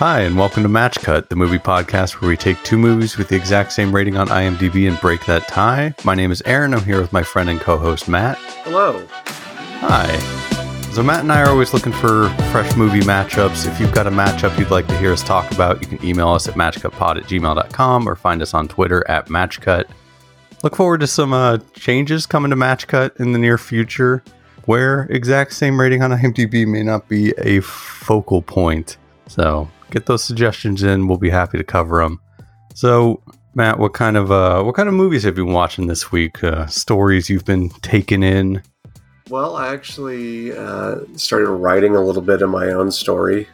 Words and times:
Hi, 0.00 0.20
and 0.20 0.38
welcome 0.38 0.62
to 0.62 0.68
Match 0.70 0.98
Cut, 1.00 1.28
the 1.28 1.36
movie 1.36 1.58
podcast 1.58 2.22
where 2.22 2.30
we 2.30 2.36
take 2.38 2.56
two 2.62 2.78
movies 2.78 3.18
with 3.18 3.28
the 3.28 3.36
exact 3.36 3.70
same 3.70 3.94
rating 3.94 4.16
on 4.16 4.28
IMDb 4.28 4.88
and 4.88 4.98
break 4.98 5.26
that 5.26 5.46
tie. 5.46 5.94
My 6.04 6.14
name 6.14 6.32
is 6.32 6.40
Aaron. 6.46 6.72
I'm 6.72 6.82
here 6.84 7.02
with 7.02 7.12
my 7.12 7.22
friend 7.22 7.50
and 7.50 7.60
co 7.60 7.76
host, 7.76 8.08
Matt. 8.08 8.38
Hello. 8.64 9.06
Hi. 9.12 10.16
So, 10.92 11.02
Matt 11.02 11.20
and 11.20 11.30
I 11.30 11.42
are 11.42 11.50
always 11.50 11.74
looking 11.74 11.92
for 11.92 12.30
fresh 12.50 12.74
movie 12.76 13.00
matchups. 13.00 13.66
If 13.70 13.78
you've 13.78 13.92
got 13.92 14.06
a 14.06 14.10
matchup 14.10 14.58
you'd 14.58 14.70
like 14.70 14.86
to 14.86 14.96
hear 14.96 15.12
us 15.12 15.22
talk 15.22 15.52
about, 15.52 15.82
you 15.82 15.98
can 15.98 16.02
email 16.02 16.30
us 16.30 16.48
at 16.48 16.54
matchcutpod 16.54 17.18
at 17.18 17.24
gmail.com 17.24 18.08
or 18.08 18.16
find 18.16 18.40
us 18.40 18.54
on 18.54 18.68
Twitter 18.68 19.06
at 19.06 19.26
matchcut. 19.26 19.84
Look 20.62 20.76
forward 20.76 21.00
to 21.00 21.06
some 21.06 21.34
uh, 21.34 21.58
changes 21.74 22.24
coming 22.24 22.48
to 22.52 22.56
Matchcut 22.56 23.20
in 23.20 23.32
the 23.32 23.38
near 23.38 23.58
future 23.58 24.24
where 24.64 25.02
exact 25.10 25.52
same 25.52 25.78
rating 25.78 26.02
on 26.02 26.10
IMDb 26.10 26.66
may 26.66 26.82
not 26.82 27.06
be 27.06 27.34
a 27.36 27.60
focal 27.60 28.40
point. 28.40 28.96
So 29.26 29.68
get 29.90 30.06
those 30.06 30.24
suggestions 30.24 30.82
in. 30.82 31.06
We'll 31.08 31.18
be 31.18 31.30
happy 31.30 31.58
to 31.58 31.64
cover 31.64 32.02
them. 32.02 32.20
So, 32.74 33.22
Matt, 33.54 33.78
what 33.78 33.92
kind 33.94 34.16
of 34.16 34.30
uh, 34.30 34.62
what 34.62 34.74
kind 34.74 34.88
of 34.88 34.94
movies 34.94 35.24
have 35.24 35.36
you 35.36 35.44
been 35.44 35.52
watching 35.54 35.86
this 35.86 36.12
week? 36.12 36.42
Uh, 36.44 36.66
stories 36.66 37.28
you've 37.28 37.44
been 37.44 37.68
taking 37.82 38.22
in? 38.22 38.62
Well, 39.28 39.56
I 39.56 39.68
actually 39.68 40.56
uh, 40.56 41.00
started 41.16 41.48
writing 41.50 41.94
a 41.94 42.00
little 42.02 42.22
bit 42.22 42.42
of 42.42 42.50
my 42.50 42.68
own 42.72 42.90
story. 42.90 43.48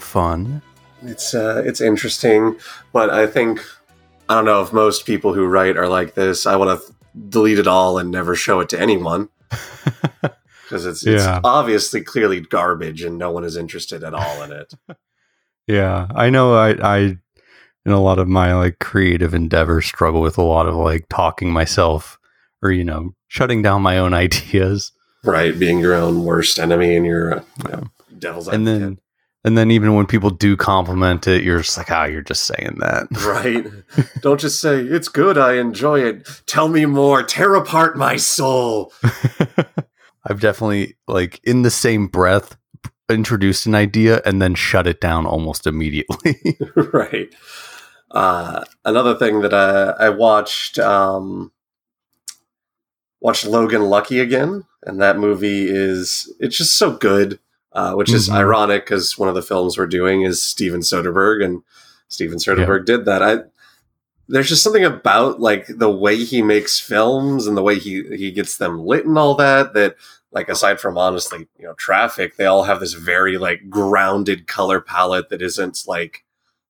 Fun. 0.00 0.62
It's 1.02 1.34
uh, 1.34 1.62
it's 1.64 1.80
interesting, 1.80 2.56
but 2.92 3.10
I 3.10 3.26
think 3.26 3.60
I 4.28 4.34
don't 4.34 4.44
know 4.44 4.62
if 4.62 4.72
most 4.72 5.06
people 5.06 5.32
who 5.34 5.46
write 5.46 5.76
are 5.76 5.88
like 5.88 6.14
this. 6.14 6.46
I 6.46 6.56
want 6.56 6.80
to 6.80 6.94
delete 7.30 7.58
it 7.58 7.66
all 7.66 7.98
and 7.98 8.10
never 8.10 8.34
show 8.34 8.60
it 8.60 8.68
to 8.70 8.80
anyone 8.80 9.28
because 10.20 10.84
it's, 10.84 11.06
it's 11.06 11.24
Yeah. 11.24 11.40
obviously 11.44 12.02
clearly 12.02 12.40
garbage 12.40 13.02
and 13.02 13.16
no 13.16 13.30
one 13.30 13.44
is 13.44 13.56
interested 13.56 14.04
at 14.04 14.12
all 14.14 14.42
in 14.42 14.52
it. 14.52 14.74
Yeah, 15.66 16.06
I 16.14 16.30
know. 16.30 16.54
I, 16.54 16.70
I, 16.82 16.98
in 17.84 17.92
a 17.92 18.00
lot 18.00 18.18
of 18.18 18.28
my 18.28 18.54
like 18.54 18.78
creative 18.78 19.34
endeavors, 19.34 19.86
struggle 19.86 20.20
with 20.20 20.38
a 20.38 20.42
lot 20.42 20.66
of 20.66 20.74
like 20.74 21.06
talking 21.08 21.52
myself 21.52 22.18
or 22.62 22.70
you 22.70 22.84
know 22.84 23.14
shutting 23.28 23.62
down 23.62 23.82
my 23.82 23.98
own 23.98 24.14
ideas, 24.24 24.92
right, 25.24 25.58
being 25.58 25.78
your 25.78 25.94
own 25.94 26.24
worst 26.24 26.58
enemy 26.58 26.96
and 26.96 27.06
your 27.06 27.44
you 27.64 27.70
know, 27.70 27.84
devil's 28.18 28.48
and 28.48 28.66
advocate. 28.68 28.80
then 28.80 28.98
and 29.46 29.56
then 29.56 29.70
even 29.70 29.94
when 29.94 30.06
people 30.06 30.30
do 30.30 30.56
compliment 30.56 31.28
it, 31.28 31.44
you're 31.44 31.60
just 31.60 31.78
like, 31.78 31.88
ah, 31.92 32.04
you're 32.04 32.20
just 32.20 32.42
saying 32.46 32.78
that. 32.80 33.06
Right. 33.24 33.64
Don't 34.20 34.40
just 34.40 34.60
say, 34.60 34.80
it's 34.80 35.08
good, 35.08 35.38
I 35.38 35.54
enjoy 35.54 36.00
it. 36.00 36.42
Tell 36.46 36.68
me 36.68 36.84
more. 36.84 37.22
Tear 37.22 37.54
apart 37.54 37.96
my 37.96 38.16
soul. 38.16 38.92
I've 40.24 40.40
definitely 40.40 40.96
like 41.06 41.40
in 41.44 41.62
the 41.62 41.70
same 41.70 42.08
breath 42.08 42.56
introduced 43.08 43.66
an 43.66 43.74
idea 43.74 44.20
and 44.24 44.40
then 44.42 44.54
shut 44.54 44.86
it 44.86 45.00
down 45.00 45.26
almost 45.26 45.66
immediately. 45.66 46.58
right. 46.92 47.34
Uh, 48.10 48.64
another 48.84 49.14
thing 49.14 49.40
that 49.42 49.52
I, 49.54 50.06
I 50.06 50.08
watched, 50.10 50.78
um, 50.78 51.52
watched 53.20 53.46
Logan 53.46 53.82
Lucky 53.82 54.20
again. 54.20 54.64
And 54.84 55.00
that 55.00 55.18
movie 55.18 55.66
is, 55.68 56.32
it's 56.38 56.56
just 56.56 56.78
so 56.78 56.92
good, 56.96 57.40
uh, 57.72 57.94
which 57.94 58.12
is 58.12 58.28
Mhm. 58.28 58.34
ironic 58.34 58.84
because 58.84 59.18
one 59.18 59.28
of 59.28 59.34
the 59.34 59.42
films 59.42 59.76
we're 59.76 59.86
doing 59.86 60.22
is 60.22 60.42
Steven 60.42 60.80
Soderbergh 60.80 61.44
and 61.44 61.62
Steven 62.08 62.38
Soderbergh 62.38 62.84
did 62.84 63.04
that. 63.04 63.22
I, 63.22 63.38
there's 64.28 64.48
just 64.48 64.62
something 64.62 64.84
about 64.84 65.40
like 65.40 65.66
the 65.68 65.90
way 65.90 66.16
he 66.16 66.40
makes 66.42 66.78
films 66.80 67.46
and 67.46 67.56
the 67.56 67.62
way 67.62 67.78
he, 67.78 68.02
he 68.16 68.30
gets 68.30 68.56
them 68.58 68.84
lit 68.84 69.06
and 69.06 69.18
all 69.18 69.34
that, 69.36 69.74
that 69.74 69.96
like 70.32 70.48
aside 70.48 70.80
from 70.80 70.98
honestly, 70.98 71.46
you 71.58 71.64
know, 71.64 71.74
traffic, 71.74 72.36
they 72.36 72.46
all 72.46 72.64
have 72.64 72.80
this 72.80 72.92
very 72.94 73.38
like 73.38 73.68
grounded 73.70 74.46
color 74.46 74.80
palette 74.80 75.28
that 75.30 75.42
isn't 75.42 75.84
like 75.86 76.24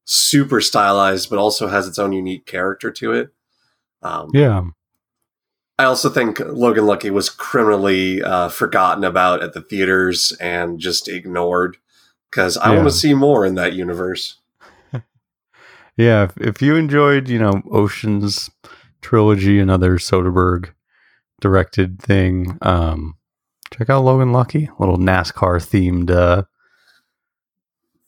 super 0.04 0.60
stylized, 0.60 1.30
but 1.30 1.38
also 1.38 1.68
has 1.68 1.88
its 1.88 1.98
own 1.98 2.12
unique 2.12 2.46
character 2.46 2.90
to 2.92 3.12
it. 3.12 3.30
Um, 4.02 4.30
yeah. 4.32 4.62
I 5.78 5.84
also 5.84 6.08
think 6.08 6.38
Logan 6.40 6.86
Lucky 6.86 7.10
was 7.10 7.28
criminally 7.28 8.22
uh, 8.22 8.48
forgotten 8.48 9.04
about 9.04 9.42
at 9.42 9.52
the 9.52 9.60
theaters 9.60 10.32
and 10.40 10.78
just 10.78 11.06
ignored 11.08 11.76
because 12.30 12.56
I 12.56 12.70
Yeah. 12.70 12.76
want 12.76 12.88
to 12.88 12.94
see 12.94 13.14
more 13.14 13.44
in 13.44 13.54
that 13.56 13.72
universe. 13.74 14.38
Yeah, 15.98 16.24
if, 16.24 16.36
if 16.36 16.60
you 16.60 16.76
enjoyed, 16.76 17.26
you 17.26 17.38
know, 17.38 17.62
Ocean's 17.72 18.50
trilogy, 19.00 19.58
another 19.58 19.96
Soderbergh 19.96 20.74
directed 21.40 21.98
thing, 22.02 22.58
um, 22.60 23.15
check 23.72 23.90
out 23.90 24.04
Logan 24.04 24.32
Lucky, 24.32 24.64
a 24.66 24.74
little 24.80 24.98
NASCAR 24.98 25.56
themed 25.60 26.10
uh 26.10 26.42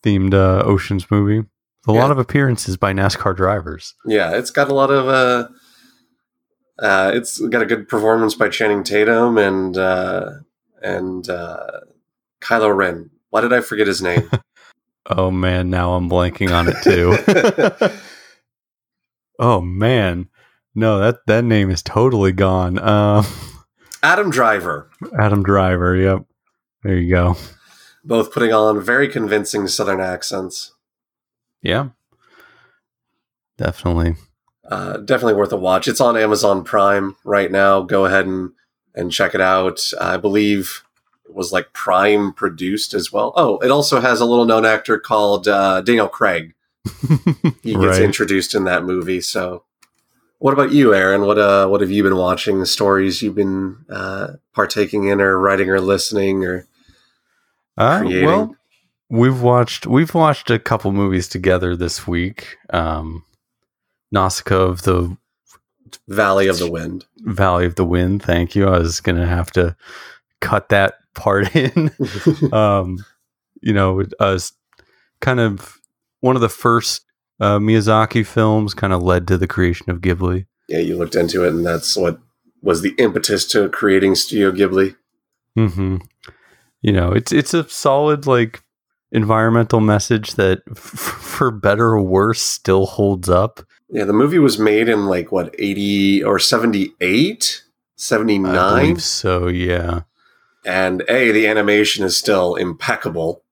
themed 0.02 0.34
uh 0.34 0.62
Ocean's 0.64 1.10
movie. 1.10 1.38
With 1.40 1.48
a 1.88 1.92
Yeah. 1.94 2.00
lot 2.02 2.10
of 2.10 2.18
appearances 2.18 2.76
by 2.76 2.92
NASCAR 2.92 3.34
drivers. 3.36 3.94
Yeah, 4.04 4.36
it's 4.36 4.50
got 4.50 4.68
a 4.68 4.74
lot 4.74 4.90
of. 4.90 5.08
Uh, 5.08 5.48
uh, 6.80 7.10
it's 7.14 7.40
got 7.40 7.62
a 7.62 7.66
good 7.66 7.88
performance 7.88 8.34
by 8.34 8.48
Channing 8.48 8.84
Tatum 8.84 9.36
and 9.38 9.76
uh, 9.76 10.30
and 10.82 11.28
uh, 11.28 11.66
Kylo 12.40 12.74
Ren. 12.76 13.10
Why 13.30 13.40
did 13.40 13.52
I 13.52 13.60
forget 13.60 13.86
his 13.86 14.02
name? 14.02 14.30
Oh 15.10 15.30
man, 15.30 15.70
now 15.70 15.94
I'm 15.94 16.10
blanking 16.10 16.50
on 16.54 16.68
it 16.68 16.76
too. 16.82 17.16
oh 19.38 19.62
man. 19.62 20.28
No, 20.74 20.98
that 20.98 21.20
that 21.26 21.44
name 21.44 21.70
is 21.70 21.82
totally 21.82 22.30
gone. 22.32 22.78
Um 22.78 23.24
Adam 24.02 24.30
Driver. 24.30 24.88
Adam 25.18 25.42
Driver, 25.42 25.96
yep. 25.96 26.24
There 26.82 26.96
you 26.96 27.10
go. 27.14 27.36
Both 28.04 28.32
putting 28.32 28.52
on 28.52 28.80
very 28.80 29.08
convincing 29.08 29.66
Southern 29.68 30.00
accents. 30.00 30.72
Yeah. 31.62 31.88
Definitely. 33.56 34.14
Uh, 34.68 34.98
definitely 34.98 35.34
worth 35.34 35.52
a 35.52 35.56
watch. 35.56 35.88
It's 35.88 36.00
on 36.00 36.16
Amazon 36.16 36.62
Prime 36.62 37.16
right 37.24 37.50
now. 37.50 37.82
Go 37.82 38.04
ahead 38.04 38.26
and 38.26 38.50
and 38.94 39.10
check 39.12 39.34
it 39.34 39.40
out. 39.40 39.80
I 40.00 40.16
believe 40.16 40.82
it 41.24 41.34
was 41.34 41.52
like 41.52 41.72
Prime 41.72 42.32
produced 42.32 42.94
as 42.94 43.12
well. 43.12 43.32
Oh, 43.36 43.58
it 43.58 43.70
also 43.70 44.00
has 44.00 44.20
a 44.20 44.24
little 44.24 44.44
known 44.44 44.64
actor 44.64 44.98
called 44.98 45.48
uh, 45.48 45.80
Daniel 45.82 46.08
Craig. 46.08 46.54
He 47.62 47.72
gets 47.74 47.84
Right. 47.98 48.02
introduced 48.02 48.54
in 48.54 48.64
that 48.64 48.84
movie. 48.84 49.20
So, 49.20 49.64
what 50.38 50.52
about 50.52 50.72
you, 50.72 50.94
Aaron? 50.94 51.22
What 51.22 51.38
uh, 51.38 51.66
what 51.68 51.80
have 51.80 51.90
you 51.90 52.02
been 52.02 52.16
watching? 52.16 52.60
The 52.60 52.66
Stories 52.66 53.22
you've 53.22 53.34
been 53.34 53.84
uh, 53.90 54.34
partaking 54.54 55.08
in, 55.08 55.20
or 55.20 55.38
writing, 55.38 55.68
or 55.70 55.80
listening, 55.80 56.44
or 56.44 56.66
Uh, 57.76 58.00
creating? 58.00 58.24
well, 58.26 58.56
we've 59.10 59.40
watched 59.42 59.86
we've 59.86 60.14
watched 60.14 60.50
a 60.50 60.58
couple 60.58 60.92
movies 60.92 61.28
together 61.28 61.76
this 61.76 62.06
week. 62.06 62.56
Um, 62.70 63.24
Nausicaa 64.12 64.54
of 64.56 64.82
the 64.82 65.16
Valley 66.06 66.46
of 66.48 66.58
the 66.58 66.70
Wind? 66.70 67.04
Valley 67.18 67.66
of 67.66 67.74
the 67.74 67.84
Wind. 67.84 68.22
Thank 68.22 68.54
you. 68.54 68.66
I 68.68 68.78
was 68.78 69.00
gonna 69.00 69.26
have 69.26 69.50
to 69.52 69.76
cut 70.40 70.68
that 70.70 70.94
part 71.14 71.54
in. 71.56 71.90
um, 72.52 73.04
you 73.60 73.72
know, 73.72 74.02
was 74.20 74.52
kind 75.20 75.40
of 75.40 75.78
one 76.20 76.36
of 76.36 76.42
the 76.42 76.48
first 76.48 77.02
uh, 77.40 77.58
Miyazaki 77.58 78.26
films. 78.26 78.74
Kind 78.74 78.92
of 78.92 79.02
led 79.02 79.26
to 79.28 79.38
the 79.38 79.46
creation 79.46 79.90
of 79.90 80.00
Ghibli. 80.00 80.46
yeah, 80.68 80.78
you 80.80 80.96
looked 80.96 81.14
into 81.16 81.44
it, 81.44 81.48
and 81.48 81.64
that's 81.66 81.96
what 81.96 82.18
was 82.62 82.82
the 82.82 82.94
impetus 82.98 83.46
to 83.48 83.68
creating 83.68 84.14
Studio 84.16 84.50
Ghibli. 84.52 84.96
hmm 85.54 85.96
You 86.82 86.92
know, 86.92 87.12
it's 87.12 87.32
it's 87.32 87.54
a 87.54 87.68
solid 87.68 88.26
like 88.26 88.62
environmental 89.12 89.80
message 89.80 90.34
that, 90.34 90.60
f- 90.70 90.76
for 90.76 91.50
better 91.50 91.86
or 91.86 92.02
worse, 92.02 92.40
still 92.42 92.86
holds 92.86 93.28
up. 93.28 93.60
Yeah, 93.90 94.04
the 94.04 94.12
movie 94.12 94.38
was 94.38 94.58
made 94.58 94.88
in 94.88 95.06
like 95.06 95.32
what, 95.32 95.54
80 95.58 96.22
or 96.24 96.38
78, 96.38 97.62
I 97.64 97.64
79? 97.96 98.68
believe 98.84 99.02
so. 99.02 99.46
Yeah. 99.48 100.02
And 100.66 101.02
A, 101.08 101.30
the 101.32 101.46
animation 101.46 102.04
is 102.04 102.14
still 102.16 102.54
impeccable. 102.56 103.42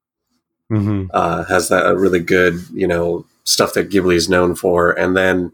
hmm 0.69 1.05
Uh, 1.11 1.45
has 1.45 1.69
that 1.71 1.87
a 1.87 1.97
really 1.97 2.21
good, 2.21 2.61
you 2.75 2.87
know, 2.87 3.25
stuff 3.47 3.73
that 3.75 3.89
Ghibli 3.89 4.15
is 4.15 4.29
known 4.29 4.55
for. 4.55 4.91
And 4.93 5.17
then, 5.17 5.53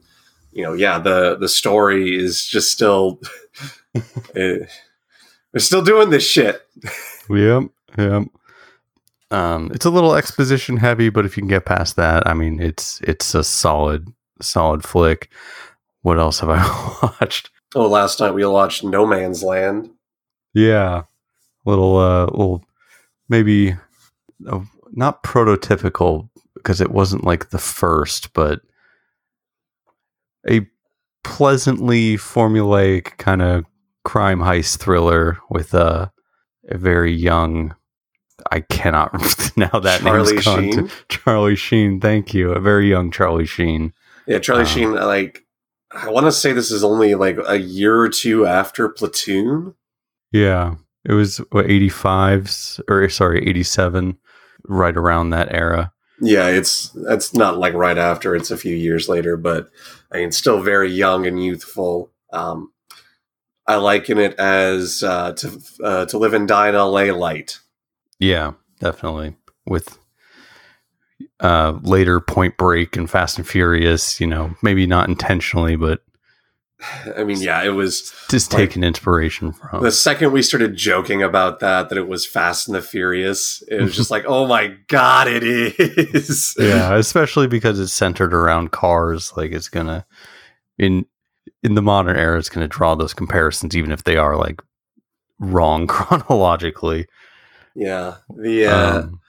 you 0.53 0.63
know, 0.65 0.73
yeah, 0.73 0.99
the 0.99 1.37
the 1.37 1.49
story 1.49 2.17
is 2.17 2.47
just 2.47 2.73
still 2.73 3.21
eh, 4.35 4.59
they're 5.53 5.61
still 5.61 5.83
doing 5.83 6.11
this 6.11 6.29
shit. 6.29 6.67
Yep. 7.31 7.65
Yep. 7.97 8.25
Um, 9.31 9.71
it's 9.73 9.87
a 9.87 9.91
little 9.91 10.15
exposition 10.15 10.77
heavy, 10.77 11.09
but 11.09 11.25
if 11.25 11.37
you 11.37 11.43
can 11.43 11.49
get 11.49 11.65
past 11.65 11.97
that, 11.97 12.27
I 12.27 12.35
mean, 12.35 12.61
it's 12.61 13.01
it's 13.03 13.35
a 13.35 13.45
solid 13.45 14.09
solid 14.41 14.85
flick. 14.85 15.31
What 16.03 16.19
else 16.19 16.41
have 16.41 16.51
I 16.51 16.63
watched? 17.21 17.51
Oh, 17.75 17.87
last 17.89 18.21
night 18.21 18.35
we 18.35 18.45
watched 18.45 18.85
No 18.85 19.07
Man's 19.07 19.43
Land. 19.43 19.91
Yeah, 20.53 21.05
little 21.65 21.97
uh, 21.97 22.27
little 22.27 22.65
maybe 23.29 23.77
uh, 24.47 24.61
not 24.93 25.23
prototypical 25.23 26.29
because 26.63 26.81
it 26.81 26.91
wasn't 26.91 27.25
like 27.25 27.51
the 27.51 27.59
first, 27.59 28.33
but 28.33 28.61
a 30.49 30.67
pleasantly 31.25 32.17
formulaic 32.17 33.17
kind 33.19 33.43
of 33.43 33.65
crime 34.05 34.41
heist 34.41 34.79
thriller 34.79 35.39
with 35.51 35.75
a 35.75 36.11
a 36.69 36.77
very 36.79 37.13
young 37.13 37.75
I 38.51 38.61
cannot 38.61 39.13
now 39.57 39.79
that 39.81 40.01
Charlie 40.01 40.33
name's 40.33 40.45
gone 40.45 40.63
to- 40.63 40.73
Sheen? 40.73 40.91
Charlie 41.09 41.57
Sheen. 41.57 42.01
Thank 42.01 42.35
you, 42.35 42.51
a 42.53 42.61
very 42.61 42.89
young 42.89 43.11
Charlie 43.13 43.47
Sheen. 43.47 43.93
Yeah, 44.27 44.39
Charlie 44.41 44.63
Um, 44.63 44.67
Sheen. 44.69 44.95
Like, 44.95 45.45
I 45.93 46.09
want 46.11 46.27
to 46.27 46.33
say 46.33 46.53
this 46.53 46.71
is 46.73 46.83
only 46.83 47.15
like 47.15 47.39
a 47.47 47.59
year 47.59 47.97
or 48.01 48.09
two 48.09 48.47
after 48.47 48.89
Platoon. 48.89 49.75
Yeah, 50.33 50.75
it 51.05 51.13
was 51.13 51.39
what 51.51 51.71
eighty 51.71 51.89
five 51.89 52.51
or 52.89 53.09
sorry 53.09 53.47
eighty 53.49 53.63
seven, 53.63 54.19
right 54.67 54.97
around 54.97 55.31
that 55.31 55.53
era. 55.55 55.93
Yeah, 56.25 56.47
it's 56.47 56.91
that's 56.91 57.35
not 57.35 57.59
like 57.59 57.75
right 57.75 57.99
after. 57.99 58.37
It's 58.37 58.53
a 58.53 58.57
few 58.57 58.77
years 58.77 59.09
later, 59.09 59.37
but 59.37 59.71
I 60.13 60.19
mean, 60.19 60.31
still 60.31 60.63
very 60.63 60.89
young 60.89 61.27
and 61.27 61.43
youthful. 61.43 62.13
Um, 62.33 62.73
I 63.67 63.75
liken 63.77 64.19
it 64.19 64.35
as 64.39 65.03
uh, 65.03 65.33
to 65.33 65.61
uh, 65.83 66.07
to 66.07 66.19
live 66.19 66.33
and 66.33 66.47
die 66.47 66.69
in 66.69 66.77
L.A. 66.77 67.11
light. 67.11 67.59
Yeah, 68.21 68.53
definitely 68.79 69.35
with. 69.67 69.99
Uh, 71.41 71.81
later 71.83 72.21
Point 72.21 72.57
Break 72.57 72.97
and 72.97 73.11
Fast 73.11 73.37
and 73.37 73.47
Furious, 73.47 74.21
you 74.21 74.29
know, 74.29 74.55
maybe 74.63 74.87
not 74.87 75.09
intentionally, 75.09 75.75
but 75.75 76.05
I 77.17 77.25
mean, 77.25 77.41
yeah, 77.41 77.63
it 77.63 77.71
was 77.71 78.13
just 78.31 78.53
Like- 78.53 78.69
taking 78.69 78.83
inspiration 78.85 79.53
from. 79.53 79.83
the 79.83 79.93
second 79.93 80.33
we 80.33 80.43
started 80.43 80.75
joking 80.77 81.23
about 81.23 81.61
that 81.61 81.89
that 81.89 81.99
it 81.99 82.09
was 82.09 82.27
Fast 82.27 82.69
and 82.69 82.75
the 82.75 82.83
Furious. 82.83 83.63
It 83.69 83.81
was 83.81 83.95
just 83.97 84.11
like, 84.17 84.25
oh 84.27 84.47
my 84.47 84.77
god, 84.89 85.29
it 85.29 85.43
is. 85.45 86.55
yeah, 86.59 86.95
especially 86.97 87.47
because 87.47 87.79
it's 87.81 87.93
centered 87.93 88.35
around 88.35 88.71
cars. 88.73 89.33
Like 89.37 89.53
it's 89.53 89.69
gonna 89.69 90.05
in 90.79 91.07
in 91.63 91.75
the 91.75 91.83
modern 91.83 92.17
era, 92.17 92.39
it's 92.39 92.49
gonna 92.49 92.69
draw 92.69 92.95
those 92.95 93.15
comparisons, 93.15 93.77
even 93.77 93.93
if 93.93 94.05
they 94.05 94.17
are 94.17 94.37
like 94.37 94.61
wrong 95.39 95.87
chronologically. 95.87 97.07
yeah. 97.75 98.17
The 98.37 98.67
uh, 98.67 98.99
Um, 99.01 99.21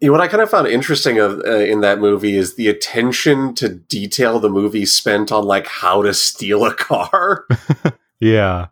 You 0.00 0.08
know, 0.08 0.12
what 0.12 0.22
I 0.22 0.28
kind 0.28 0.42
of 0.42 0.50
found 0.50 0.66
interesting 0.66 1.18
of 1.18 1.40
uh, 1.46 1.56
in 1.56 1.82
that 1.82 1.98
movie 1.98 2.34
is 2.36 2.54
the 2.54 2.68
attention 2.68 3.54
to 3.56 3.68
detail 3.68 4.40
the 4.40 4.48
movie 4.48 4.86
spent 4.86 5.30
on 5.30 5.44
like 5.44 5.66
how 5.66 6.02
to 6.02 6.14
steal 6.14 6.64
a 6.64 6.74
car. 6.74 7.46
yeah, 8.20 8.68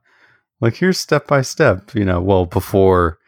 like 0.60 0.76
here's 0.76 0.98
step 0.98 1.26
by 1.26 1.42
step. 1.42 1.94
You 1.94 2.06
know, 2.06 2.20
well 2.22 2.46
before 2.46 3.18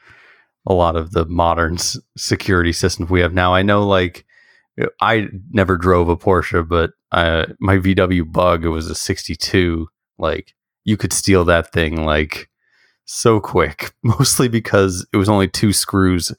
a 0.66 0.72
lot 0.72 0.96
of 0.96 1.12
the 1.12 1.26
modern 1.26 1.74
s- 1.74 1.98
security 2.16 2.72
systems 2.72 3.10
we 3.10 3.20
have 3.20 3.34
now. 3.34 3.52
I 3.52 3.62
know, 3.62 3.86
like 3.86 4.24
I 5.00 5.28
never 5.50 5.76
drove 5.76 6.08
a 6.08 6.16
Porsche, 6.16 6.66
but 6.66 6.92
uh, 7.12 7.46
my 7.60 7.76
VW 7.76 8.30
Bug, 8.32 8.64
it 8.64 8.68
was 8.68 8.88
a 8.88 8.94
'62. 8.94 9.88
Like 10.18 10.54
you 10.84 10.96
could 10.96 11.12
steal 11.12 11.44
that 11.44 11.72
thing 11.72 12.04
like 12.04 12.48
so 13.04 13.40
quick, 13.40 13.92
mostly 14.02 14.48
because 14.48 15.06
it 15.12 15.18
was 15.18 15.28
only 15.28 15.48
two 15.48 15.74
screws 15.74 16.32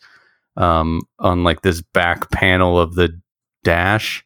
um, 0.58 1.02
on 1.20 1.44
like 1.44 1.62
this 1.62 1.82
back 1.82 2.32
panel 2.32 2.80
of 2.80 2.96
the 2.96 3.20
dash, 3.64 4.24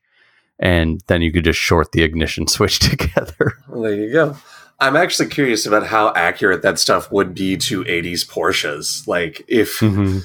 and 0.60 1.02
then 1.08 1.22
you 1.22 1.32
could 1.32 1.44
just 1.44 1.60
short 1.60 1.92
the 1.92 2.04
ignition 2.04 2.48
switch 2.50 2.80
together. 2.80 3.54
Well, 3.68 3.82
there 3.82 3.96
you 3.96 4.12
go. 4.12 4.36
I'm 4.80 4.98
actually 4.98 5.30
curious 5.30 5.66
about 5.66 5.88
how 5.88 6.14
accurate 6.16 6.62
that 6.64 6.80
stuff 6.80 7.10
would 7.12 7.34
be 7.34 7.56
to 7.58 7.86
80s 7.86 8.26
Porsches. 8.30 9.08
Like 9.08 9.44
if 9.48 9.80
Mm-hmm. 9.80 10.20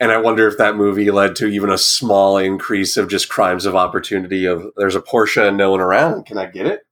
and 0.00 0.10
I 0.10 0.16
wonder 0.16 0.48
if 0.48 0.56
that 0.56 0.76
movie 0.76 1.10
led 1.10 1.36
to 1.36 1.46
even 1.46 1.68
a 1.68 1.76
small 1.76 2.38
increase 2.38 2.96
of 2.96 3.08
just 3.08 3.28
crimes 3.28 3.66
of 3.66 3.76
opportunity 3.76 4.46
of 4.46 4.66
there's 4.78 4.96
a 4.96 5.02
Porsche 5.02 5.46
and 5.46 5.58
no 5.58 5.70
one 5.70 5.80
around. 5.80 6.24
Can 6.24 6.38
I 6.38 6.46
get 6.46 6.66
it? 6.66 6.86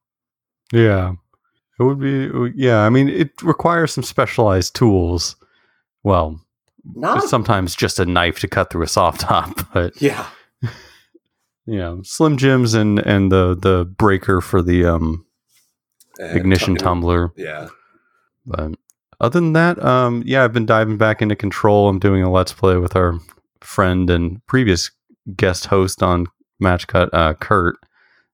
Yeah. 0.72 1.14
It 1.78 1.82
would 1.84 1.98
be, 1.98 2.30
yeah. 2.54 2.80
I 2.80 2.90
mean, 2.90 3.08
it 3.08 3.30
requires 3.42 3.92
some 3.94 4.04
specialized 4.04 4.74
tools. 4.74 5.36
Well, 6.02 6.38
Not 6.84 7.22
sometimes 7.24 7.74
just 7.74 7.98
a 8.00 8.06
knife 8.06 8.38
to 8.40 8.48
cut 8.48 8.70
through 8.70 8.82
a 8.84 8.88
soft 8.88 9.20
top, 9.20 9.66
but 9.72 10.00
yeah. 10.00 10.26
you 11.66 11.78
know, 11.78 12.00
Slim 12.02 12.36
Jims 12.36 12.74
and 12.74 12.98
and 13.00 13.30
the 13.30 13.54
the 13.54 13.84
breaker 13.84 14.40
for 14.40 14.62
the 14.62 14.84
um 14.86 15.24
And 16.18 16.36
ignition 16.36 16.74
tucking- 16.74 16.84
tumbler. 16.84 17.32
Yeah. 17.36 17.68
But 18.46 18.72
other 19.20 19.38
than 19.40 19.52
that, 19.52 19.82
um, 19.84 20.22
yeah, 20.24 20.42
I've 20.44 20.52
been 20.52 20.66
diving 20.66 20.96
back 20.96 21.20
into 21.20 21.36
Control. 21.36 21.88
I'm 21.88 21.98
doing 21.98 22.22
a 22.22 22.30
Let's 22.30 22.52
Play 22.54 22.76
with 22.78 22.96
our 22.96 23.18
friend 23.60 24.08
and 24.08 24.44
previous 24.46 24.90
guest 25.36 25.66
host 25.66 26.02
on 26.02 26.26
Match 26.58 26.86
Cut, 26.86 27.12
uh, 27.12 27.34
Kurt. 27.34 27.76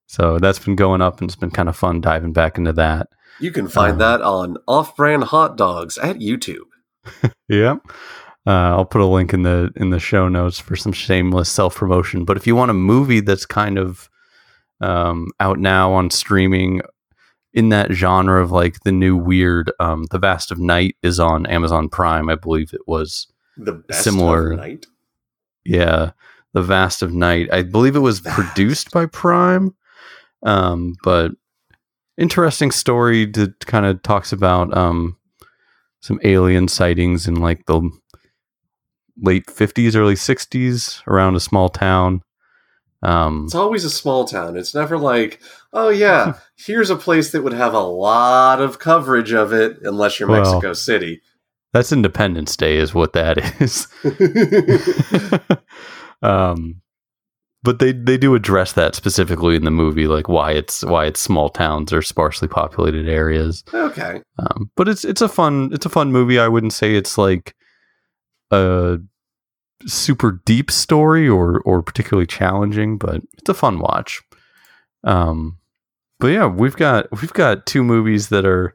So 0.06 0.38
that's 0.38 0.60
been 0.60 0.76
going 0.76 1.02
up, 1.02 1.20
and 1.20 1.28
it's 1.28 1.34
been 1.36 1.50
kind 1.50 1.68
of 1.68 1.76
fun 1.76 2.00
diving 2.00 2.32
back 2.32 2.56
into 2.56 2.72
that. 2.74 3.08
You 3.40 3.50
can 3.50 3.66
find 3.66 3.94
Um, 3.94 3.98
that 3.98 4.22
on 4.22 4.56
off-brand 4.68 5.24
hot 5.24 5.56
dogs 5.56 5.98
at 5.98 6.16
YouTube. 6.20 6.66
Yep. 7.48 7.78
Uh, 8.46 8.50
I'll 8.76 8.84
put 8.84 9.00
a 9.00 9.06
link 9.06 9.34
in 9.34 9.42
the 9.42 9.72
in 9.76 9.90
the 9.90 9.98
show 9.98 10.28
notes 10.28 10.58
for 10.60 10.76
some 10.76 10.92
shameless 10.92 11.50
self 11.50 11.74
promotion. 11.74 12.24
But 12.24 12.36
if 12.36 12.46
you 12.46 12.54
want 12.54 12.70
a 12.70 12.74
movie 12.74 13.20
that's 13.20 13.44
kind 13.46 13.76
of 13.78 14.08
um, 14.80 15.28
out 15.40 15.58
now 15.58 15.92
on 15.92 16.10
streaming 16.10 16.80
in 17.52 17.70
that 17.70 17.90
genre 17.92 18.42
of 18.42 18.52
like 18.52 18.80
the 18.84 18.92
new 18.92 19.16
weird, 19.16 19.72
um, 19.80 20.04
The 20.10 20.18
Vast 20.18 20.50
of 20.52 20.58
Night 20.58 20.94
is 21.02 21.18
on 21.18 21.46
Amazon 21.46 21.88
Prime. 21.88 22.28
I 22.28 22.34
believe 22.36 22.72
it 22.72 22.82
was. 22.86 23.26
The 23.56 23.82
Similar- 23.90 24.52
of 24.52 24.58
night. 24.58 24.86
Yeah, 25.64 26.10
The 26.52 26.62
Vast 26.62 27.02
of 27.02 27.12
Night. 27.14 27.48
I 27.50 27.62
believe 27.62 27.96
it 27.96 28.00
was 28.00 28.18
Vast. 28.20 28.36
produced 28.36 28.90
by 28.92 29.06
Prime. 29.06 29.74
Um, 30.42 30.94
but 31.02 31.32
interesting 32.18 32.70
story 32.70 33.24
that 33.24 33.66
kind 33.66 33.86
of 33.86 34.02
talks 34.02 34.30
about 34.32 34.76
um, 34.76 35.16
some 36.00 36.20
alien 36.22 36.68
sightings 36.68 37.26
and 37.26 37.40
like 37.40 37.64
the 37.66 37.80
late 39.22 39.46
50s, 39.46 39.96
early 39.96 40.14
60s 40.14 41.06
around 41.06 41.36
a 41.36 41.40
small 41.40 41.68
town. 41.68 42.22
Um, 43.02 43.44
It's 43.44 43.54
always 43.54 43.84
a 43.84 43.90
small 43.90 44.24
town. 44.24 44.56
It's 44.56 44.74
never 44.74 44.98
like, 44.98 45.40
oh 45.72 45.90
yeah, 45.90 46.34
here's 46.56 46.90
a 46.90 46.96
place 46.96 47.30
that 47.32 47.42
would 47.42 47.52
have 47.52 47.74
a 47.74 47.80
lot 47.80 48.60
of 48.60 48.78
coverage 48.78 49.32
of 49.32 49.52
it, 49.52 49.78
unless 49.82 50.18
you're 50.18 50.28
Well, 50.28 50.40
Mexico 50.42 50.72
City. 50.72 51.20
that's 51.72 51.92
Independence 51.92 52.56
Day, 52.56 52.78
is 52.78 52.94
what 52.94 53.12
that 53.12 53.38
is. 53.60 53.86
um, 56.22 56.80
but 57.62 57.78
they 57.80 57.92
they 57.92 58.16
do 58.16 58.34
address 58.34 58.72
that 58.74 58.94
specifically 58.94 59.56
in 59.56 59.64
the 59.64 59.70
movie, 59.70 60.06
like 60.06 60.28
why 60.28 60.52
it's 60.52 60.84
why 60.84 61.06
it's 61.06 61.20
small 61.20 61.48
towns 61.48 61.92
or 61.92 62.02
sparsely 62.02 62.48
populated 62.48 63.08
areas. 63.08 63.64
okay. 63.74 64.22
Um, 64.38 64.70
but 64.76 64.88
it's 64.88 65.04
it's 65.04 65.20
a 65.20 65.28
fun 65.28 65.70
it's 65.72 65.86
a 65.86 65.90
fun 65.90 66.12
movie. 66.12 66.38
I 66.38 66.48
wouldn't 66.48 66.72
say 66.72 66.94
it's 66.94 67.18
like 67.18 67.54
a 68.50 68.98
super 69.86 70.40
deep 70.44 70.70
story 70.70 71.28
or 71.28 71.60
or 71.60 71.82
particularly 71.82 72.26
challenging, 72.26 72.98
but 72.98 73.22
it's 73.38 73.48
a 73.48 73.54
fun 73.54 73.78
watch. 73.78 74.22
Um, 75.04 75.58
but 76.18 76.28
yeah, 76.28 76.46
we've 76.46 76.76
got 76.76 77.10
we've 77.20 77.32
got 77.32 77.66
two 77.66 77.84
movies 77.84 78.28
that 78.28 78.44
are 78.44 78.74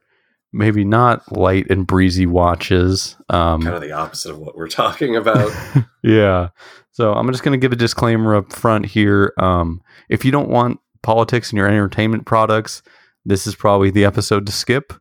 maybe 0.53 0.83
not 0.83 1.31
light 1.35 1.69
and 1.69 1.87
breezy 1.87 2.25
watches. 2.25 3.15
Um, 3.29 3.61
Kind 3.61 3.75
of 3.75 3.81
the 3.81 3.93
opposite 3.93 4.31
of 4.31 4.39
what 4.39 4.55
we're 4.55 4.67
talking 4.67 5.15
about. 5.15 5.51
yeah. 6.03 6.49
So 6.91 7.13
I'm 7.13 7.27
just 7.31 7.43
going 7.43 7.57
to 7.57 7.63
give 7.63 7.71
a 7.71 7.77
disclaimer 7.77 8.35
up 8.35 8.51
front 8.51 8.85
here. 8.85 9.33
Um, 9.37 9.81
if 10.09 10.25
you 10.25 10.31
don't 10.31 10.49
want 10.49 10.79
politics 11.03 11.51
in 11.51 11.57
your 11.57 11.67
entertainment 11.67 12.25
products, 12.25 12.81
this 13.25 13.47
is 13.47 13.55
probably 13.55 13.91
the 13.91 14.03
episode 14.03 14.45
to 14.45 14.51
skip. 14.51 14.93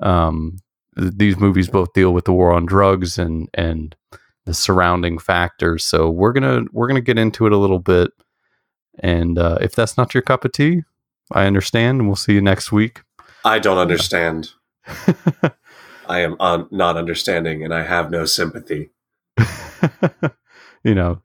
Um, 0.00 0.56
these 0.98 1.36
movies 1.38 1.68
both 1.68 1.92
deal 1.92 2.12
with 2.12 2.24
the 2.24 2.32
war 2.32 2.52
on 2.52 2.66
drugs 2.66 3.18
and 3.18 3.48
and 3.54 3.94
the 4.44 4.54
surrounding 4.54 5.18
factors. 5.18 5.84
So 5.84 6.10
we're 6.10 6.32
gonna 6.32 6.62
we're 6.72 6.88
gonna 6.88 7.00
get 7.00 7.18
into 7.18 7.46
it 7.46 7.52
a 7.52 7.56
little 7.58 7.78
bit. 7.78 8.10
And 9.00 9.38
uh, 9.38 9.58
if 9.60 9.74
that's 9.74 9.96
not 9.96 10.12
your 10.12 10.22
cup 10.22 10.44
of 10.44 10.52
tea, 10.52 10.82
I 11.32 11.44
understand, 11.46 12.00
and 12.00 12.08
we'll 12.08 12.16
see 12.16 12.32
you 12.34 12.40
next 12.40 12.72
week. 12.72 13.02
I 13.44 13.58
don't 13.60 13.78
understand. 13.78 14.50
I 16.08 16.20
am 16.20 16.36
un- 16.40 16.66
not 16.70 16.96
understanding, 16.96 17.62
and 17.62 17.72
I 17.72 17.82
have 17.84 18.10
no 18.10 18.24
sympathy. 18.24 18.90
you 20.82 20.94
know, 20.94 21.22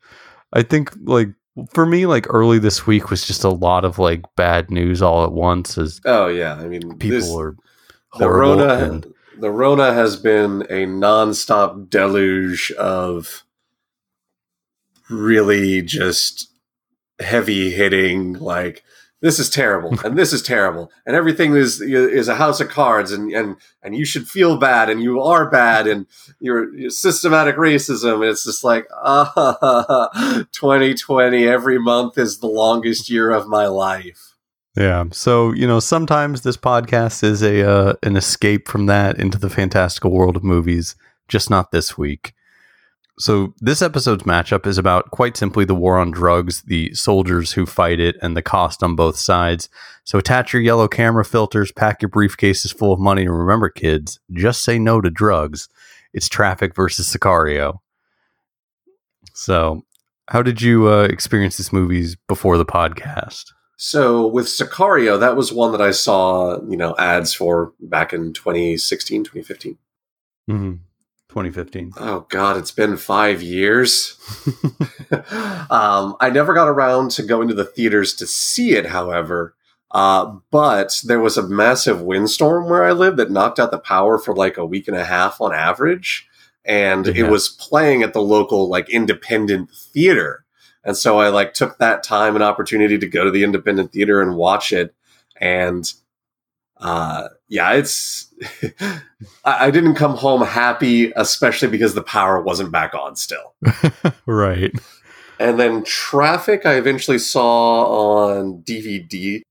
I 0.54 0.62
think 0.64 0.92
like 1.04 1.30
for 1.74 1.86
me, 1.86 2.06
like 2.06 2.26
early 2.30 2.60
this 2.60 2.86
week 2.86 3.10
was 3.10 3.26
just 3.26 3.44
a 3.44 3.50
lot 3.50 3.86
of 3.86 3.98
like 4.00 4.22
bad 4.36 4.70
news 4.70 5.02
all 5.02 5.24
at 5.24 5.32
once 5.32 5.78
as 5.78 6.00
Oh 6.06 6.28
yeah, 6.28 6.56
I 6.56 6.68
mean, 6.68 6.98
people 6.98 7.18
this- 7.20 7.32
are 7.36 7.56
the 8.20 8.26
horrible. 8.26 8.58
Rona. 8.66 8.74
and- 8.92 9.08
the 9.38 9.52
Rona 9.52 9.94
has 9.94 10.16
been 10.16 10.64
a 10.64 10.86
nonstop 10.86 11.90
deluge 11.90 12.72
of 12.74 13.44
really 15.10 15.82
just 15.82 16.50
heavy 17.20 17.72
hitting 17.72 18.34
like 18.34 18.84
this 19.22 19.40
is 19.40 19.50
terrible 19.50 19.98
and 20.06 20.18
this 20.18 20.34
is 20.34 20.42
terrible 20.42 20.92
and 21.06 21.16
everything 21.16 21.56
is 21.56 21.82
is 21.82 22.28
a 22.28 22.36
house 22.36 22.60
of 22.60 22.70
cards 22.70 23.12
and 23.12 23.32
and 23.32 23.56
and 23.82 23.96
you 23.96 24.06
should 24.06 24.28
feel 24.28 24.58
bad 24.58 24.90
and 24.90 25.02
you 25.02 25.22
are 25.22 25.50
bad 25.50 25.88
and 25.88 26.08
you're, 26.40 26.74
you're 26.76 26.90
systematic 26.90 27.56
racism 27.56 28.16
and 28.16 28.26
it's 28.26 28.44
just 28.44 28.64
like 28.64 28.88
ah 29.04 30.44
2020 30.52 31.48
every 31.48 31.80
month 31.80 32.18
is 32.18 32.40
the 32.40 32.48
longest 32.48 33.10
year 33.10 33.32
of 33.32 33.48
my 33.48 33.68
life 33.68 34.33
yeah. 34.76 35.06
So 35.12 35.52
you 35.52 35.68
know, 35.68 35.80
sometimes 35.80 36.42
this 36.42 36.58
podcast 36.58 37.24
is 37.24 37.42
a 37.42 37.70
uh, 37.70 37.94
an 38.04 38.16
escape 38.16 38.68
from 38.68 38.88
that 38.88 39.20
into 39.20 39.38
the 39.38 39.50
fantastical 39.50 40.12
world 40.12 40.36
of 40.36 40.44
movies. 40.44 40.96
Just 41.28 41.50
not 41.50 41.72
this 41.72 41.98
week. 41.98 42.34
So, 43.20 43.54
this 43.60 43.84
episode's 43.84 44.24
matchup 44.24 44.66
is 44.66 44.80
about 44.80 45.12
quite 45.12 45.38
simply 45.38 45.66
the 45.66 45.76
war 45.76 46.00
on 46.00 46.10
drugs, 46.10 46.64
the 46.64 46.92
soldiers 46.96 47.52
who 47.54 47.68
fight 47.68 48.00
it, 48.00 48.16
and 48.24 48.36
the 48.36 48.42
cost 48.42 48.82
on 48.82 48.96
both 48.96 49.18
sides. 49.18 49.70
So, 50.04 50.18
attach 50.18 50.52
your 50.52 50.64
yellow 50.64 50.88
camera 50.88 51.24
filters, 51.24 51.72
pack 51.72 52.02
your 52.02 52.10
briefcases 52.10 52.76
full 52.76 52.92
of 52.92 53.00
money, 53.00 53.22
and 53.22 53.38
remember, 53.38 53.70
kids, 53.70 54.20
just 54.32 54.64
say 54.64 54.80
no 54.80 55.00
to 55.00 55.12
drugs. 55.12 55.70
It's 56.12 56.28
traffic 56.28 56.76
versus 56.76 57.08
Sicario. 57.08 57.80
So, 59.36 59.84
how 60.30 60.42
did 60.42 60.64
you 60.64 60.88
uh, 60.88 61.04
experience 61.04 61.58
this 61.58 61.72
movies 61.72 62.18
before 62.28 62.58
the 62.58 62.66
podcast? 62.66 63.46
So 63.78 64.28
with 64.28 64.46
Sicario, 64.46 65.20
that 65.20 65.36
was 65.36 65.52
one 65.52 65.72
that 65.72 65.82
I 65.82 65.92
saw, 65.92 66.62
you 66.64 66.78
know, 66.78 66.96
ads 66.98 67.34
for 67.34 67.74
back 67.80 68.14
in 68.14 68.34
2016, 68.34 69.24
2015. 69.24 69.78
Mm-hmm. 70.50 70.74
2015. 71.30 71.94
Oh 71.98 72.28
God, 72.30 72.58
it's 72.58 72.72
been 72.72 72.96
five 72.96 73.42
years. 73.42 74.18
um, 75.70 76.16
I 76.20 76.30
never 76.32 76.54
got 76.54 76.68
around 76.68 77.12
to 77.12 77.24
going 77.24 77.48
to 77.48 77.56
the 77.56 77.66
theaters 77.66 78.14
to 78.16 78.28
see 78.28 78.74
it, 78.74 78.86
however. 78.86 79.56
Uh, 79.90 80.38
but 80.52 81.02
there 81.06 81.20
was 81.20 81.38
a 81.38 81.48
massive 81.48 82.02
windstorm 82.02 82.70
where 82.70 82.84
I 82.84 82.92
live 82.92 83.18
that 83.18 83.32
knocked 83.32 83.60
out 83.60 83.72
the 83.72 83.80
power 83.80 84.18
for 84.18 84.36
like 84.36 84.58
a 84.58 84.66
week 84.66 84.88
and 84.88 84.98
a 84.98 85.06
half 85.06 85.42
on 85.42 85.54
average. 85.54 86.28
And 86.66 87.08
yeah. 87.08 87.26
it 87.26 87.30
was 87.30 87.50
playing 87.50 88.04
at 88.04 88.14
the 88.14 88.22
local 88.22 88.70
like 88.70 88.90
independent 88.90 89.72
theater. 89.72 90.43
And 90.84 90.98
so 90.98 91.20
I 91.20 91.30
like 91.30 91.54
took 91.54 91.78
that 91.78 92.04
time 92.04 92.36
and 92.36 92.44
opportunity 92.44 92.98
to 92.98 93.08
go 93.08 93.24
to 93.24 93.32
the 93.32 93.44
independent 93.44 93.92
theater 93.92 94.22
and 94.22 94.36
watch 94.36 94.74
it. 94.74 94.94
And 95.40 95.92
uh, 96.78 97.30
yeah, 97.48 97.74
it's 97.74 98.34
I, 99.46 99.68
I 99.68 99.72
didn't 99.72 99.96
come 99.96 100.18
home 100.18 100.42
happy, 100.42 101.14
especially 101.16 101.70
because 101.70 101.94
the 101.94 102.04
power 102.04 102.42
wasn't 102.42 102.72
back 102.72 102.94
on 102.94 103.16
still. 103.16 103.56
right. 104.26 104.74
And 105.40 105.60
then 105.60 105.84
Traffic, 105.84 106.66
I 106.66 106.76
eventually 106.76 107.20
saw 107.20 108.32
on 108.32 108.62
DVD. 108.64 109.42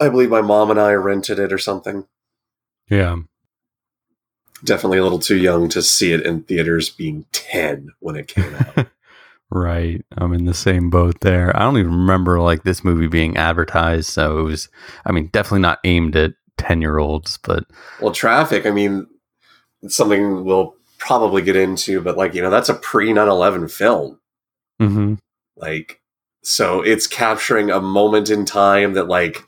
I 0.00 0.08
believe 0.08 0.30
my 0.30 0.42
mom 0.42 0.70
and 0.70 0.80
I 0.80 0.92
rented 0.92 1.38
it 1.38 1.52
or 1.52 1.58
something. 1.58 2.06
Yeah. 2.88 3.16
Definitely 4.64 4.98
a 4.98 5.02
little 5.02 5.18
too 5.18 5.36
young 5.36 5.68
to 5.70 5.82
see 5.82 6.12
it 6.12 6.24
in 6.24 6.42
theaters, 6.42 6.88
being 6.90 7.26
10 7.32 7.90
when 8.00 8.16
it 8.16 8.28
came 8.28 8.54
out. 8.54 8.86
Right. 9.54 10.04
I'm 10.18 10.32
in 10.32 10.46
the 10.46 10.52
same 10.52 10.90
boat 10.90 11.20
there. 11.20 11.56
I 11.56 11.60
don't 11.60 11.78
even 11.78 11.92
remember 11.92 12.40
like 12.40 12.64
this 12.64 12.82
movie 12.82 13.06
being 13.06 13.36
advertised. 13.36 14.10
So 14.10 14.40
it 14.40 14.42
was, 14.42 14.68
I 15.06 15.12
mean, 15.12 15.28
definitely 15.28 15.60
not 15.60 15.78
aimed 15.84 16.16
at 16.16 16.32
10 16.58 16.80
year 16.80 16.98
olds, 16.98 17.38
but. 17.38 17.62
Well, 18.00 18.12
traffic, 18.12 18.66
I 18.66 18.72
mean, 18.72 19.06
it's 19.80 19.94
something 19.94 20.44
we'll 20.44 20.74
probably 20.98 21.40
get 21.40 21.54
into, 21.54 22.00
but 22.00 22.16
like, 22.16 22.34
you 22.34 22.42
know, 22.42 22.50
that's 22.50 22.68
a 22.68 22.74
pre 22.74 23.12
9 23.12 23.28
11 23.28 23.68
film. 23.68 24.18
Mm-hmm. 24.82 25.14
Like, 25.54 26.00
so 26.42 26.82
it's 26.82 27.06
capturing 27.06 27.70
a 27.70 27.80
moment 27.80 28.30
in 28.30 28.44
time 28.44 28.94
that 28.94 29.06
like 29.06 29.44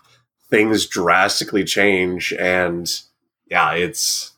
things 0.49 0.87
drastically 0.87 1.65
change. 1.65 2.33
And 2.33 2.89
yeah, 3.51 3.73
it's. 3.73 4.33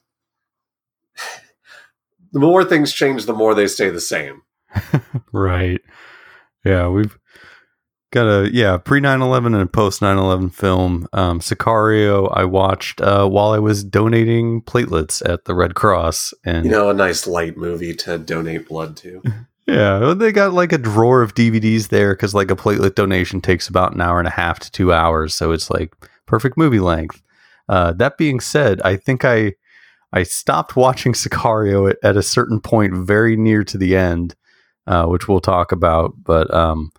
The 2.31 2.41
more 2.41 2.63
things 2.63 2.93
change, 2.93 3.25
the 3.25 3.33
more 3.33 3.55
they 3.55 3.67
stay 3.67 3.89
the 3.89 4.03
same. 4.03 4.43
right. 5.33 5.81
Yeah, 6.65 6.89
we've 6.89 7.19
got 8.11 8.27
a 8.27 8.51
yeah 8.53 8.79
pre 8.79 9.01
9-11 9.01 9.47
and 9.47 9.57
a 9.57 9.67
post 9.67 10.01
9-11 10.01 10.53
film. 10.53 11.09
Um, 11.13 11.41
sicario 11.41 12.33
i 12.35 12.45
watched 12.45 13.01
uh, 13.01 13.29
while 13.29 13.51
i 13.51 13.59
was 13.59 13.85
donating 13.85 14.63
platelets 14.63 15.27
at 15.29 15.45
the 15.45 15.55
red 15.55 15.75
cross 15.75 16.33
and 16.45 16.65
you 16.65 16.71
know 16.71 16.89
a 16.89 16.95
nice 16.95 17.27
light 17.27 17.57
movie 17.57 17.95
to 17.95 18.19
donate 18.19 18.69
blood 18.69 18.97
to. 18.99 19.23
Yeah 19.67 20.15
they 20.15 20.33
got 20.33 20.55
like 20.55 20.73
a 20.73 20.79
drawer 20.79 21.21
of 21.21 21.35
dvds 21.35 21.89
there 21.89 22.15
because 22.15 22.35
like 22.35 22.51
a 22.51 22.57
platelet 22.57 22.95
donation 22.95 23.43
takes 23.43 23.69
about 23.69 23.93
an 23.93 24.01
hour 24.01 24.19
and 24.19 24.27
a 24.27 24.31
half 24.31 24.59
to 24.61 24.73
two 24.73 24.95
hours 24.95 25.35
so 25.35 25.53
it's 25.53 25.71
like 25.71 25.95
perfect 26.25 26.57
movie 26.57 26.81
length. 26.81 27.21
Uh, 27.69 27.93
that 27.93 28.17
being 28.17 28.41
said 28.41 28.81
i 28.81 28.97
think 28.97 29.27
i 29.27 29.53
i 30.15 30.23
stopped 30.23 30.75
watching 30.75 31.13
sicario 31.13 31.91
at, 31.91 31.99
at 32.03 32.17
a 32.17 32.23
certain 32.23 32.63
point 32.63 32.95
very 32.95 33.37
near 33.37 33.63
to 33.63 33.77
the 33.77 33.95
end 33.95 34.35
uh, 34.89 35.07
which 35.07 35.29
we'll 35.29 35.41
talk 35.41 35.71
about. 35.71 36.15
But 36.23 36.53
um, 36.53 36.91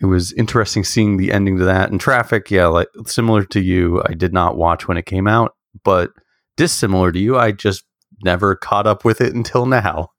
it 0.00 0.06
was 0.06 0.32
interesting 0.32 0.84
seeing 0.84 1.16
the 1.16 1.32
ending 1.32 1.58
to 1.58 1.64
that. 1.64 1.90
And 1.90 2.00
Traffic, 2.00 2.50
yeah, 2.50 2.66
like 2.66 2.88
similar 3.06 3.44
to 3.44 3.60
you, 3.60 4.02
I 4.06 4.14
did 4.14 4.32
not 4.32 4.56
watch 4.56 4.88
when 4.88 4.96
it 4.96 5.06
came 5.06 5.28
out, 5.28 5.54
but 5.84 6.10
dissimilar 6.56 7.12
to 7.12 7.18
you, 7.18 7.36
I 7.38 7.52
just 7.52 7.84
never 8.24 8.56
caught 8.56 8.86
up 8.86 9.04
with 9.04 9.20
it 9.20 9.34
until 9.34 9.66
now. 9.66 10.10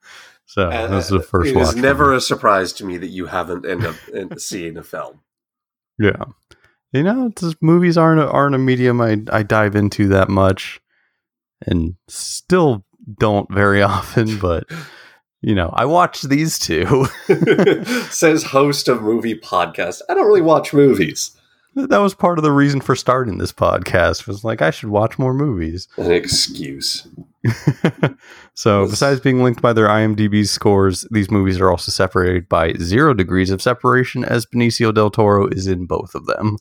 So 0.46 0.68
uh, 0.68 0.88
that 0.88 0.96
was 0.96 1.10
the 1.10 1.22
first. 1.22 1.52
It 1.52 1.56
was 1.56 1.76
never 1.76 2.14
a 2.14 2.22
surprise 2.22 2.74
to 2.74 2.86
me 2.86 2.98
that 2.98 3.08
you 3.08 3.28
haven't 3.28 3.66
ended 3.66 3.96
up 4.12 4.40
seeing 4.40 4.78
a 4.78 4.84
film. 4.84 5.22
Yeah, 6.00 6.26
you 6.92 7.04
know, 7.04 7.32
just 7.38 7.62
movies 7.62 7.98
aren't 7.98 8.22
a, 8.22 8.28
aren't 8.28 8.56
a 8.56 8.60
medium 8.60 9.00
I 9.00 9.22
I 9.32 9.44
dive 9.44 9.76
into 9.76 10.08
that 10.08 10.28
much, 10.28 10.82
and 11.68 11.96
still 12.08 12.84
don't 13.20 13.52
very 13.54 13.82
often. 13.84 14.40
But 14.40 14.66
you 15.42 15.56
know, 15.56 15.70
I 15.74 15.86
watched 15.86 16.30
these 16.30 16.60
two. 16.60 17.06
Says 18.10 18.44
host 18.44 18.88
of 18.88 19.02
movie 19.02 19.40
podcast. 19.40 20.02
I 20.10 20.14
don't 20.14 20.28
really 20.28 20.42
watch 20.42 20.74
movies. 20.74 21.32
That 21.76 22.00
was 22.00 22.14
part 22.14 22.40
of 22.40 22.44
the 22.44 22.52
reason 22.52 22.82
for 22.82 22.96
starting 22.96 23.38
this 23.38 23.54
podcast. 23.54 24.28
Was 24.28 24.44
like 24.44 24.62
I 24.62 24.72
should 24.72 24.90
watch 24.90 25.20
more 25.20 25.34
movies. 25.34 25.88
An 25.98 26.12
excuse. 26.12 27.08
so, 28.54 28.88
besides 28.88 29.22
being 29.22 29.44
linked 29.44 29.62
by 29.62 29.72
their 29.72 29.88
IMDb 29.88 30.46
scores, 30.46 31.08
these 31.12 31.32
movies 31.32 31.60
are 31.62 31.70
also 31.70 31.92
separated 31.92 32.50
by 32.50 32.74
zero 32.74 33.14
degrees 33.14 33.50
of 33.50 33.62
separation, 33.62 34.26
as 34.26 34.46
Benicio 34.46 34.94
del 34.94 35.10
Toro 35.10 35.48
is 35.48 35.68
in 35.68 35.86
both 35.86 36.16
of 36.16 36.26
them. 36.26 36.58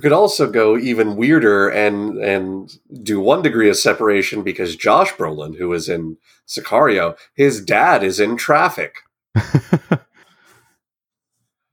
Could 0.00 0.12
also 0.12 0.50
go 0.50 0.78
even 0.78 1.16
weirder 1.16 1.68
and 1.68 2.16
and 2.18 2.72
do 3.02 3.20
one 3.20 3.42
degree 3.42 3.68
of 3.68 3.76
separation 3.76 4.42
because 4.42 4.74
Josh 4.74 5.12
Brolin, 5.12 5.58
who 5.58 5.70
is 5.74 5.88
in 5.88 6.16
Sicario, 6.48 7.16
his 7.34 7.62
dad 7.62 8.02
is 8.02 8.18
in 8.18 8.38
Traffic. 8.38 8.94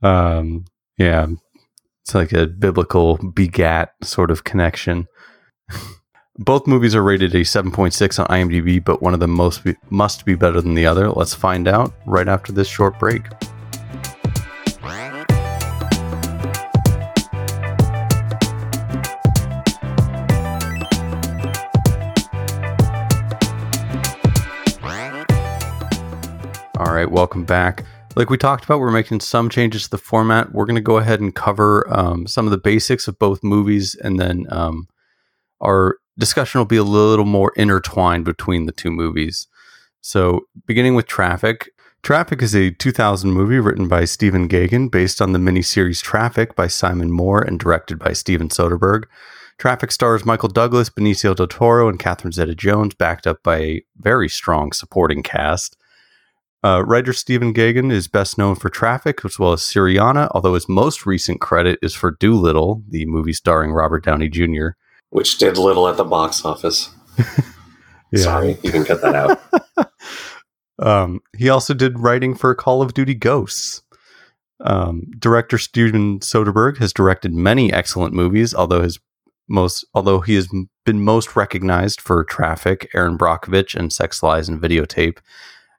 um, 0.01 0.65
yeah, 0.97 1.27
it's 2.03 2.15
like 2.15 2.33
a 2.33 2.47
biblical 2.47 3.17
begat 3.17 3.93
sort 4.03 4.31
of 4.31 4.43
connection. 4.43 5.07
Both 6.37 6.67
movies 6.67 6.95
are 6.95 7.03
rated 7.03 7.35
a 7.35 7.41
7.6 7.41 8.19
on 8.19 8.25
IMDb, 8.27 8.83
but 8.83 9.01
one 9.01 9.13
of 9.13 9.19
them 9.19 9.31
most 9.31 9.63
be, 9.63 9.75
must 9.89 10.25
be 10.25 10.35
better 10.35 10.61
than 10.61 10.73
the 10.73 10.85
other. 10.85 11.09
Let's 11.09 11.33
find 11.33 11.67
out 11.67 11.93
right 12.05 12.29
after 12.29 12.53
this 12.53 12.67
short 12.67 12.97
break. 12.97 13.23
Right, 26.99 27.11
welcome 27.11 27.45
back. 27.45 27.85
Like 28.17 28.29
we 28.29 28.37
talked 28.37 28.65
about, 28.65 28.81
we're 28.81 28.91
making 28.91 29.21
some 29.21 29.49
changes 29.49 29.83
to 29.83 29.91
the 29.91 29.97
format. 29.97 30.51
We're 30.51 30.65
going 30.65 30.75
to 30.75 30.81
go 30.81 30.97
ahead 30.97 31.21
and 31.21 31.33
cover 31.33 31.85
um, 31.89 32.27
some 32.27 32.45
of 32.45 32.51
the 32.51 32.57
basics 32.57 33.07
of 33.07 33.17
both 33.17 33.41
movies, 33.41 33.95
and 33.95 34.19
then 34.19 34.45
um, 34.49 34.87
our 35.61 35.97
discussion 36.17 36.59
will 36.59 36.65
be 36.65 36.75
a 36.75 36.83
little 36.83 37.25
more 37.25 37.53
intertwined 37.55 38.25
between 38.25 38.65
the 38.65 38.73
two 38.73 38.91
movies. 38.91 39.47
So, 40.01 40.41
beginning 40.65 40.95
with 40.95 41.07
Traffic. 41.07 41.69
Traffic 42.01 42.41
is 42.41 42.55
a 42.55 42.71
2000 42.71 43.31
movie 43.31 43.59
written 43.59 43.87
by 43.87 44.05
Stephen 44.05 44.47
Gaghan 44.49 44.89
based 44.89 45.21
on 45.21 45.31
the 45.31 45.39
miniseries 45.39 46.01
Traffic 46.01 46.55
by 46.55 46.67
Simon 46.67 47.11
Moore 47.11 47.41
and 47.41 47.59
directed 47.59 47.99
by 47.99 48.13
Steven 48.13 48.49
Soderbergh. 48.49 49.03
Traffic 49.57 49.91
stars 49.91 50.25
Michael 50.25 50.49
Douglas, 50.49 50.89
Benicio 50.89 51.35
del 51.35 51.47
Toro, 51.47 51.87
and 51.87 51.99
Catherine 51.99 52.31
Zeta 52.31 52.55
Jones, 52.55 52.93
backed 52.93 53.27
up 53.27 53.43
by 53.43 53.57
a 53.57 53.83
very 53.97 54.29
strong 54.29 54.71
supporting 54.71 55.23
cast. 55.23 55.77
Uh, 56.63 56.83
writer 56.85 57.13
Stephen 57.13 57.53
Gaghan 57.53 57.91
is 57.91 58.09
best 58.09 58.37
known 58.37 58.55
for 58.55 58.69
Traffic 58.69 59.23
as 59.23 59.39
well 59.39 59.53
as 59.53 59.61
Syriana, 59.61 60.29
although 60.31 60.55
his 60.55 60.67
most 60.67 61.05
recent 61.05 61.39
credit 61.39 61.79
is 61.81 61.93
for 61.93 62.11
Dolittle, 62.11 62.83
the 62.89 63.05
movie 63.05 63.33
starring 63.33 63.71
Robert 63.71 64.03
Downey 64.03 64.27
Jr., 64.27 64.69
which 65.09 65.37
did 65.37 65.57
little 65.57 65.87
at 65.87 65.95
the 65.97 66.03
box 66.03 66.43
office. 66.43 66.89
yeah. 68.11 68.23
Sorry, 68.23 68.57
you 68.61 68.71
can 68.71 68.83
cut 68.83 69.01
that 69.01 69.15
out. 69.15 69.89
um, 70.79 71.21
he 71.37 71.47
also 71.47 71.73
did 71.73 71.99
writing 71.99 72.35
for 72.35 72.53
Call 72.55 72.81
of 72.81 72.93
Duty 72.93 73.15
Ghosts. 73.15 73.81
Um, 74.61 75.09
director 75.17 75.57
Steven 75.57 76.19
Soderbergh 76.19 76.77
has 76.77 76.91
directed 76.91 77.33
many 77.33 77.71
excellent 77.71 78.13
movies, 78.13 78.53
although 78.53 78.81
his 78.81 78.99
most 79.47 79.85
although 79.93 80.19
he 80.19 80.35
has 80.35 80.47
been 80.85 81.03
most 81.03 81.35
recognized 81.35 82.01
for 82.01 82.23
Traffic, 82.25 82.89
Erin 82.93 83.17
Brockovich, 83.17 83.75
and 83.75 83.91
Sex 83.91 84.21
Lies 84.21 84.49
and 84.49 84.61
Videotape. 84.61 85.19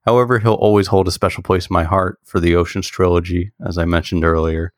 However, 0.07 0.39
he'll 0.39 0.55
always 0.55 0.89
hold 0.89 1.09
a 1.09 1.13
special 1.13 1.43
place 1.43 1.67
in 1.67 1.75
my 1.75 1.85
heart 1.85 2.19
for 2.25 2.41
the 2.41 2.55
Oceans 2.55 2.89
trilogy, 2.89 3.53
as 3.65 3.77
I 3.77 3.85
mentioned 3.85 4.25
earlier. 4.25 4.73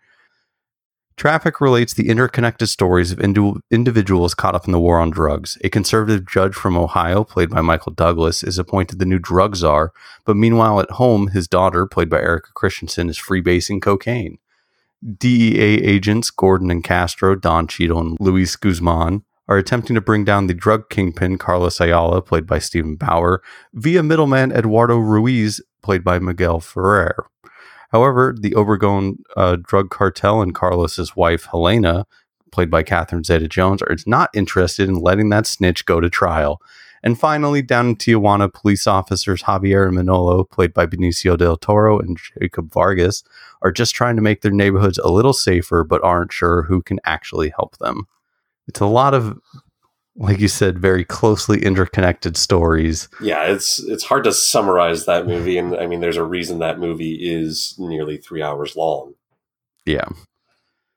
Traffic 1.17 1.61
relates 1.61 1.95
the 1.95 2.09
interconnected 2.09 2.69
stories 2.69 3.12
of 3.12 3.21
indi- 3.21 3.55
individuals 3.71 4.35
caught 4.35 4.55
up 4.55 4.67
in 4.67 4.73
the 4.73 4.81
war 4.81 4.99
on 4.99 5.11
drugs. 5.11 5.59
A 5.62 5.69
conservative 5.69 6.26
judge 6.26 6.55
from 6.55 6.76
Ohio, 6.76 7.23
played 7.23 7.50
by 7.50 7.61
Michael 7.61 7.93
Douglas, 7.93 8.43
is 8.43 8.59
appointed 8.59 8.99
the 8.99 9.05
new 9.05 9.19
drug 9.19 9.55
czar, 9.55 9.93
but 10.25 10.37
meanwhile 10.37 10.81
at 10.81 10.91
home, 10.93 11.29
his 11.29 11.47
daughter, 11.47 11.87
played 11.87 12.09
by 12.09 12.19
Erica 12.19 12.49
Christensen, 12.55 13.09
is 13.09 13.19
freebasing 13.19 13.81
cocaine. 13.81 14.38
DEA 15.19 15.83
agents 15.83 16.31
Gordon 16.31 16.71
and 16.71 16.83
Castro, 16.83 17.35
Don 17.35 17.67
Cheadle, 17.67 18.00
and 18.00 18.17
Luis 18.19 18.57
Guzman 18.57 19.25
are 19.49 19.58
attempting 19.58 19.94
to 19.94 20.00
bring 20.00 20.25
down 20.25 20.46
the 20.46 20.54
drug 20.54 20.88
kingpin 20.88 21.38
Carlos 21.38 21.80
Ayala, 21.80 22.22
played 22.22 22.46
by 22.46 22.58
Steven 22.58 22.96
Bauer, 22.96 23.42
via 23.75 24.02
middleman 24.02 24.52
Eduardo 24.52 24.99
Ruiz, 24.99 25.61
played 25.82 26.04
by 26.04 26.18
Miguel 26.18 26.61
Ferrer. 26.61 27.26
However, 27.90 28.34
the 28.38 28.52
Obregon 28.52 29.16
uh, 29.37 29.56
drug 29.56 29.90
cartel 29.90 30.40
and 30.40 30.54
Carlos's 30.54 31.14
wife 31.14 31.46
Helena, 31.50 32.06
played 32.50 32.70
by 32.70 32.82
Catherine 32.82 33.25
Zeta-Jones, 33.25 33.82
are 33.82 33.96
not 34.06 34.30
interested 34.34 34.88
in 34.88 34.94
letting 34.94 35.28
that 35.30 35.46
snitch 35.46 35.84
go 35.84 36.00
to 36.00 36.08
trial. 36.08 36.61
And 37.02 37.18
finally, 37.18 37.62
down 37.62 37.88
in 37.88 37.96
Tijuana, 37.96 38.52
police 38.52 38.87
officers 38.87 39.42
Javier 39.42 39.87
and 39.87 39.96
Manolo, 39.96 40.44
played 40.44 40.72
by 40.72 40.87
Benicio 40.87 41.37
del 41.37 41.56
Toro 41.56 41.99
and 41.99 42.16
Jacob 42.38 42.72
Vargas, 42.72 43.25
are 43.61 43.72
just 43.72 43.94
trying 43.94 44.16
to 44.16 44.22
make 44.22 44.42
their 44.42 44.52
neighborhoods 44.52 44.99
a 44.99 45.11
little 45.11 45.32
safer, 45.32 45.82
but 45.82 46.02
aren't 46.04 46.32
sure 46.32 46.62
who 46.62 46.80
can 46.80 47.00
actually 47.04 47.50
help 47.50 47.76
them. 47.78 48.06
It's 48.69 48.81
a 48.81 48.87
lot 48.87 49.14
of, 49.14 49.38
like 50.16 50.38
you 50.38 50.49
said, 50.49 50.78
very 50.78 51.04
closely 51.04 51.62
interconnected 51.64 52.37
stories. 52.37 53.09
Yeah, 53.21 53.45
it's 53.45 53.78
it's 53.81 54.04
hard 54.04 54.25
to 54.25 54.33
summarize 54.33 55.07
that 55.07 55.26
movie, 55.26 55.59
and 55.59 55.76
I 55.76 55.87
mean, 55.87 56.00
there's 56.00 56.16
a 56.16 56.25
reason 56.25 56.59
that 56.59 56.78
movie 56.78 57.14
is 57.14 57.75
nearly 57.78 58.19
three 58.19 58.42
hours 58.42 58.76
long. 58.76 59.14
Yeah. 59.85 60.09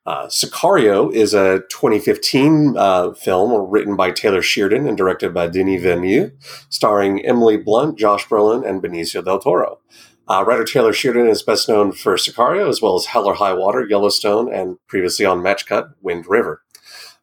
Uh, 0.05 0.27
Sicario 0.27 1.11
is 1.11 1.33
a 1.33 1.61
2015 1.71 2.75
uh, 2.77 3.13
film 3.13 3.71
written 3.71 3.95
by 3.95 4.11
Taylor 4.11 4.43
Sheridan 4.43 4.87
and 4.87 4.95
directed 4.95 5.33
by 5.33 5.47
Denis 5.47 5.81
Villeneuve, 5.81 6.31
starring 6.69 7.25
Emily 7.25 7.57
Blunt, 7.57 7.97
Josh 7.97 8.27
Brolin, 8.27 8.67
and 8.67 8.83
Benicio 8.83 9.25
del 9.25 9.39
Toro. 9.39 9.79
Uh, 10.27 10.43
writer 10.45 10.63
Taylor 10.63 10.93
Sheridan 10.93 11.27
is 11.27 11.41
best 11.41 11.67
known 11.67 11.91
for 11.91 12.15
Sicario, 12.15 12.69
as 12.69 12.81
well 12.81 12.95
as 12.95 13.07
Hell 13.07 13.25
or 13.25 13.35
High 13.35 13.53
Water, 13.53 13.85
Yellowstone, 13.87 14.51
and 14.53 14.77
previously 14.87 15.25
on 15.25 15.41
Match 15.41 15.65
Cut, 15.65 15.89
Wind 16.01 16.25
River. 16.27 16.61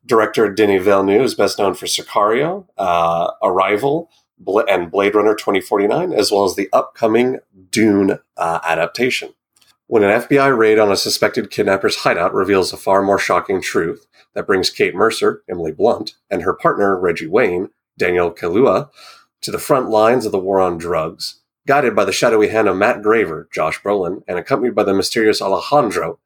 Director 0.05 0.53
Denis 0.53 0.83
Villeneuve 0.83 1.23
is 1.23 1.35
best 1.35 1.59
known 1.59 1.75
for 1.75 1.87
Sicario, 1.87 2.67
uh, 2.77 3.31
Arrival, 3.43 4.11
Bla- 4.39 4.65
and 4.65 4.91
Blade 4.91 5.15
Runner 5.15 5.35
2049, 5.35 6.13
as 6.13 6.33
well 6.33 6.45
as 6.45 6.57
the 6.57 6.69
upcoming 6.73 7.39
Dune 7.71 8.19
uh, 8.37 8.61
adaptation. 8.65 9.35
When 9.87 10.03
an 10.03 10.23
FBI 10.23 10.57
raid 10.57 10.79
on 10.79 10.91
a 10.91 10.97
suspected 10.97 11.51
kidnapper's 11.51 11.97
hideout 11.97 12.35
reveals 12.35 12.73
a 12.73 12.77
far 12.77 13.03
more 13.03 13.19
shocking 13.19 13.61
truth 13.61 14.07
that 14.35 14.47
brings 14.47 14.71
Kate 14.71 14.95
Mercer, 14.95 15.43
Emily 15.49 15.73
Blunt, 15.73 16.15
and 16.31 16.43
her 16.43 16.55
partner, 16.55 16.99
Reggie 16.99 17.27
Wayne, 17.27 17.69
Daniel 17.99 18.33
Kaluuya, 18.33 18.89
to 19.43 19.51
the 19.51 19.59
front 19.59 19.91
lines 19.91 20.25
of 20.25 20.33
the 20.33 20.39
war 20.39 20.61
on 20.61 20.79
drugs, 20.79 21.41
guided 21.67 21.95
by 21.95 22.05
the 22.05 22.13
shadowy 22.13 22.49
hand 22.49 22.69
of 22.69 22.77
Matt 22.77 23.03
Graver, 23.03 23.49
Josh 23.53 23.81
Brolin, 23.83 24.23
and 24.27 24.39
accompanied 24.39 24.75
by 24.75 24.83
the 24.83 24.95
mysterious 24.95 25.43
Alejandro, 25.43 26.19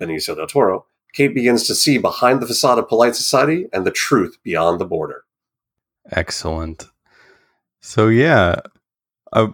Benicio 0.00 0.34
del 0.34 0.46
Toro, 0.46 0.86
Kate 1.12 1.34
begins 1.34 1.66
to 1.66 1.74
see 1.74 1.98
behind 1.98 2.40
the 2.40 2.46
facade 2.46 2.78
of 2.78 2.88
polite 2.88 3.16
society 3.16 3.66
and 3.72 3.86
the 3.86 3.90
truth 3.90 4.38
beyond 4.42 4.80
the 4.80 4.86
border. 4.86 5.24
Excellent. 6.10 6.88
So 7.80 8.08
yeah, 8.08 8.60
uh, 9.32 9.48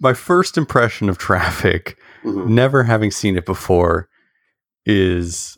my 0.00 0.12
first 0.12 0.56
impression 0.56 1.08
of 1.08 1.18
Traffic, 1.18 1.98
mm-hmm. 2.24 2.54
never 2.54 2.84
having 2.84 3.10
seen 3.10 3.36
it 3.36 3.46
before, 3.46 4.08
is 4.86 5.56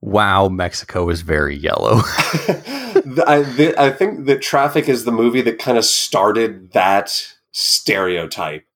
wow, 0.00 0.48
Mexico 0.48 1.08
is 1.08 1.22
very 1.22 1.56
yellow. 1.56 2.00
I, 3.26 3.74
I 3.78 3.90
think 3.90 4.26
that 4.26 4.42
Traffic 4.42 4.88
is 4.88 5.04
the 5.04 5.12
movie 5.12 5.42
that 5.42 5.58
kind 5.58 5.78
of 5.78 5.84
started 5.84 6.72
that 6.72 7.34
stereotype 7.52 8.66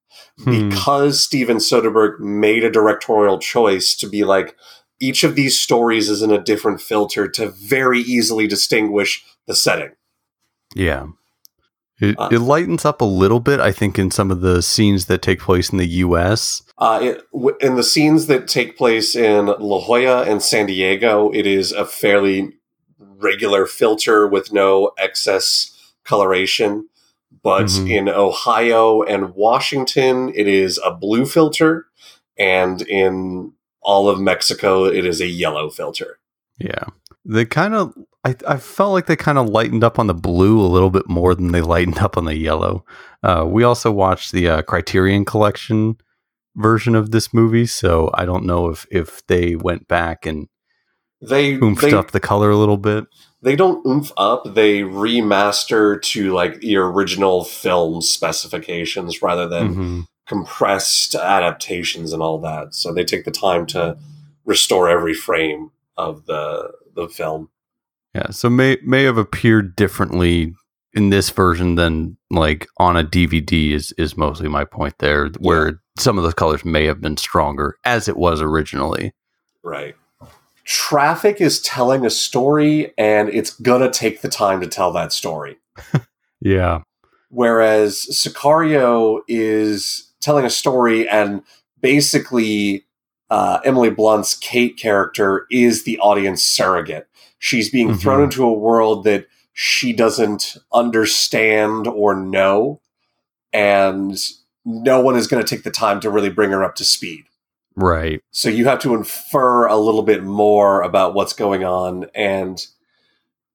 hmm. 0.43 0.69
because 0.69 1.21
Steven 1.21 1.59
Soderbergh 1.59 2.21
made 2.21 2.65
a 2.65 2.71
directorial 2.71 3.39
choice 3.39 3.95
to 3.97 4.09
be 4.09 4.25
like, 4.25 4.57
each 5.01 5.25
of 5.25 5.35
these 5.35 5.59
stories 5.59 6.09
is 6.09 6.23
in 6.23 6.31
a 6.31 6.43
different 6.43 6.81
filter 6.81 7.29
to 7.29 7.51
very 7.51 8.01
easily 8.01 8.47
distinguish 8.47 9.25
the 9.47 9.55
setting. 9.55 9.93
Yeah. 10.75 11.07
It, 11.99 12.19
uh, 12.19 12.29
it 12.31 12.41
lightens 12.41 12.85
up 12.85 13.01
a 13.01 13.07
little 13.07 13.41
bit, 13.41 13.59
I 13.59 13.73
think, 13.73 13.99
in 13.99 14.11
some 14.11 14.31
of 14.31 14.43
the 14.43 14.63
scenes 14.63 15.07
that 15.07 15.23
take 15.23 15.41
place 15.41 15.71
in 15.71 15.79
the 15.79 15.87
U.S. 15.87 16.63
Uh, 16.77 17.01
it, 17.03 17.23
in 17.61 17.77
the 17.77 17.83
scenes 17.83 18.27
that 18.27 18.49
take 18.49 18.77
place 18.77 19.17
in 19.17 19.47
La 19.47 19.81
Jolla 19.81 20.25
and 20.25 20.43
San 20.43 20.67
Diego, 20.67 21.31
it 21.33 21.47
is 21.47 21.73
a 21.73 21.87
fairly 21.87 22.53
regular 22.99 23.65
filter 23.65 24.27
with 24.27 24.53
no 24.53 24.91
excess 24.99 25.95
coloration. 26.05 26.89
But 27.43 27.67
mm-hmm. 27.67 27.87
in 27.87 28.09
Ohio 28.11 29.03
and 29.03 29.35
Washington, 29.35 30.33
it 30.35 30.49
is 30.49 30.79
a 30.85 30.93
blue 30.93 31.25
filter. 31.25 31.87
And 32.39 32.83
in 32.83 33.53
all 33.87 34.09
of 34.09 34.21
Mexico, 34.21 34.85
it 34.85 35.07
is 35.07 35.21
a 35.21 35.27
yellow 35.27 35.71
filter. 35.71 36.19
Yeah. 36.59 36.85
They 37.25 37.45
kind 37.45 37.73
of, 37.73 37.95
I, 38.25 38.35
I 38.47 38.57
felt 38.59 38.93
like 38.93 39.07
they 39.07 39.17
kind 39.17 39.39
of 39.39 39.49
lightened 39.49 39.85
up 39.85 39.99
on 39.99 40.09
the 40.09 40.15
blue 40.15 40.61
a 40.61 40.67
little 40.67 40.91
bit 40.91 41.09
more 41.09 41.35
than 41.35 41.53
they 41.53 41.63
lightened 41.63 41.99
up 41.99 42.17
on 42.17 42.25
the 42.25 42.37
yellow. 42.37 42.85
Uh, 43.23 43.45
we 43.49 43.63
also 43.63 43.93
watched 43.93 44.33
the 44.33 44.49
uh, 44.49 44.63
Criterion 44.63 45.25
Collection 45.25 45.97
version 46.57 46.97
of 46.97 47.13
this 47.13 47.33
movie, 47.33 47.67
so 47.67 48.11
I 48.15 48.25
don't 48.25 48.45
know 48.45 48.69
if, 48.69 48.87
if 48.91 49.25
they 49.29 49.55
went 49.55 49.87
back 49.87 50.27
and 50.27 50.49
they 51.23 51.57
oomphed 51.57 51.81
they, 51.81 51.93
up 51.95 52.11
the 52.11 52.21
color 52.21 52.51
a 52.51 52.57
little 52.57 52.77
bit. 52.77 53.07
They 53.41 53.57
don't 53.57 53.85
oomph 53.87 54.13
up; 54.19 54.55
they 54.55 54.81
remaster 54.81 56.01
to 56.03 56.33
like 56.33 56.61
the 56.61 56.77
original 56.77 57.43
film 57.43 58.03
specifications 58.03 59.23
rather 59.23 59.49
than 59.49 59.69
mm-hmm 59.69 60.01
compressed 60.27 61.15
adaptations 61.15 62.13
and 62.13 62.23
all 62.23 62.39
that. 62.41 62.75
So 62.75 62.93
they 62.93 63.05
take 63.05 63.25
the 63.25 63.31
time 63.31 63.67
to 63.67 63.97
restore 64.45 64.89
every 64.89 65.15
frame 65.15 65.71
of 65.97 66.27
the 66.27 66.73
the 66.95 67.09
film. 67.09 67.51
Yeah, 68.15 68.31
so 68.31 68.49
may 68.49 68.79
may 68.83 69.05
have 69.05 69.19
appeared 69.19 69.77
differently 69.77 70.55
in 70.93 71.11
this 71.11 71.31
version 71.31 71.75
than 71.75 72.17
like 72.31 72.67
on 72.79 72.97
a 72.97 73.05
DVD 73.05 73.73
is 73.73 73.93
is 73.93 74.17
mostly 74.17 74.49
my 74.49 74.65
point 74.65 74.95
there, 74.99 75.29
where 75.39 75.67
yeah. 75.67 75.75
some 75.99 76.19
of 76.19 76.25
the 76.25 76.33
colors 76.33 76.65
may 76.65 76.87
have 76.87 77.01
been 77.01 77.17
stronger 77.17 77.77
as 77.85 78.09
it 78.09 78.17
was 78.17 78.41
originally. 78.41 79.13
Right. 79.63 79.95
Traffic 80.65 81.41
is 81.41 81.61
telling 81.61 82.05
a 82.05 82.11
story 82.11 82.93
and 82.99 83.29
it's 83.29 83.51
gonna 83.51 83.91
take 83.91 84.23
the 84.23 84.29
time 84.29 84.61
to 84.61 84.67
tell 84.67 84.93
that 84.93 85.13
story. 85.13 85.59
yeah. 86.41 86.81
Whereas 87.29 88.07
Sicario 88.11 89.21
is 89.29 90.13
telling 90.27 90.45
a 90.45 90.51
story 90.51 91.09
and 91.09 91.43
basically 91.81 92.85
uh, 93.31 93.61
Emily 93.65 93.91
Blunt's 93.91 94.35
Kate 94.35 94.77
character 94.77 95.47
is 95.51 95.85
the 95.85 95.99
audience 96.01 96.43
surrogate. 96.43 97.09
She's 97.39 97.71
being 97.71 97.91
mm-hmm. 97.91 97.99
thrown 97.99 98.25
into 98.25 98.45
a 98.45 98.53
world 98.53 99.05
that 99.05 99.29
she 99.53 99.93
doesn't 99.93 100.57
understand 100.73 101.87
or 101.87 102.15
know, 102.17 102.81
and 103.53 104.19
no 104.65 105.01
one 105.01 105.17
is 105.17 105.29
going 105.29 105.43
to 105.43 105.49
take 105.49 105.63
the 105.63 105.71
time 105.71 106.01
to 106.01 106.11
really 106.11 106.29
bring 106.29 106.51
her 106.51 106.65
up 106.65 106.75
to 106.75 106.85
speed. 106.85 107.27
Right. 107.77 108.21
So 108.33 108.49
you 108.49 108.65
have 108.67 108.81
to 108.81 108.95
infer 108.95 109.67
a 109.67 109.77
little 109.77 110.03
bit 110.03 110.25
more 110.25 110.83
about 110.83 111.15
what's 111.15 111.35
going 111.35 111.63
on. 111.63 112.07
And 112.17 112.67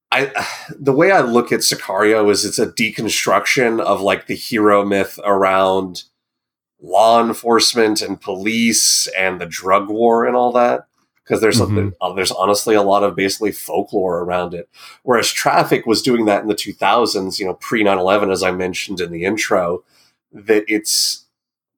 I, 0.09 0.31
the 0.79 0.93
way 0.93 1.11
I 1.11 1.19
look 1.19 1.51
at 1.51 1.59
Sicario 1.59 2.31
is 2.31 2.45
it's 2.45 2.59
a 2.59 2.67
deconstruction 2.67 3.81
of 3.81 3.99
like 3.99 4.27
the 4.27 4.35
hero 4.35 4.85
myth 4.85 5.19
around 5.25 6.03
law 6.81 7.23
enforcement 7.23 8.01
and 8.01 8.19
police 8.19 9.07
and 9.17 9.39
the 9.39 9.45
drug 9.45 9.87
war 9.89 10.25
and 10.25 10.35
all 10.35 10.51
that 10.51 10.87
because 11.23 11.39
there's 11.39 11.61
mm-hmm. 11.61 11.89
a, 12.01 12.05
uh, 12.05 12.13
there's 12.13 12.31
honestly 12.31 12.75
a 12.75 12.81
lot 12.81 13.03
of 13.03 13.15
basically 13.15 13.51
folklore 13.51 14.19
around 14.19 14.53
it. 14.53 14.67
Whereas 15.03 15.31
Traffic 15.31 15.85
was 15.85 16.01
doing 16.01 16.25
that 16.25 16.41
in 16.41 16.47
the 16.47 16.55
2000s, 16.55 17.39
you 17.39 17.45
know, 17.45 17.53
pre 17.53 17.83
9/11, 17.83 18.31
as 18.31 18.43
I 18.43 18.51
mentioned 18.51 18.99
in 18.99 19.11
the 19.11 19.23
intro, 19.23 19.83
that 20.33 20.65
it's 20.67 21.25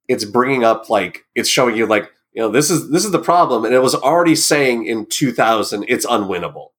it's 0.08 0.26
bringing 0.26 0.64
up 0.64 0.90
like 0.90 1.26
it's 1.36 1.50
showing 1.50 1.76
you 1.76 1.86
like 1.86 2.12
you 2.34 2.42
know 2.42 2.50
this 2.50 2.72
is 2.72 2.90
this 2.90 3.06
is 3.06 3.12
the 3.12 3.20
problem, 3.20 3.66
and 3.66 3.74
it 3.74 3.82
was 3.82 3.96
already 3.96 4.36
saying 4.36 4.86
in 4.86 5.06
2000 5.06 5.86
it's 5.88 6.06
unwinnable, 6.06 6.70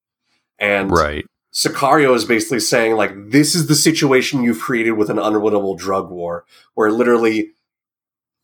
and 0.59 0.91
right. 0.91 1.25
Sicario 1.53 2.13
is 2.13 2.25
basically 2.25 2.59
saying 2.59 2.97
like 2.97 3.13
this 3.29 3.55
is 3.55 3.67
the 3.67 3.75
situation 3.75 4.43
you've 4.43 4.59
created 4.59 4.91
with 4.91 5.09
an 5.09 5.15
unwinnable 5.15 5.77
drug 5.77 6.09
war, 6.09 6.43
where 6.73 6.91
literally 6.91 7.51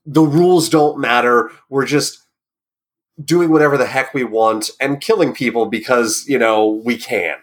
the 0.06 0.22
rules 0.22 0.70
don't 0.70 1.00
matter. 1.00 1.52
We're 1.70 1.86
just 1.86 2.26
doing 3.24 3.52
whatever 3.52 3.78
the 3.78 3.86
heck 3.86 4.14
we 4.14 4.24
want 4.24 4.72
and 4.80 5.02
killing 5.02 5.34
people 5.34 5.66
because, 5.68 6.26
you 6.28 6.40
know, 6.40 6.82
we 6.84 6.98
can. 6.98 7.38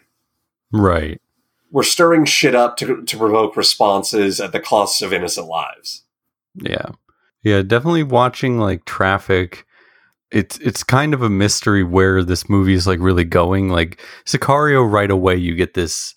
Right. 0.73 1.21
We're 1.71 1.83
stirring 1.83 2.25
shit 2.25 2.55
up 2.55 2.77
to, 2.79 3.03
to 3.05 3.16
provoke 3.16 3.57
responses 3.57 4.40
at 4.40 4.53
the 4.53 4.61
cost 4.61 5.03
of 5.03 5.12
innocent 5.12 5.47
lives. 5.47 6.05
Yeah. 6.55 6.90
Yeah, 7.42 7.62
definitely 7.62 8.03
watching 8.03 8.59
like 8.59 8.85
traffic 8.85 9.64
it's 10.31 10.59
it's 10.59 10.85
kind 10.85 11.14
of 11.14 11.23
a 11.23 11.31
mystery 11.31 11.83
where 11.83 12.23
this 12.23 12.49
movie 12.49 12.75
is 12.75 12.87
like 12.87 13.01
really 13.01 13.25
going. 13.25 13.68
Like 13.68 14.01
Sicario, 14.27 14.90
right 14.90 15.11
away 15.11 15.37
you 15.37 15.55
get 15.55 15.75
this 15.75 16.14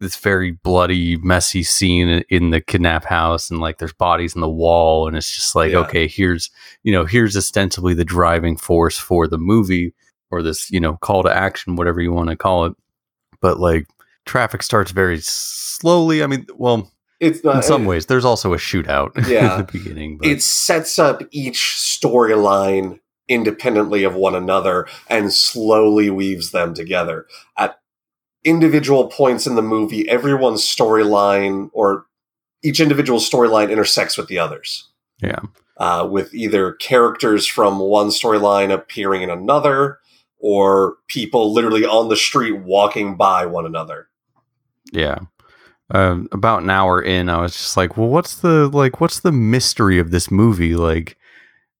this 0.00 0.16
very 0.16 0.50
bloody, 0.50 1.16
messy 1.16 1.62
scene 1.62 2.22
in 2.28 2.50
the 2.50 2.60
kidnap 2.60 3.04
house, 3.04 3.50
and 3.50 3.60
like 3.60 3.78
there's 3.78 3.92
bodies 3.92 4.34
in 4.34 4.40
the 4.40 4.48
wall, 4.48 5.08
and 5.08 5.16
it's 5.16 5.34
just 5.34 5.54
like 5.54 5.72
yeah. 5.72 5.78
okay, 5.78 6.06
here's 6.06 6.50
you 6.82 6.92
know 6.92 7.04
here's 7.04 7.36
ostensibly 7.36 7.94
the 7.94 8.04
driving 8.04 8.56
force 8.56 8.98
for 8.98 9.26
the 9.26 9.38
movie 9.38 9.94
or 10.30 10.42
this 10.42 10.70
you 10.70 10.80
know 10.80 10.96
call 10.96 11.22
to 11.22 11.34
action, 11.34 11.76
whatever 11.76 12.00
you 12.00 12.12
want 12.12 12.30
to 12.30 12.36
call 12.36 12.66
it. 12.66 12.74
But 13.40 13.58
like 13.58 13.86
traffic 14.24 14.62
starts 14.62 14.90
very 14.90 15.18
slowly. 15.20 16.22
I 16.22 16.26
mean, 16.26 16.46
well, 16.56 16.90
it's 17.20 17.42
not, 17.42 17.56
in 17.56 17.62
some 17.62 17.84
it, 17.84 17.86
ways 17.86 18.06
there's 18.06 18.24
also 18.24 18.52
a 18.52 18.58
shootout 18.58 19.12
yeah, 19.28 19.56
at 19.56 19.66
the 19.66 19.78
beginning. 19.78 20.18
But. 20.18 20.28
It 20.28 20.42
sets 20.42 20.98
up 20.98 21.22
each 21.30 21.58
storyline 21.58 23.00
independently 23.28 24.04
of 24.04 24.14
one 24.14 24.34
another 24.34 24.86
and 25.08 25.32
slowly 25.32 26.10
weaves 26.10 26.50
them 26.50 26.74
together. 26.74 27.26
At 27.58 27.78
individual 28.46 29.08
points 29.08 29.46
in 29.46 29.56
the 29.56 29.62
movie, 29.62 30.08
everyone's 30.08 30.62
storyline 30.62 31.68
or 31.72 32.06
each 32.62 32.80
individual 32.80 33.18
storyline 33.18 33.70
intersects 33.70 34.16
with 34.16 34.28
the 34.28 34.38
others. 34.38 34.88
Yeah. 35.20 35.40
Uh, 35.76 36.08
with 36.10 36.32
either 36.32 36.72
characters 36.74 37.46
from 37.46 37.78
one 37.78 38.08
storyline 38.08 38.72
appearing 38.72 39.22
in 39.22 39.28
another 39.28 39.98
or 40.38 40.96
people 41.08 41.52
literally 41.52 41.84
on 41.84 42.08
the 42.08 42.16
street 42.16 42.52
walking 42.52 43.16
by 43.16 43.44
one 43.44 43.66
another. 43.66 44.08
Yeah. 44.92 45.18
Um, 45.90 46.28
about 46.32 46.62
an 46.62 46.70
hour 46.70 47.02
in, 47.02 47.28
I 47.28 47.40
was 47.40 47.52
just 47.52 47.76
like, 47.76 47.96
well, 47.96 48.08
what's 48.08 48.36
the 48.36 48.68
like, 48.68 49.00
what's 49.00 49.20
the 49.20 49.32
mystery 49.32 49.98
of 49.98 50.10
this 50.10 50.30
movie? 50.30 50.74
Like, 50.74 51.16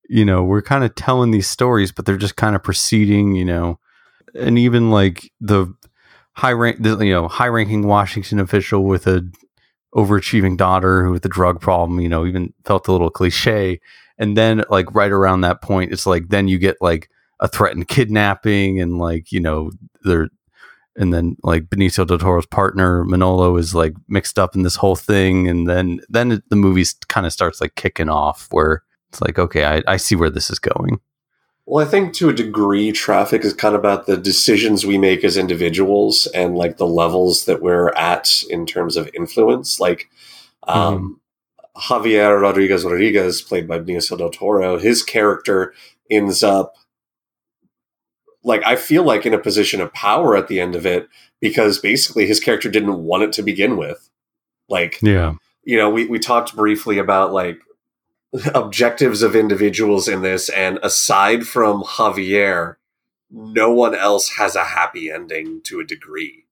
you 0.08 0.24
know, 0.24 0.44
we're 0.44 0.62
kind 0.62 0.84
of 0.84 0.94
telling 0.94 1.30
these 1.30 1.48
stories, 1.48 1.90
but 1.90 2.06
they're 2.06 2.16
just 2.16 2.36
kind 2.36 2.54
of 2.54 2.62
proceeding, 2.62 3.34
you 3.34 3.44
know, 3.44 3.78
and 4.34 4.58
even 4.58 4.90
like 4.90 5.32
the 5.40 5.74
high 6.36 6.52
rank, 6.52 6.78
you 6.80 7.12
know, 7.12 7.28
high 7.28 7.48
ranking 7.48 7.86
Washington 7.86 8.38
official 8.38 8.84
with 8.84 9.06
a 9.06 9.28
overachieving 9.94 10.56
daughter 10.56 11.10
with 11.10 11.24
a 11.24 11.28
drug 11.28 11.60
problem, 11.60 12.00
you 12.00 12.08
know, 12.08 12.26
even 12.26 12.52
felt 12.64 12.86
a 12.86 12.92
little 12.92 13.10
cliche. 13.10 13.80
And 14.18 14.36
then 14.36 14.62
like 14.68 14.94
right 14.94 15.10
around 15.10 15.40
that 15.40 15.62
point, 15.62 15.92
it's 15.92 16.06
like 16.06 16.28
then 16.28 16.48
you 16.48 16.58
get 16.58 16.76
like 16.80 17.08
a 17.40 17.48
threatened 17.48 17.88
kidnapping 17.88 18.80
and 18.80 18.98
like 18.98 19.32
you 19.32 19.40
know 19.40 19.70
they're 20.04 20.28
and 20.98 21.12
then 21.12 21.36
like 21.42 21.64
Benicio 21.64 22.06
del 22.06 22.18
Toro's 22.18 22.46
partner 22.46 23.04
Manolo 23.04 23.56
is 23.56 23.74
like 23.74 23.92
mixed 24.08 24.38
up 24.38 24.54
in 24.54 24.62
this 24.62 24.76
whole 24.76 24.96
thing, 24.96 25.48
and 25.48 25.68
then 25.68 26.00
then 26.08 26.42
the 26.48 26.56
movie 26.56 26.84
kind 27.08 27.26
of 27.26 27.32
starts 27.32 27.60
like 27.60 27.74
kicking 27.74 28.08
off 28.08 28.48
where 28.50 28.82
it's 29.10 29.20
like 29.20 29.38
okay, 29.38 29.64
I, 29.64 29.82
I 29.86 29.96
see 29.98 30.16
where 30.16 30.30
this 30.30 30.50
is 30.50 30.58
going. 30.58 31.00
Well, 31.66 31.84
I 31.84 31.88
think 31.88 32.14
to 32.14 32.28
a 32.28 32.32
degree, 32.32 32.92
traffic 32.92 33.44
is 33.44 33.52
kind 33.52 33.74
of 33.74 33.80
about 33.80 34.06
the 34.06 34.16
decisions 34.16 34.86
we 34.86 34.98
make 34.98 35.24
as 35.24 35.36
individuals 35.36 36.26
and 36.28 36.56
like 36.56 36.76
the 36.76 36.86
levels 36.86 37.44
that 37.46 37.60
we're 37.60 37.88
at 37.90 38.44
in 38.48 38.66
terms 38.66 38.96
of 38.96 39.10
influence. 39.14 39.80
Like 39.80 40.08
um, 40.68 41.20
mm-hmm. 41.76 41.92
Javier 41.92 42.40
Rodriguez 42.40 42.84
Rodriguez, 42.84 43.42
played 43.42 43.66
by 43.66 43.80
Benicio 43.80 44.16
del 44.16 44.30
Toro, 44.30 44.78
his 44.78 45.02
character 45.02 45.74
ends 46.08 46.44
up 46.44 46.76
like 48.44 48.62
I 48.64 48.76
feel 48.76 49.02
like 49.02 49.26
in 49.26 49.34
a 49.34 49.38
position 49.38 49.80
of 49.80 49.92
power 49.92 50.36
at 50.36 50.46
the 50.46 50.60
end 50.60 50.76
of 50.76 50.86
it 50.86 51.08
because 51.40 51.80
basically 51.80 52.26
his 52.26 52.38
character 52.38 52.70
didn't 52.70 53.02
want 53.02 53.24
it 53.24 53.32
to 53.34 53.42
begin 53.42 53.76
with. 53.76 54.08
Like, 54.68 55.00
yeah, 55.02 55.34
you 55.64 55.76
know, 55.76 55.90
we 55.90 56.06
we 56.06 56.20
talked 56.20 56.54
briefly 56.54 56.98
about 56.98 57.32
like 57.32 57.58
objectives 58.54 59.22
of 59.22 59.36
individuals 59.36 60.08
in 60.08 60.22
this, 60.22 60.48
and 60.48 60.78
aside 60.82 61.46
from 61.46 61.82
Javier, 61.82 62.76
no 63.30 63.70
one 63.72 63.94
else 63.94 64.30
has 64.36 64.54
a 64.54 64.64
happy 64.64 65.10
ending 65.10 65.60
to 65.62 65.80
a 65.80 65.84
degree. 65.84 66.44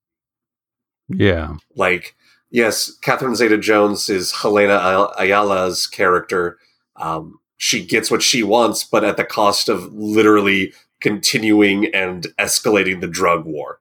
Yeah, 1.09 1.57
like 1.77 2.15
yes, 2.51 2.91
Catherine 3.03 3.37
Zeta-Jones 3.37 4.09
is 4.09 4.33
Helena 4.33 5.09
Ayala's 5.19 5.87
character. 5.87 6.59
Um, 6.97 7.41
she 7.57 7.85
gets 7.85 8.11
what 8.11 8.23
she 8.23 8.43
wants, 8.43 8.85
but 8.85 9.05
at 9.05 9.17
the 9.17 9.25
cost 9.25 9.69
of 9.69 9.93
literally 9.93 10.73
continuing 11.01 11.95
and 11.95 12.27
escalating 12.39 13.01
the 13.01 13.07
drug 13.07 13.45
war. 13.45 13.81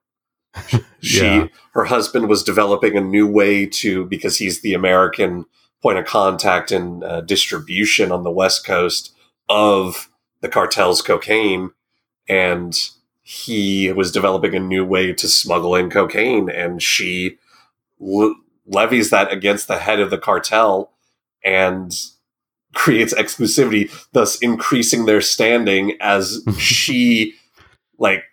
she 1.00 1.24
yeah. 1.24 1.46
her 1.72 1.84
husband 1.84 2.28
was 2.28 2.44
developing 2.44 2.96
a 2.96 3.00
new 3.00 3.26
way 3.26 3.66
to 3.66 4.04
because 4.04 4.36
he's 4.36 4.60
the 4.60 4.74
American 4.74 5.46
point 5.84 5.98
of 5.98 6.06
contact 6.06 6.72
and 6.72 7.04
uh, 7.04 7.20
distribution 7.20 8.10
on 8.10 8.22
the 8.22 8.30
west 8.30 8.64
coast 8.64 9.14
of 9.50 10.08
the 10.40 10.48
cartel's 10.48 11.02
cocaine 11.02 11.72
and 12.26 12.74
he 13.20 13.92
was 13.92 14.10
developing 14.10 14.54
a 14.54 14.60
new 14.60 14.82
way 14.82 15.12
to 15.12 15.28
smuggle 15.28 15.76
in 15.76 15.90
cocaine 15.90 16.48
and 16.48 16.82
she 16.82 17.36
le- 18.00 18.34
levies 18.66 19.10
that 19.10 19.30
against 19.30 19.68
the 19.68 19.78
head 19.78 20.00
of 20.00 20.08
the 20.08 20.16
cartel 20.16 20.90
and 21.44 21.92
creates 22.74 23.12
exclusivity, 23.12 23.90
thus 24.12 24.38
increasing 24.38 25.04
their 25.04 25.20
standing 25.20 25.98
as 26.00 26.42
she 26.58 27.34
like 27.98 28.24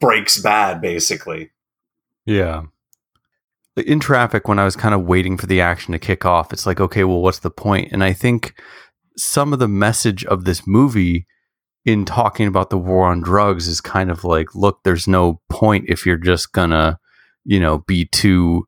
breaks 0.00 0.36
bad 0.36 0.80
basically. 0.80 1.50
Yeah. 2.26 2.64
In 3.86 4.00
traffic, 4.00 4.48
when 4.48 4.58
I 4.58 4.64
was 4.64 4.76
kind 4.76 4.94
of 4.94 5.04
waiting 5.04 5.36
for 5.36 5.46
the 5.46 5.60
action 5.60 5.92
to 5.92 5.98
kick 5.98 6.24
off, 6.24 6.52
it's 6.52 6.66
like, 6.66 6.80
okay, 6.80 7.04
well, 7.04 7.20
what's 7.20 7.40
the 7.40 7.50
point? 7.50 7.90
And 7.92 8.02
I 8.02 8.12
think 8.12 8.60
some 9.16 9.52
of 9.52 9.58
the 9.58 9.68
message 9.68 10.24
of 10.24 10.44
this 10.44 10.66
movie 10.66 11.26
in 11.84 12.04
talking 12.04 12.46
about 12.46 12.70
the 12.70 12.78
war 12.78 13.06
on 13.06 13.20
drugs 13.20 13.66
is 13.66 13.80
kind 13.80 14.10
of 14.10 14.24
like, 14.24 14.54
look, 14.54 14.80
there's 14.84 15.08
no 15.08 15.40
point 15.48 15.86
if 15.88 16.04
you're 16.04 16.16
just 16.16 16.52
gonna, 16.52 16.98
you 17.44 17.58
know, 17.58 17.78
be 17.78 18.04
two 18.04 18.66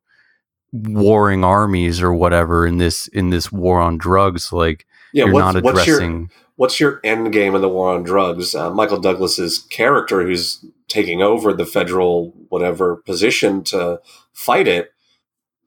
warring 0.72 1.44
armies 1.44 2.00
or 2.00 2.14
whatever 2.14 2.66
in 2.66 2.78
this 2.78 3.08
in 3.08 3.30
this 3.30 3.50
war 3.50 3.80
on 3.80 3.98
drugs. 3.98 4.52
Like 4.52 4.86
yeah, 5.12 5.24
you're 5.24 5.38
not 5.38 5.56
addressing. 5.56 6.30
What's 6.56 6.80
your, 6.80 6.98
what's 7.00 7.04
your 7.04 7.24
end 7.24 7.32
game 7.32 7.54
in 7.54 7.60
the 7.60 7.68
war 7.68 7.94
on 7.94 8.02
drugs? 8.02 8.54
Uh, 8.54 8.70
Michael 8.70 9.00
Douglas's 9.00 9.58
character, 9.70 10.22
who's 10.22 10.64
taking 10.88 11.22
over 11.22 11.52
the 11.52 11.66
federal 11.66 12.30
whatever 12.48 12.96
position 12.96 13.62
to 13.64 14.00
fight 14.32 14.68
it, 14.68 14.92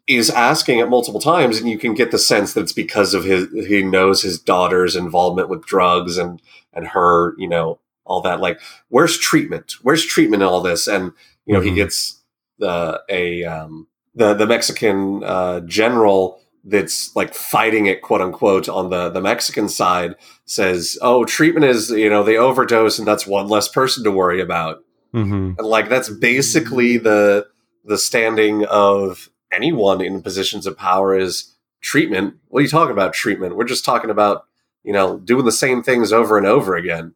is 0.07 0.29
asking 0.29 0.79
it 0.79 0.89
multiple 0.89 1.21
times, 1.21 1.59
and 1.59 1.69
you 1.69 1.77
can 1.77 1.93
get 1.93 2.11
the 2.11 2.19
sense 2.19 2.53
that 2.53 2.61
it's 2.61 2.73
because 2.73 3.13
of 3.13 3.23
his 3.23 3.47
he 3.67 3.83
knows 3.83 4.21
his 4.21 4.39
daughter's 4.39 4.95
involvement 4.95 5.49
with 5.49 5.65
drugs 5.65 6.17
and 6.17 6.41
and 6.73 6.87
her, 6.87 7.35
you 7.37 7.47
know, 7.47 7.79
all 8.05 8.21
that. 8.21 8.39
Like, 8.39 8.59
where's 8.89 9.17
treatment? 9.17 9.75
Where's 9.81 10.05
treatment 10.05 10.43
in 10.43 10.49
all 10.49 10.61
this? 10.61 10.87
And 10.87 11.13
you 11.45 11.53
know, 11.53 11.59
mm-hmm. 11.59 11.69
he 11.69 11.75
gets 11.75 12.21
the 12.59 13.01
a 13.09 13.43
um, 13.45 13.87
the 14.15 14.33
the 14.33 14.47
Mexican 14.47 15.23
uh, 15.23 15.61
general 15.61 16.39
that's 16.65 17.13
like 17.15 17.33
fighting 17.33 17.87
it 17.87 18.01
quote 18.01 18.21
unquote 18.21 18.69
on 18.69 18.89
the 18.89 19.09
the 19.09 19.21
Mexican 19.21 19.69
side 19.69 20.15
says, 20.45 20.97
"Oh, 21.01 21.25
treatment 21.25 21.65
is 21.65 21.89
you 21.91 22.09
know 22.09 22.23
they 22.23 22.37
overdose 22.37 22.99
and 22.99 23.07
that's 23.07 23.27
one 23.27 23.47
less 23.47 23.67
person 23.67 24.03
to 24.03 24.11
worry 24.11 24.41
about." 24.41 24.83
Mm-hmm. 25.13 25.53
And 25.57 25.67
like 25.67 25.89
that's 25.89 26.09
basically 26.09 26.97
the 26.97 27.47
the 27.85 27.97
standing 27.97 28.65
of 28.65 29.29
anyone 29.53 30.01
in 30.01 30.21
positions 30.21 30.65
of 30.65 30.77
power 30.77 31.17
is 31.17 31.53
treatment. 31.81 32.35
What 32.47 32.59
are 32.59 32.63
you 32.63 32.69
talking 32.69 32.91
about 32.91 33.13
treatment? 33.13 33.55
We're 33.55 33.65
just 33.65 33.85
talking 33.85 34.09
about 34.09 34.45
you 34.83 34.93
know 34.93 35.19
doing 35.19 35.45
the 35.45 35.51
same 35.51 35.83
things 35.83 36.11
over 36.11 36.37
and 36.37 36.47
over 36.47 36.75
again. 36.75 37.13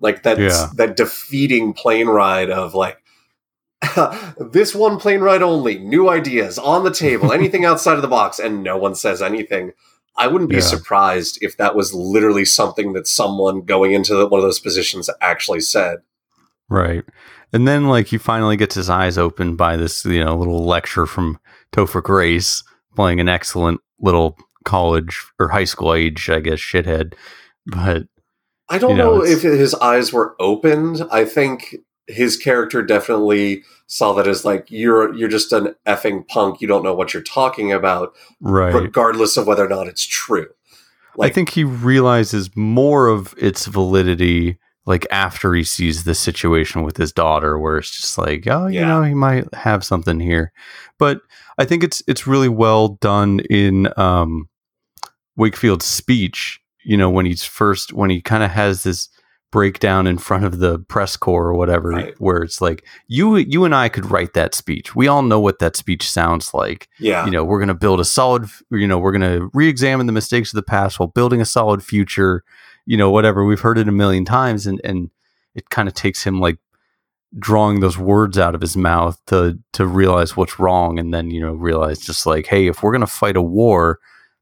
Like 0.00 0.22
that 0.22 0.38
yeah. 0.38 0.68
that 0.76 0.96
defeating 0.96 1.72
plane 1.72 2.08
ride 2.08 2.50
of 2.50 2.74
like 2.74 3.02
this 4.50 4.74
one 4.74 4.98
plane 4.98 5.20
ride 5.20 5.42
only, 5.42 5.78
new 5.78 6.08
ideas 6.08 6.58
on 6.58 6.84
the 6.84 6.92
table, 6.92 7.32
anything 7.32 7.64
outside 7.64 7.94
of 7.94 8.02
the 8.02 8.08
box, 8.08 8.38
and 8.38 8.62
no 8.62 8.76
one 8.76 8.94
says 8.94 9.22
anything. 9.22 9.72
I 10.16 10.26
wouldn't 10.26 10.50
be 10.50 10.56
yeah. 10.56 10.62
surprised 10.62 11.38
if 11.42 11.56
that 11.58 11.76
was 11.76 11.94
literally 11.94 12.44
something 12.44 12.92
that 12.94 13.06
someone 13.06 13.62
going 13.62 13.92
into 13.92 14.16
the, 14.16 14.26
one 14.26 14.40
of 14.40 14.44
those 14.44 14.58
positions 14.58 15.08
actually 15.20 15.60
said. 15.60 15.98
Right. 16.68 17.04
And 17.52 17.66
then, 17.66 17.88
like, 17.88 18.08
he 18.08 18.18
finally 18.18 18.56
gets 18.56 18.74
his 18.74 18.90
eyes 18.90 19.16
opened 19.16 19.56
by 19.56 19.76
this, 19.76 20.04
you 20.04 20.24
know, 20.24 20.36
little 20.36 20.64
lecture 20.64 21.06
from 21.06 21.38
Topher 21.72 22.02
Grace 22.02 22.62
playing 22.94 23.20
an 23.20 23.28
excellent 23.28 23.80
little 24.00 24.36
college 24.64 25.24
or 25.38 25.48
high 25.48 25.64
school 25.64 25.94
age, 25.94 26.28
I 26.28 26.40
guess, 26.40 26.58
shithead. 26.58 27.14
But 27.66 28.04
I 28.68 28.78
don't 28.78 28.92
you 28.92 28.96
know, 28.96 29.16
know 29.16 29.24
if 29.24 29.42
his 29.42 29.74
eyes 29.76 30.12
were 30.12 30.36
opened. 30.38 31.06
I 31.10 31.24
think 31.24 31.76
his 32.06 32.36
character 32.36 32.82
definitely 32.82 33.62
saw 33.86 34.12
that 34.14 34.26
as 34.26 34.44
like 34.44 34.66
you're 34.70 35.14
you're 35.14 35.28
just 35.28 35.52
an 35.52 35.74
effing 35.86 36.26
punk. 36.28 36.60
You 36.60 36.68
don't 36.68 36.82
know 36.82 36.94
what 36.94 37.14
you're 37.14 37.22
talking 37.22 37.72
about, 37.72 38.14
right? 38.40 38.74
Regardless 38.74 39.36
of 39.36 39.46
whether 39.46 39.64
or 39.64 39.68
not 39.68 39.86
it's 39.86 40.06
true. 40.06 40.48
Like, 41.16 41.32
I 41.32 41.34
think 41.34 41.50
he 41.50 41.64
realizes 41.64 42.54
more 42.54 43.08
of 43.08 43.34
its 43.38 43.66
validity 43.66 44.58
like 44.88 45.06
after 45.10 45.52
he 45.54 45.62
sees 45.62 46.04
the 46.04 46.14
situation 46.14 46.82
with 46.82 46.96
his 46.96 47.12
daughter, 47.12 47.58
where 47.58 47.76
it's 47.76 47.90
just 47.90 48.16
like, 48.18 48.46
oh, 48.48 48.66
you 48.66 48.80
know, 48.80 49.02
he 49.02 49.14
might 49.14 49.52
have 49.54 49.84
something 49.84 50.18
here. 50.18 50.50
But 50.98 51.20
I 51.58 51.64
think 51.66 51.84
it's 51.84 52.02
it's 52.08 52.26
really 52.26 52.48
well 52.48 52.88
done 53.00 53.40
in 53.50 53.88
um, 53.96 54.48
Wakefield's 55.36 55.84
speech. 55.84 56.60
You 56.84 56.96
know, 56.96 57.10
when 57.10 57.26
he's 57.26 57.44
first 57.44 57.92
when 57.92 58.08
he 58.10 58.20
kind 58.22 58.42
of 58.42 58.50
has 58.50 58.82
this 58.82 59.08
breakdown 59.50 60.06
in 60.06 60.18
front 60.18 60.44
of 60.44 60.58
the 60.58 60.78
press 60.78 61.16
corps 61.16 61.48
or 61.48 61.54
whatever 61.54 61.88
Right. 61.88 62.14
where 62.20 62.42
it's 62.42 62.60
like 62.60 62.84
you 63.06 63.36
you 63.36 63.64
and 63.64 63.74
I 63.74 63.88
could 63.88 64.10
write 64.10 64.34
that 64.34 64.54
speech. 64.54 64.94
We 64.94 65.08
all 65.08 65.22
know 65.22 65.40
what 65.40 65.58
that 65.58 65.76
speech 65.76 66.10
sounds 66.10 66.52
like. 66.52 66.86
Yeah. 66.98 67.24
You 67.24 67.30
know, 67.30 67.44
we're 67.44 67.58
going 67.58 67.68
to 67.68 67.74
build 67.74 67.98
a 68.00 68.04
solid 68.04 68.48
you 68.70 68.86
know, 68.86 68.98
we're 68.98 69.12
going 69.18 69.38
to 69.38 69.50
re-examine 69.54 70.06
the 70.06 70.12
mistakes 70.12 70.52
of 70.52 70.56
the 70.56 70.62
past 70.62 70.98
while 70.98 71.06
building 71.08 71.40
a 71.40 71.46
solid 71.46 71.82
future, 71.82 72.42
you 72.88 72.96
know, 72.96 73.10
whatever. 73.10 73.44
We've 73.44 73.60
heard 73.60 73.76
it 73.78 73.88
a 73.88 73.92
million 73.92 74.24
times 74.24 74.66
and 74.66 74.80
and 74.82 75.10
it 75.54 75.68
kind 75.70 75.88
of 75.88 75.94
takes 75.94 76.24
him 76.24 76.40
like 76.40 76.58
drawing 77.38 77.80
those 77.80 77.98
words 77.98 78.38
out 78.38 78.54
of 78.54 78.60
his 78.62 78.76
mouth 78.76 79.20
to 79.26 79.58
to 79.74 79.86
realize 79.86 80.36
what's 80.36 80.58
wrong 80.58 80.98
and 80.98 81.12
then, 81.12 81.30
you 81.30 81.40
know, 81.40 81.52
realize 81.52 81.98
just 81.98 82.24
like, 82.26 82.46
hey, 82.46 82.66
if 82.66 82.82
we're 82.82 82.92
going 82.92 83.00
to 83.02 83.06
fight 83.22 83.36
a 83.36 83.42
war, 83.42 83.98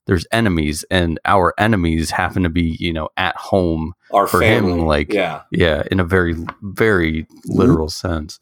there's 0.07 0.25
enemies 0.31 0.85
and 0.89 1.19
our 1.25 1.53
enemies 1.59 2.11
happen 2.11 2.45
to 2.45 2.49
be, 2.49 2.77
you 2.79 2.93
know, 2.93 3.09
at 3.17 3.35
home 3.37 3.93
Our 4.13 4.29
for 4.29 4.39
family. 4.39 4.75
him, 4.75 4.87
like- 4.87 5.13
yeah. 5.13 5.43
yeah, 5.51 5.83
in 5.91 5.99
a 5.99 6.05
very, 6.05 6.37
very 6.63 7.27
literal 7.47 7.89
sense. 7.89 8.39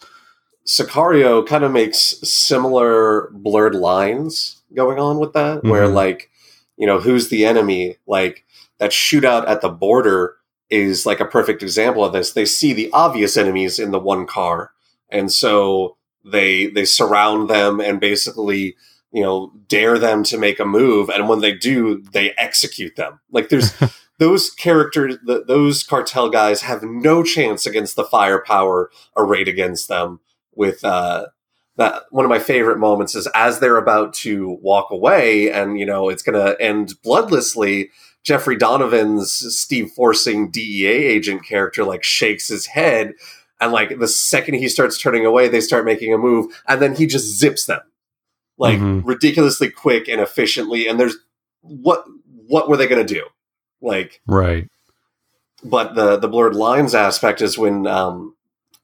Sicario 0.67 1.47
kind 1.47 1.65
of 1.65 1.73
makes 1.73 2.01
similar 2.23 3.31
blurred 3.33 3.75
lines 3.75 4.63
going 4.75 4.99
on 4.99 5.19
with 5.19 5.33
that, 5.35 5.63
where 5.65 5.87
Mhm. 5.89 5.95
like, 5.95 6.31
you 6.77 6.87
know, 6.87 6.99
who's 7.01 7.29
the 7.29 7.45
enemy? 7.47 7.97
Like 8.07 8.44
that 8.79 8.91
shootout 8.91 9.49
at 9.49 9.61
the 9.61 9.69
border 9.69 10.37
is 10.71 11.07
like 11.07 11.21
a 11.21 11.25
perfect 11.25 11.63
example 11.63 12.05
of 12.05 12.13
this. 12.13 12.33
They 12.33 12.45
see 12.45 12.73
the 12.73 12.91
obvious 12.93 13.37
enemies 13.37 13.79
in 13.79 13.91
the 13.91 13.99
one 13.99 14.27
car, 14.27 14.73
and 15.09 15.33
so 15.33 15.97
they 16.25 16.67
they 16.67 16.85
surround 16.85 17.49
them 17.49 17.81
and 17.81 18.01
basically, 18.01 18.77
you 19.13 19.23
know, 19.23 19.53
dare 19.69 19.99
them 19.99 20.25
to 20.25 20.39
make 20.39 20.59
a 20.59 20.65
move. 20.65 21.09
And 21.09 21.29
when 21.29 21.41
they 21.41 21.53
do, 21.53 22.03
they 22.13 22.33
execute 22.39 22.97
them. 22.97 23.21
Like 23.31 23.49
there's 23.51 23.73
those 24.19 24.51
characters, 24.51 25.19
th 25.27 25.47
those 25.47 25.83
cartel 25.83 26.31
guys 26.31 26.63
have 26.63 26.83
no 26.83 27.23
chance 27.23 27.67
against 27.67 27.97
the 27.97 28.05
firepower 28.05 28.91
arrayed 29.17 29.49
against 29.49 29.89
them 29.89 30.21
with 30.55 30.85
uh 30.85 31.27
that 31.77 32.05
one 32.11 32.25
of 32.25 32.29
my 32.29 32.39
favorite 32.39 32.79
moments 32.79 33.15
is 33.15 33.27
as 33.35 33.59
they're 33.59 33.77
about 33.77 34.15
to 34.15 34.59
walk 34.63 34.91
away 34.91 35.51
and 35.51 35.79
you 35.79 35.87
know 35.87 36.09
it's 36.09 36.23
going 36.23 36.39
to 36.39 36.61
end 36.63 36.95
bloodlessly 37.05 37.91
jeffrey 38.25 38.57
donovan's 38.57 39.31
steve 39.57 39.91
forsing 39.97 40.51
dea 40.51 40.87
agent 40.87 41.45
character 41.45 41.85
like 41.85 42.03
shakes 42.03 42.49
his 42.49 42.67
head 42.67 43.13
and 43.61 43.71
like 43.73 43.99
the 43.99 44.09
second 44.09 44.55
he 44.55 44.69
starts 44.69 44.99
turning 44.99 45.25
away 45.25 45.47
they 45.49 45.61
start 45.61 45.85
making 45.85 46.13
a 46.13 46.19
move 46.19 46.47
and 46.67 46.83
then 46.83 46.95
he 46.95 47.07
just 47.07 47.39
zips 47.39 47.67
them 47.67 47.81
like 48.59 48.79
Mhm. 48.79 49.03
ridiculously 49.05 49.69
quick 49.71 50.09
and 50.09 50.21
efficiently 50.21 50.87
and 50.89 50.99
there's 50.99 51.17
what 51.61 52.05
what 52.47 52.69
were 52.69 52.77
they 52.77 52.87
going 52.87 53.05
to 53.07 53.15
do 53.15 53.25
like 53.81 54.21
Right. 54.27 54.69
but 55.63 55.95
the 55.95 56.17
the 56.19 56.29
blurred 56.29 56.55
lines 56.57 56.95
aspect 56.95 57.41
is 57.43 57.57
when 57.59 57.87
um, 57.87 58.35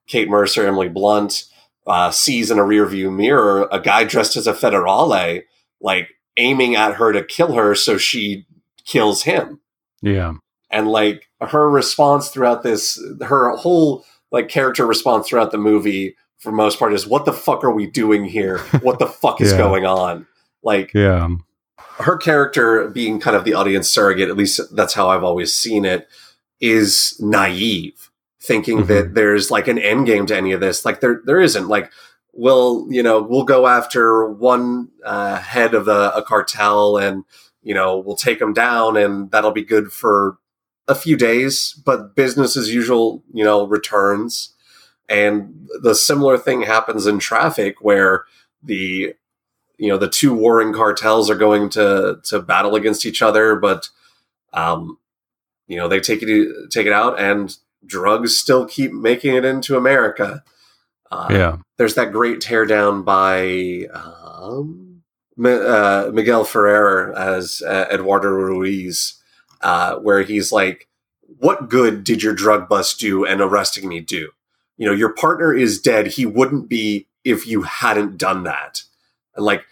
Kate 0.07 0.29
Mercer, 0.29 0.67
Emily 0.67 0.89
Blunt, 0.89 1.45
uh, 1.87 2.11
sees 2.11 2.51
in 2.51 2.59
a 2.59 2.63
rearview 2.63 3.15
mirror 3.15 3.69
a 3.71 3.79
guy 3.81 4.03
dressed 4.05 4.37
as 4.37 4.47
a 4.49 4.53
federale, 4.53 5.43
like 5.81 6.09
aiming 6.37 6.75
at 6.75 6.95
her 6.95 7.13
to 7.13 7.23
kill 7.23 7.53
her, 7.55 7.75
so 7.77 7.97
she 7.97 8.45
kills 8.85 9.23
him. 9.25 9.61
Yeah. 10.03 10.35
And 10.71 10.89
like 10.89 11.29
her 11.41 11.69
response 11.69 12.29
throughout 12.29 12.63
this, 12.63 13.01
her 13.23 13.55
whole 13.57 14.05
like 14.31 14.49
character 14.49 14.87
response 14.87 15.29
throughout 15.29 15.51
the 15.51 15.59
movie, 15.59 16.17
for 16.39 16.53
most 16.53 16.79
part, 16.79 16.93
is 16.93 17.07
"What 17.07 17.25
the 17.25 17.33
fuck 17.33 17.65
are 17.65 17.73
we 17.73 17.87
doing 17.87 18.25
here? 18.25 18.59
What 18.83 18.99
the 18.99 19.07
fuck 19.07 19.41
is 19.41 19.51
Yeah. 19.53 19.59
going 19.59 19.85
on?" 19.87 20.27
Like 20.63 20.93
Yeah. 20.95 21.29
her 21.99 22.17
character 22.17 22.89
being 22.89 23.19
kind 23.21 23.37
of 23.37 23.45
the 23.45 23.55
audience 23.55 23.89
surrogate, 23.91 24.29
at 24.29 24.37
least 24.37 24.61
that's 24.75 24.95
how 24.95 25.09
I've 25.09 25.25
always 25.25 25.53
seen 25.53 25.85
it, 25.85 26.09
is 26.61 27.17
naive, 27.21 28.11
thinking 28.41 28.85
Mhm. 28.85 28.87
that 28.87 29.15
there's 29.15 29.51
like 29.51 29.67
an 29.69 29.79
end 29.79 30.07
game 30.07 30.27
to 30.27 30.37
any 30.37 30.53
of 30.53 30.61
this. 30.61 30.85
Like 30.85 31.01
there, 31.01 31.21
there 31.25 31.41
isn't. 31.41 31.69
Like, 31.69 31.91
we'll, 32.33 32.87
you 32.91 33.03
know, 33.03 33.21
we'll 33.21 33.45
go 33.45 33.67
after 33.67 34.27
one 34.31 34.89
uh, 35.05 35.37
head 35.39 35.75
of 35.75 35.85
the, 35.87 36.15
a 36.17 36.23
cartel, 36.23 36.97
and 36.97 37.25
you 37.63 37.75
know, 37.75 37.99
we'll 37.99 38.17
take 38.17 38.39
them 38.39 38.53
down, 38.53 38.97
and 38.97 39.31
that'll 39.31 39.53
be 39.53 39.65
good 39.65 39.93
for 39.93 40.39
a 40.89 40.95
few 40.95 41.17
days. 41.17 41.73
But 41.85 42.15
business 42.15 42.57
as 42.57 42.73
usual, 42.73 43.23
you 43.33 43.45
know, 43.45 43.67
returns. 43.67 44.55
And 45.09 45.69
the 45.83 45.95
similar 45.95 46.39
thing 46.39 46.63
happens 46.63 47.07
in 47.07 47.19
traffic 47.19 47.77
where 47.81 48.25
the 48.63 49.15
you 49.79 49.89
know 49.89 49.97
the 49.97 50.09
two 50.09 50.33
warring 50.35 50.73
cartels 50.75 51.31
are 51.31 51.35
going 51.37 51.71
to 51.71 52.21
to 52.25 52.41
battle 52.41 52.75
against 52.77 53.07
each 53.07 53.23
other 53.23 53.57
but 53.57 53.89
um 54.53 54.99
you 55.69 55.77
know 55.79 55.89
they 55.89 55.99
take 56.01 56.23
it 56.23 56.71
take 56.71 56.87
it 56.87 56.93
out 56.93 57.19
and 57.19 57.57
drugs 57.87 58.37
still 58.37 58.67
keep 58.67 58.93
making 58.93 59.35
it 59.35 59.43
into 59.47 59.79
america 59.79 60.45
uh, 61.11 61.29
Yeah. 61.31 61.57
there's 61.79 61.95
that 61.95 62.13
great 62.13 62.41
teardown 62.41 63.03
by 63.03 63.87
um, 63.99 64.90
uh, 65.45 66.11
Miguel 66.13 66.45
Ferrer 66.45 67.13
as 67.17 67.63
uh, 67.67 67.87
Eduardo 67.91 68.29
Ruiz, 68.29 69.21
uh, 69.63 69.97
where 69.97 70.23
he's 70.23 70.53
like, 70.53 70.89
"What 71.39 71.69
good 71.69 72.05
did 72.05 72.23
your 72.23 72.35
drug 72.35 72.69
bust 72.69 73.01
do 73.01 73.25
and 73.25 73.41
arresting 73.41 73.89
me 73.89 74.01
do? 74.01 74.31
You 74.77 74.87
know, 74.87 74.93
your 74.93 75.13
partner 75.15 75.53
is 75.53 75.81
dead. 75.81 76.09
He 76.09 76.27
wouldn't 76.27 76.69
be 76.69 77.07
if 77.25 77.47
you 77.47 77.63
hadn't 77.63 78.19
done 78.19 78.45
that." 78.45 78.83
And 79.35 79.45
like, 79.45 79.65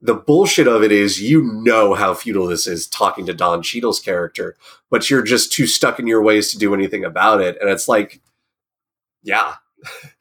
the 0.00 0.14
bullshit 0.14 0.68
of 0.68 0.82
it 0.84 0.92
is, 0.92 1.20
you 1.20 1.42
know 1.42 1.94
how 1.94 2.14
futile 2.14 2.46
this 2.46 2.66
is 2.68 2.86
talking 2.86 3.26
to 3.26 3.34
Don 3.34 3.62
Cheadle's 3.62 3.98
character, 4.00 4.56
but 4.90 5.10
you're 5.10 5.22
just 5.22 5.52
too 5.52 5.66
stuck 5.66 5.98
in 5.98 6.06
your 6.06 6.22
ways 6.22 6.52
to 6.52 6.58
do 6.58 6.72
anything 6.72 7.04
about 7.04 7.40
it. 7.40 7.56
And 7.60 7.68
it's 7.68 7.88
like, 7.88 8.20
yeah, 9.22 9.54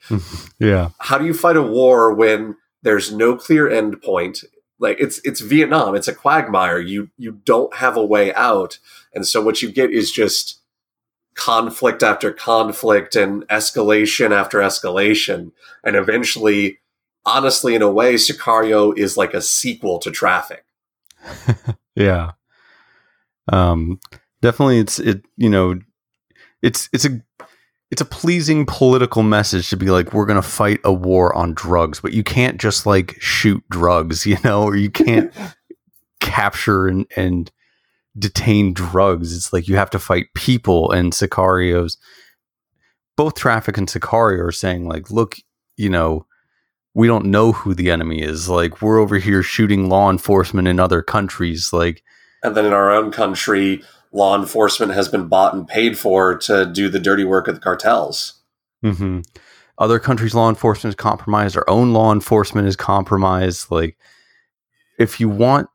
Yeah. 0.60 0.90
how 1.00 1.18
do 1.18 1.26
you 1.26 1.34
fight 1.34 1.58
a 1.58 1.62
war 1.62 2.14
when 2.14 2.56
there's 2.82 3.12
no 3.12 3.36
clear 3.36 3.70
end 3.70 4.02
point 4.02 4.44
like 4.80 4.98
it's 5.00 5.20
it's 5.24 5.42
vietnam. 5.42 5.96
It's 5.96 6.08
a 6.08 6.14
quagmire. 6.14 6.80
You 6.80 7.10
you 7.18 7.32
don't 7.32 7.76
have 7.76 7.98
a 7.98 8.06
way 8.06 8.34
out. 8.34 8.80
And 9.14 9.28
so 9.28 9.42
what 9.42 9.62
you 9.62 9.72
get 9.72 9.92
is 9.92 10.12
just 10.12 10.60
conflict 11.36 12.04
after 12.04 12.32
conflict 12.32 13.16
and 13.16 13.48
escalation 13.48 14.32
after 14.32 14.60
escalation. 14.60 15.52
And 15.84 15.96
eventually 15.96 16.80
honestly 17.26 17.76
in 17.76 17.82
a 17.82 17.92
way 17.92 18.16
sicario 18.16 18.98
is 18.98 19.18
like 19.18 19.34
a 19.34 19.42
sequel 19.42 20.00
to 20.00 20.12
traffic. 20.12 20.66
Yeah. 21.96 22.34
Um 23.52 24.00
definitely 24.44 24.78
it's 24.78 25.00
it 25.00 25.26
you 25.36 25.50
know 25.50 25.80
it's 26.62 26.90
it's 26.94 27.06
a 27.06 27.24
it's 27.90 28.02
a 28.02 28.06
pleasing 28.06 28.66
political 28.66 29.24
message 29.24 29.70
to 29.70 29.78
be 29.78 29.90
like 29.90 30.14
we're 30.14 30.26
going 30.26 30.42
to 30.42 30.48
fight 30.48 30.80
a 30.84 30.92
war 30.92 31.34
on 31.36 31.54
drugs 31.54 32.00
but 32.00 32.14
you 32.14 32.24
can't 32.24 32.60
just 32.60 32.86
like 32.86 33.16
shoot 33.20 33.64
drugs 33.70 34.26
you 34.26 34.38
know 34.44 34.64
or 34.64 34.76
you 34.76 34.90
can't 34.90 35.34
capture 36.20 36.88
and 36.88 37.06
and 37.16 37.52
detain 38.18 38.74
drugs. 38.74 39.36
It's 39.36 39.54
like 39.54 39.68
you 39.68 39.76
have 39.76 39.90
to 39.92 40.00
fight 40.00 40.34
people 40.34 40.92
and 40.92 41.14
sicarios 41.14 41.98
both 43.16 43.34
traffic 43.34 43.78
and 43.78 43.88
sicario 43.88 44.46
are 44.46 44.52
saying 44.52 44.88
like 44.88 45.10
look 45.10 45.38
you 45.76 45.90
know 45.90 46.26
we 46.94 47.08
don't 47.08 47.26
know 47.26 47.52
who 47.52 47.76
the 47.76 47.92
enemy 47.92 48.22
is. 48.22 48.50
Like 48.50 48.82
we're 48.82 48.98
over 49.00 49.18
here 49.18 49.44
shooting 49.44 49.88
law 49.88 50.10
enforcement 50.10 50.68
in 50.68 50.80
other 50.80 51.02
countries 51.02 51.72
like 51.72 52.04
and 52.44 52.56
then 52.56 52.66
in 52.66 52.74
our 52.74 52.92
own 52.92 53.12
country 53.12 53.84
law 54.18 54.36
enforcement 54.36 54.92
has 54.92 55.08
been 55.08 55.28
bought 55.28 55.54
and 55.54 55.68
paid 55.68 55.98
for 55.98 56.36
to 56.36 56.66
do 56.66 56.90
the 56.90 57.00
dirty 57.00 57.24
work 57.24 57.48
of 57.48 57.56
the 57.56 57.62
cartels 57.62 58.42
hmm 58.82 59.20
Other 59.78 60.00
countries' 60.00 60.34
law 60.34 60.50
enforcement 60.50 60.92
is 60.92 60.96
compromised. 60.96 61.56
Our 61.56 61.70
own 61.70 61.94
law 61.94 62.12
enforcement 62.12 62.68
is 62.68 62.76
compromised. 62.76 63.70
Like, 63.70 63.98
if 64.98 65.20
you 65.20 65.30
want, 65.30 65.70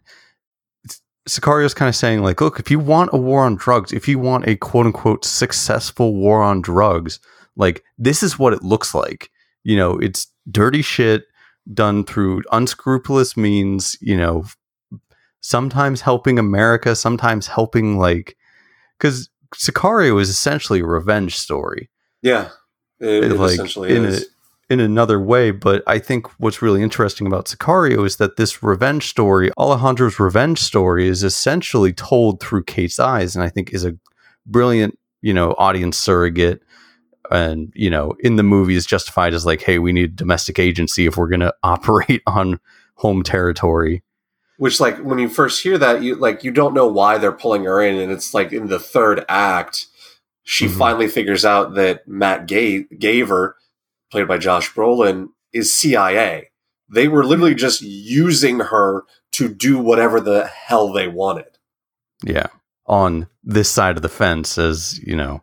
Sicario's 1.26 1.74
kind 1.74 1.88
of 1.88 1.94
saying, 1.94 2.22
like, 2.22 2.40
look, 2.40 2.58
if 2.58 2.70
you 2.70 2.80
want 2.80 3.10
a 3.12 3.16
war 3.16 3.44
on 3.44 3.54
drugs, 3.54 3.92
if 3.92 4.08
you 4.08 4.18
want 4.18 4.48
a 4.48 4.56
quote 4.56 4.86
unquote 4.86 5.24
successful 5.24 6.14
war 6.14 6.42
on 6.42 6.60
drugs, 6.60 7.20
like, 7.56 7.84
this 7.96 8.22
is 8.22 8.38
what 8.38 8.52
it 8.52 8.62
looks 8.62 8.94
like. 8.94 9.30
You 9.62 9.76
know, 9.76 9.98
it's 9.98 10.26
dirty 10.50 10.82
shit 10.82 11.24
done 11.72 12.04
through 12.04 12.42
unscrupulous 12.50 13.36
means, 13.36 13.96
you 14.00 14.16
know, 14.16 14.44
sometimes 15.42 16.00
helping 16.00 16.38
America, 16.38 16.96
sometimes 16.96 17.46
helping, 17.46 17.98
like, 17.98 18.36
because 18.98 19.28
Sicario 19.54 20.18
is 20.18 20.30
essentially 20.30 20.80
a 20.80 20.86
revenge 20.86 21.36
story 21.36 21.90
yeah 22.22 22.48
it, 23.00 23.24
it 23.24 23.36
like 23.36 23.52
essentially 23.52 23.94
in 23.94 24.04
is. 24.04 24.22
a, 24.22 24.72
in 24.72 24.80
another 24.80 25.20
way. 25.20 25.50
But 25.50 25.82
I 25.86 25.98
think 25.98 26.28
what's 26.38 26.62
really 26.62 26.82
interesting 26.82 27.26
about 27.26 27.46
Sicario 27.46 28.06
is 28.06 28.16
that 28.16 28.36
this 28.36 28.62
revenge 28.62 29.08
story, 29.08 29.50
Alejandro's 29.58 30.18
revenge 30.18 30.60
story, 30.60 31.08
is 31.08 31.22
essentially 31.22 31.92
told 31.92 32.40
through 32.40 32.64
Kate's 32.64 33.00
eyes, 33.00 33.34
and 33.34 33.44
I 33.44 33.48
think 33.48 33.72
is 33.72 33.84
a 33.84 33.96
brilliant, 34.46 34.98
you 35.20 35.34
know, 35.34 35.54
audience 35.58 35.98
surrogate. 35.98 36.62
And 37.30 37.72
you 37.74 37.90
know, 37.90 38.14
in 38.20 38.36
the 38.36 38.42
movie 38.42 38.76
is 38.76 38.86
justified 38.86 39.34
as 39.34 39.44
like, 39.44 39.62
hey, 39.62 39.78
we 39.78 39.92
need 39.92 40.16
domestic 40.16 40.58
agency 40.58 41.06
if 41.06 41.16
we're 41.16 41.28
going 41.28 41.40
to 41.48 41.54
operate 41.62 42.22
on 42.26 42.60
home 42.94 43.22
territory. 43.22 44.02
Which 44.62 44.78
like 44.78 44.96
when 44.98 45.18
you 45.18 45.28
first 45.28 45.60
hear 45.60 45.76
that 45.76 46.02
you 46.02 46.14
like 46.14 46.44
you 46.44 46.52
don't 46.52 46.72
know 46.72 46.86
why 46.86 47.18
they're 47.18 47.32
pulling 47.32 47.64
her 47.64 47.82
in 47.82 47.98
and 47.98 48.12
it's 48.12 48.32
like 48.32 48.52
in 48.52 48.68
the 48.68 48.78
third 48.78 49.24
act 49.28 49.86
she 50.44 50.66
mm-hmm. 50.66 50.78
finally 50.78 51.08
figures 51.08 51.44
out 51.44 51.74
that 51.74 52.06
Matt 52.06 52.46
Ga- 52.46 52.86
Gaver, 52.94 53.54
played 54.10 54.28
by 54.28 54.38
Josh 54.38 54.72
Brolin, 54.72 55.28
is 55.52 55.72
CIA. 55.72 56.50
They 56.88 57.08
were 57.08 57.24
literally 57.24 57.54
just 57.54 57.80
using 57.82 58.60
her 58.60 59.04
to 59.32 59.48
do 59.48 59.78
whatever 59.78 60.20
the 60.20 60.46
hell 60.46 60.92
they 60.92 61.08
wanted. 61.08 61.58
Yeah. 62.24 62.48
On 62.86 63.28
this 63.42 63.70
side 63.70 63.96
of 63.96 64.02
the 64.02 64.08
fence, 64.08 64.58
as 64.58 64.98
you 64.98 65.16
know. 65.16 65.42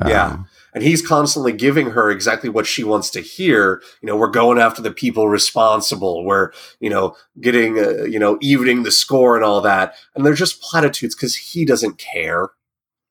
Um, 0.00 0.10
yeah. 0.10 0.38
And 0.76 0.84
he's 0.84 1.00
constantly 1.00 1.54
giving 1.54 1.92
her 1.92 2.10
exactly 2.10 2.50
what 2.50 2.66
she 2.66 2.84
wants 2.84 3.08
to 3.12 3.22
hear. 3.22 3.80
You 4.02 4.08
know, 4.08 4.14
we're 4.14 4.26
going 4.26 4.58
after 4.58 4.82
the 4.82 4.90
people 4.90 5.26
responsible. 5.26 6.22
We're, 6.22 6.52
you 6.80 6.90
know, 6.90 7.16
getting, 7.40 7.78
uh, 7.78 8.04
you 8.04 8.18
know, 8.18 8.36
evening 8.42 8.82
the 8.82 8.90
score 8.90 9.36
and 9.36 9.44
all 9.44 9.62
that. 9.62 9.94
And 10.14 10.26
they're 10.26 10.34
just 10.34 10.60
platitudes 10.60 11.14
because 11.14 11.34
he 11.34 11.64
doesn't 11.64 11.96
care. 11.96 12.50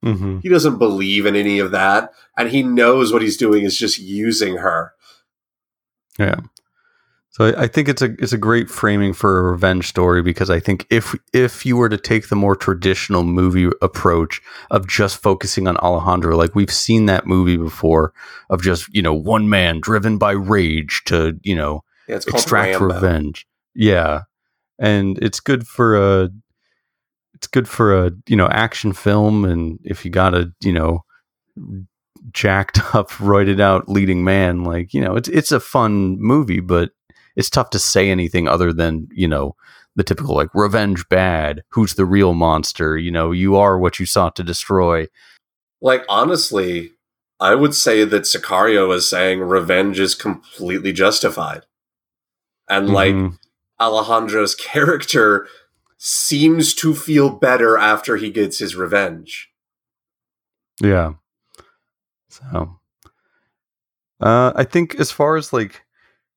Mm-hmm. 0.05 0.41
He 0.41 0.49
doesn't 0.49 0.77
believe 0.77 1.25
in 1.25 1.35
any 1.35 1.57
of 1.57 1.71
that. 1.71 2.13
And 2.37 2.49
he 2.49 2.61
knows 2.61 3.11
what 3.11 3.23
he's 3.23 3.35
doing 3.35 3.63
is 3.63 3.75
just 3.75 3.97
using 3.97 4.57
her. 4.57 4.93
Yeah. 6.19 6.41
So 7.35 7.53
I, 7.57 7.67
think 7.67 7.89
it's 7.89 8.01
a 8.01 8.13
it's 8.17 8.31
a 8.31 8.37
great 8.37 8.69
framing 8.69 9.11
for 9.11 9.39
a 9.39 9.51
revenge 9.51 9.89
story 9.89 10.21
because 10.21 10.49
I 10.49 10.61
think 10.61 10.87
if 10.89 11.13
if 11.33 11.65
you 11.65 11.75
were 11.75 11.89
to 11.89 11.97
take 11.97 12.29
the 12.29 12.35
more 12.37 12.55
traditional 12.55 13.23
movie 13.23 13.69
approach 13.81 14.41
of 14.71 14.87
just 14.87 15.21
focusing 15.21 15.67
on 15.67 15.75
Alejandro, 15.75 16.37
like 16.37 16.55
we've 16.55 16.71
seen 16.71 17.07
that 17.07 17.27
movie 17.27 17.57
before, 17.57 18.13
of 18.49 18.63
just 18.63 18.87
you 18.95 19.01
know 19.01 19.13
one 19.13 19.49
man 19.49 19.81
driven 19.81 20.17
by 20.17 20.31
rage 20.31 21.01
to 21.07 21.37
you 21.43 21.57
know 21.57 21.83
yeah, 22.07 22.15
extract 22.15 22.79
revenge. 22.79 23.45
Yeah, 23.73 24.21
and 24.79 25.19
it's 25.21 25.41
good 25.41 25.67
for 25.67 25.97
a 25.97 26.29
it's 27.33 27.47
good 27.47 27.67
for 27.67 28.05
a 28.05 28.11
you 28.27 28.37
know 28.37 28.47
action 28.47 28.93
film, 28.93 29.43
and 29.43 29.77
if 29.83 30.05
you 30.05 30.09
got 30.09 30.33
a 30.33 30.53
you 30.61 30.71
know 30.71 31.03
jacked 32.31 32.77
up, 32.95 33.09
roided 33.09 33.59
out 33.59 33.89
leading 33.89 34.23
man, 34.23 34.63
like 34.63 34.93
you 34.93 35.01
know 35.01 35.17
it's 35.17 35.27
it's 35.27 35.51
a 35.51 35.59
fun 35.59 36.17
movie, 36.17 36.61
but 36.61 36.91
it's 37.35 37.49
tough 37.49 37.69
to 37.71 37.79
say 37.79 38.09
anything 38.09 38.47
other 38.47 38.71
than 38.73 39.07
you 39.11 39.27
know 39.27 39.55
the 39.95 40.03
typical 40.03 40.35
like 40.35 40.49
revenge 40.53 41.07
bad 41.09 41.63
who's 41.69 41.95
the 41.95 42.05
real 42.05 42.33
monster 42.33 42.97
you 42.97 43.11
know 43.11 43.31
you 43.31 43.55
are 43.55 43.77
what 43.79 43.99
you 43.99 44.05
sought 44.05 44.35
to 44.35 44.43
destroy. 44.43 45.07
Like 45.81 46.05
honestly 46.09 46.91
i 47.39 47.53
would 47.53 47.75
say 47.75 48.05
that 48.05 48.23
sicario 48.23 48.93
is 48.95 49.07
saying 49.07 49.41
revenge 49.41 49.99
is 49.99 50.15
completely 50.15 50.93
justified. 50.93 51.63
And 52.69 52.89
like 52.89 53.13
mm-hmm. 53.13 53.35
alejandro's 53.79 54.55
character 54.73 55.47
seems 55.97 56.73
to 56.75 56.93
feel 56.93 57.29
better 57.29 57.77
after 57.77 58.17
he 58.17 58.29
gets 58.29 58.59
his 58.59 58.75
revenge. 58.75 59.49
Yeah. 60.81 61.13
So 62.29 62.79
uh 64.21 64.53
i 64.55 64.63
think 64.63 64.95
as 64.95 65.11
far 65.11 65.35
as 65.35 65.51
like 65.51 65.84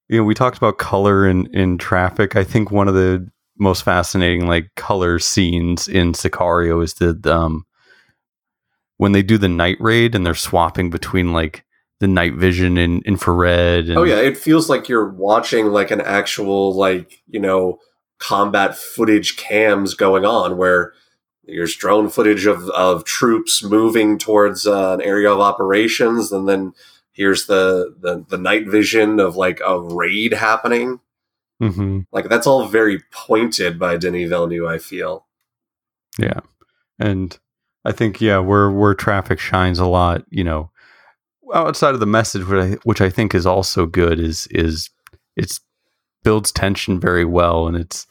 you 0.08 0.18
know, 0.18 0.24
we 0.24 0.34
talked 0.34 0.56
about 0.56 0.78
color 0.78 1.28
in 1.28 1.46
in 1.54 1.78
traffic. 1.78 2.36
I 2.36 2.44
think 2.44 2.70
one 2.70 2.88
of 2.88 2.94
the 2.94 3.28
most 3.58 3.82
fascinating 3.82 4.46
like 4.46 4.70
color 4.76 5.18
scenes 5.18 5.88
in 5.88 6.12
Sicario 6.12 6.82
is 6.82 6.94
the 6.94 7.18
um 7.24 7.64
when 8.96 9.12
they 9.12 9.22
do 9.22 9.38
the 9.38 9.48
night 9.48 9.76
raid 9.80 10.14
and 10.14 10.24
they're 10.24 10.34
swapping 10.34 10.90
between 10.90 11.32
like 11.32 11.64
the 12.00 12.08
night 12.08 12.34
vision 12.34 12.78
and 12.78 13.02
infrared. 13.04 13.88
And, 13.88 13.98
oh 13.98 14.04
yeah, 14.04 14.20
it 14.20 14.36
feels 14.36 14.68
like 14.68 14.88
you're 14.88 15.08
watching 15.08 15.66
like 15.66 15.90
an 15.90 16.00
actual 16.00 16.74
like 16.74 17.22
you 17.26 17.40
know 17.40 17.78
combat 18.18 18.76
footage 18.76 19.36
cams 19.36 19.94
going 19.94 20.24
on 20.24 20.56
where 20.56 20.92
there's 21.44 21.76
drone 21.76 22.08
footage 22.08 22.46
of 22.46 22.68
of 22.70 23.04
troops 23.04 23.62
moving 23.62 24.18
towards 24.18 24.66
uh, 24.66 24.94
an 24.94 25.02
area 25.02 25.30
of 25.30 25.40
operations 25.40 26.32
and 26.32 26.48
then 26.48 26.72
here's 27.18 27.46
the 27.46 27.94
the, 28.00 28.24
the 28.28 28.38
night 28.38 28.66
vision 28.66 29.20
of 29.20 29.36
like 29.36 29.60
a 29.66 29.78
raid 29.78 30.32
happening. 30.32 31.00
Mm-hmm. 31.60 32.00
Like 32.12 32.28
that's 32.30 32.46
all 32.46 32.66
very 32.66 33.02
pointed 33.12 33.78
by 33.78 33.98
Denis 33.98 34.30
Villeneuve. 34.30 34.66
I 34.66 34.78
feel. 34.78 35.26
Yeah, 36.18 36.40
and 36.98 37.36
I 37.84 37.92
think 37.92 38.20
yeah, 38.20 38.38
where 38.38 38.70
where 38.70 38.94
traffic 38.94 39.38
shines 39.38 39.78
a 39.78 39.86
lot, 39.86 40.24
you 40.30 40.44
know, 40.44 40.70
outside 41.52 41.94
of 41.94 42.00
the 42.00 42.06
message, 42.06 42.46
which 42.46 42.62
I 42.62 42.76
which 42.84 43.00
I 43.00 43.10
think 43.10 43.34
is 43.34 43.44
also 43.44 43.86
good, 43.86 44.20
is 44.20 44.46
is 44.50 44.88
it's 45.36 45.60
builds 46.22 46.52
tension 46.52 47.00
very 47.00 47.24
well, 47.24 47.66
and 47.66 47.76
it's 47.76 48.06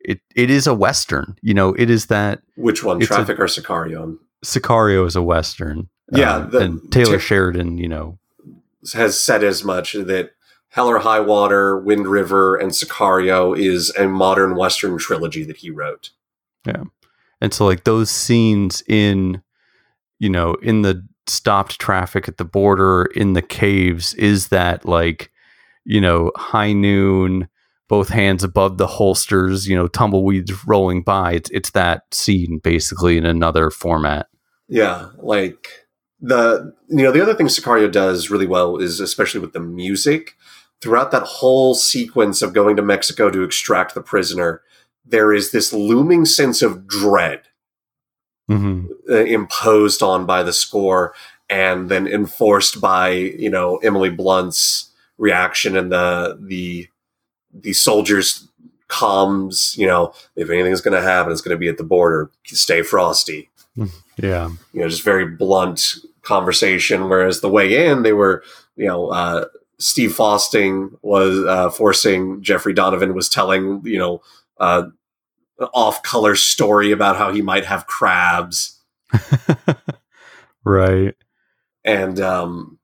it 0.00 0.20
it 0.34 0.50
is 0.50 0.66
a 0.66 0.74
western. 0.74 1.36
You 1.40 1.54
know, 1.54 1.74
it 1.74 1.88
is 1.88 2.06
that 2.06 2.42
which 2.56 2.84
one, 2.84 3.00
Traffic 3.00 3.38
a, 3.38 3.42
or 3.42 3.46
Sicario? 3.46 4.18
Sicario 4.44 5.06
is 5.06 5.16
a 5.16 5.22
western. 5.22 5.88
Yeah, 6.12 6.36
um, 6.36 6.50
the, 6.50 6.58
and 6.58 6.92
Taylor 6.92 7.18
Sheridan, 7.18 7.78
you 7.78 7.88
know, 7.88 8.18
has 8.92 9.20
said 9.20 9.42
as 9.44 9.64
much 9.64 9.92
that 9.94 10.30
Hell 10.68 10.88
or 10.88 10.98
High 10.98 11.20
Water, 11.20 11.78
Wind 11.78 12.06
River, 12.06 12.56
and 12.56 12.70
Sicario 12.70 13.56
is 13.58 13.90
a 13.96 14.06
modern 14.06 14.56
Western 14.56 14.98
trilogy 14.98 15.44
that 15.44 15.58
he 15.58 15.70
wrote. 15.70 16.10
Yeah. 16.66 16.84
And 17.40 17.54
so, 17.54 17.64
like, 17.64 17.84
those 17.84 18.10
scenes 18.10 18.82
in, 18.88 19.42
you 20.18 20.28
know, 20.28 20.54
in 20.62 20.82
the 20.82 21.06
stopped 21.26 21.78
traffic 21.78 22.28
at 22.28 22.36
the 22.36 22.44
border, 22.44 23.04
in 23.14 23.32
the 23.32 23.42
caves, 23.42 24.14
is 24.14 24.48
that, 24.48 24.84
like, 24.84 25.30
you 25.84 26.00
know, 26.00 26.32
high 26.36 26.72
noon, 26.72 27.48
both 27.88 28.08
hands 28.08 28.42
above 28.42 28.78
the 28.78 28.86
holsters, 28.86 29.68
you 29.68 29.76
know, 29.76 29.86
tumbleweeds 29.86 30.66
rolling 30.66 31.02
by. 31.02 31.32
It's, 31.32 31.50
it's 31.50 31.70
that 31.70 32.02
scene 32.12 32.60
basically 32.62 33.16
in 33.16 33.24
another 33.24 33.70
format. 33.70 34.26
Yeah. 34.68 35.10
Like, 35.18 35.68
the 36.20 36.74
you 36.88 37.02
know 37.02 37.12
the 37.12 37.22
other 37.22 37.34
thing 37.34 37.46
Sicario 37.46 37.90
does 37.90 38.30
really 38.30 38.46
well 38.46 38.76
is 38.78 39.00
especially 39.00 39.40
with 39.40 39.52
the 39.52 39.60
music 39.60 40.36
throughout 40.80 41.10
that 41.10 41.22
whole 41.22 41.74
sequence 41.74 42.42
of 42.42 42.52
going 42.52 42.76
to 42.76 42.82
Mexico 42.82 43.30
to 43.30 43.42
extract 43.42 43.94
the 43.94 44.02
prisoner 44.02 44.62
there 45.04 45.32
is 45.32 45.52
this 45.52 45.72
looming 45.72 46.24
sense 46.24 46.62
of 46.62 46.86
dread 46.86 47.42
mm-hmm. 48.50 48.86
uh, 49.10 49.16
imposed 49.16 50.02
on 50.02 50.26
by 50.26 50.42
the 50.42 50.52
score 50.52 51.14
and 51.48 51.88
then 51.88 52.06
enforced 52.06 52.80
by 52.80 53.10
you 53.10 53.50
know 53.50 53.76
Emily 53.78 54.10
Blunt's 54.10 54.90
reaction 55.18 55.76
and 55.76 55.92
the 55.92 56.38
the 56.40 56.88
the 57.52 57.72
soldiers 57.72 58.48
comms 58.88 59.76
you 59.76 59.86
know 59.86 60.12
if 60.36 60.48
anything's 60.48 60.80
going 60.80 60.94
to 60.94 61.02
happen 61.02 61.32
it's 61.32 61.40
going 61.40 61.54
to 61.54 61.58
be 61.58 61.68
at 61.68 61.76
the 61.76 61.84
border 61.84 62.30
stay 62.46 62.82
frosty 62.82 63.50
yeah. 64.16 64.50
You 64.72 64.80
know, 64.80 64.88
just 64.88 65.02
very 65.02 65.26
blunt 65.26 65.96
conversation. 66.22 67.08
Whereas 67.08 67.40
the 67.40 67.48
way 67.48 67.86
in, 67.86 68.02
they 68.02 68.12
were, 68.12 68.42
you 68.76 68.86
know, 68.86 69.08
uh, 69.08 69.46
Steve 69.78 70.10
Forsing 70.10 70.96
was 71.02 71.44
uh, 71.44 71.70
Forsing 71.70 72.42
Jeffrey 72.42 72.72
Donovan 72.72 73.14
was 73.14 73.28
telling, 73.28 73.82
you 73.84 73.98
know, 73.98 74.22
uh, 74.58 74.84
off 75.74 76.02
color 76.02 76.34
story 76.34 76.92
about 76.92 77.16
how 77.16 77.32
he 77.32 77.42
might 77.42 77.64
have 77.66 77.86
crabs. 77.86 78.80
right. 80.64 81.14
And, 81.84 82.20
um, 82.20 82.78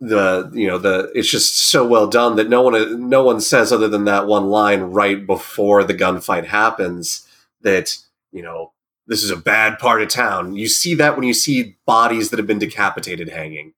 the 0.00 0.50
you 0.54 0.66
know 0.66 0.78
the 0.78 1.12
it's 1.14 1.28
just 1.28 1.58
so 1.58 1.86
well 1.86 2.06
done 2.06 2.36
that 2.36 2.48
no 2.48 2.62
one 2.62 3.08
no 3.10 3.22
one 3.22 3.38
says 3.38 3.70
other 3.70 3.86
than 3.88 4.06
that 4.06 4.26
one 4.26 4.46
line 4.46 4.80
right 4.80 5.26
before 5.26 5.84
the 5.84 5.94
gunfight 5.94 6.46
happens 6.46 7.28
that 7.60 7.98
you 8.32 8.42
know 8.42 8.72
this 9.06 9.22
is 9.22 9.30
a 9.30 9.36
bad 9.36 9.78
part 9.78 10.02
of 10.02 10.08
town. 10.08 10.54
You 10.54 10.68
see 10.68 10.94
that 10.94 11.16
when 11.16 11.26
you 11.26 11.34
see 11.34 11.76
bodies 11.86 12.30
that 12.30 12.38
have 12.38 12.46
been 12.46 12.58
decapitated 12.58 13.28
hanging. 13.28 13.74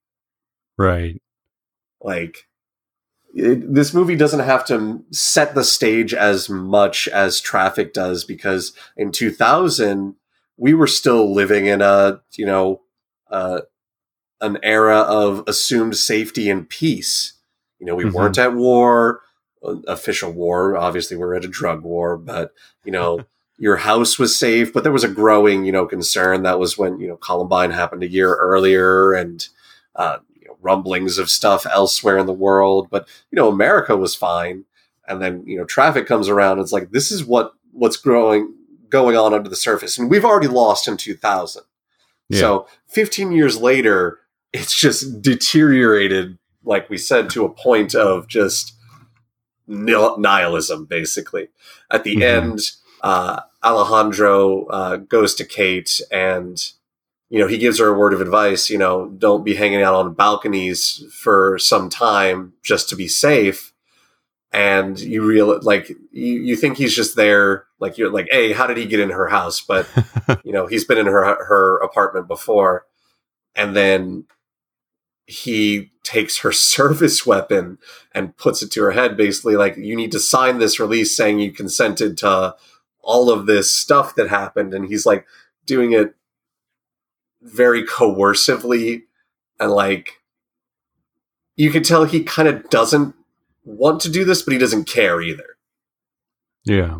Right. 0.77 1.21
Like, 2.01 2.47
it, 3.33 3.73
this 3.73 3.93
movie 3.93 4.15
doesn't 4.15 4.41
have 4.41 4.65
to 4.65 5.03
set 5.11 5.55
the 5.55 5.63
stage 5.63 6.13
as 6.13 6.49
much 6.49 7.07
as 7.07 7.41
Traffic 7.41 7.93
does 7.93 8.23
because 8.23 8.73
in 8.95 9.11
2000, 9.11 10.15
we 10.57 10.73
were 10.73 10.87
still 10.87 11.33
living 11.33 11.65
in 11.65 11.81
a, 11.81 12.21
you 12.35 12.45
know, 12.45 12.81
uh, 13.31 13.61
an 14.39 14.59
era 14.61 14.99
of 14.99 15.43
assumed 15.47 15.97
safety 15.97 16.49
and 16.49 16.69
peace. 16.69 17.33
You 17.79 17.87
know, 17.87 17.95
we 17.95 18.03
mm-hmm. 18.03 18.15
weren't 18.15 18.37
at 18.37 18.53
war, 18.53 19.21
official 19.87 20.31
war. 20.31 20.77
Obviously, 20.77 21.17
we're 21.17 21.35
at 21.35 21.45
a 21.45 21.49
drug 21.49 21.81
war, 21.81 22.17
but, 22.17 22.53
you 22.83 22.91
know, 22.91 23.25
your 23.57 23.77
house 23.77 24.17
was 24.17 24.37
safe, 24.37 24.73
but 24.73 24.83
there 24.83 24.91
was 24.91 25.03
a 25.03 25.09
growing, 25.09 25.65
you 25.65 25.71
know, 25.71 25.85
concern. 25.85 26.43
That 26.43 26.59
was 26.59 26.77
when, 26.77 26.99
you 26.99 27.07
know, 27.07 27.17
Columbine 27.17 27.71
happened 27.71 28.03
a 28.03 28.09
year 28.09 28.35
earlier 28.35 29.13
and, 29.13 29.47
uh, 29.95 30.17
you 30.35 30.47
know, 30.47 30.57
rumblings 30.61 31.17
of 31.17 31.29
stuff 31.29 31.65
elsewhere 31.65 32.17
in 32.17 32.25
the 32.25 32.33
world. 32.33 32.87
But, 32.89 33.07
you 33.31 33.35
know, 33.35 33.49
America 33.49 33.95
was 33.95 34.15
fine. 34.15 34.65
And 35.07 35.21
then, 35.21 35.43
you 35.45 35.57
know, 35.57 35.65
traffic 35.65 36.07
comes 36.07 36.29
around. 36.29 36.59
it's 36.59 36.71
like, 36.71 36.91
this 36.91 37.11
is 37.11 37.23
what, 37.23 37.53
what's 37.71 37.97
growing, 37.97 38.53
going 38.89 39.15
on 39.15 39.33
under 39.33 39.49
the 39.49 39.55
surface. 39.55 39.97
And 39.97 40.09
we've 40.09 40.25
already 40.25 40.47
lost 40.47 40.87
in 40.87 40.97
2000. 40.97 41.63
Yeah. 42.29 42.39
So 42.39 42.67
15 42.87 43.31
years 43.31 43.57
later, 43.57 44.19
it's 44.51 44.79
just 44.79 45.21
deteriorated, 45.21 46.37
like 46.63 46.89
we 46.89 46.97
said, 46.97 47.29
to 47.31 47.45
a 47.45 47.49
point 47.49 47.93
of 47.93 48.27
just 48.27 48.73
nihilism, 49.67 50.85
basically. 50.85 51.49
At 51.91 52.03
the 52.03 52.15
mm-hmm. 52.15 52.51
end, 52.51 52.59
uh, 53.03 53.41
Alejandro 53.63 54.65
uh, 54.65 54.95
goes 54.97 55.35
to 55.35 55.45
Kate 55.45 56.01
and 56.11 56.73
you 57.33 57.39
know, 57.39 57.47
he 57.47 57.57
gives 57.57 57.79
her 57.79 57.87
a 57.87 57.97
word 57.97 58.13
of 58.13 58.21
advice, 58.21 58.69
you 58.69 58.77
know, 58.77 59.07
don't 59.07 59.43
be 59.43 59.55
hanging 59.55 59.81
out 59.81 59.95
on 59.95 60.13
balconies 60.13 61.03
for 61.11 61.57
some 61.57 61.89
time 61.89 62.53
just 62.61 62.89
to 62.89 62.95
be 62.95 63.07
safe. 63.07 63.73
And 64.51 64.99
you 64.99 65.23
real 65.23 65.59
like 65.63 65.89
you, 65.89 66.41
you 66.41 66.55
think 66.55 66.77
he's 66.77 66.95
just 66.95 67.15
there, 67.15 67.65
like 67.79 67.97
you're 67.97 68.11
like, 68.11 68.27
hey, 68.29 68.53
how 68.53 68.67
did 68.67 68.77
he 68.77 68.85
get 68.85 68.99
in 68.99 69.09
her 69.09 69.29
house? 69.29 69.61
But 69.61 69.89
you 70.43 70.51
know, 70.51 70.67
he's 70.67 70.85
been 70.85 70.99
in 70.99 71.07
her 71.07 71.23
her 71.43 71.77
apartment 71.79 72.27
before, 72.27 72.85
and 73.55 73.75
then 73.75 74.25
he 75.25 75.91
takes 76.03 76.37
her 76.37 76.51
service 76.75 77.25
weapon 77.25 77.79
and 78.11 78.37
puts 78.37 78.61
it 78.61 78.69
to 78.73 78.83
her 78.83 78.91
head, 78.91 79.17
basically 79.17 79.55
like 79.55 79.75
you 79.75 79.95
need 79.95 80.11
to 80.11 80.19
sign 80.19 80.59
this 80.59 80.79
release 80.79 81.17
saying 81.17 81.39
you 81.39 81.51
consented 81.51 82.15
to 82.19 82.55
all 83.03 83.29
of 83.29 83.45
this 83.45 83.71
stuff 83.71 84.15
that 84.15 84.29
happened, 84.29 84.73
and 84.73 84.87
he's 84.87 85.05
like 85.05 85.25
doing 85.65 85.91
it 85.93 86.15
very 87.41 87.83
coercively 87.83 89.03
and 89.59 89.71
like 89.71 90.21
you 91.55 91.69
can 91.71 91.83
tell 91.83 92.05
he 92.05 92.23
kind 92.23 92.47
of 92.47 92.69
doesn't 92.69 93.13
want 93.65 93.99
to 94.01 94.09
do 94.09 94.23
this 94.23 94.41
but 94.41 94.53
he 94.53 94.57
doesn't 94.57 94.85
care 94.85 95.21
either 95.21 95.57
Yeah. 96.63 96.99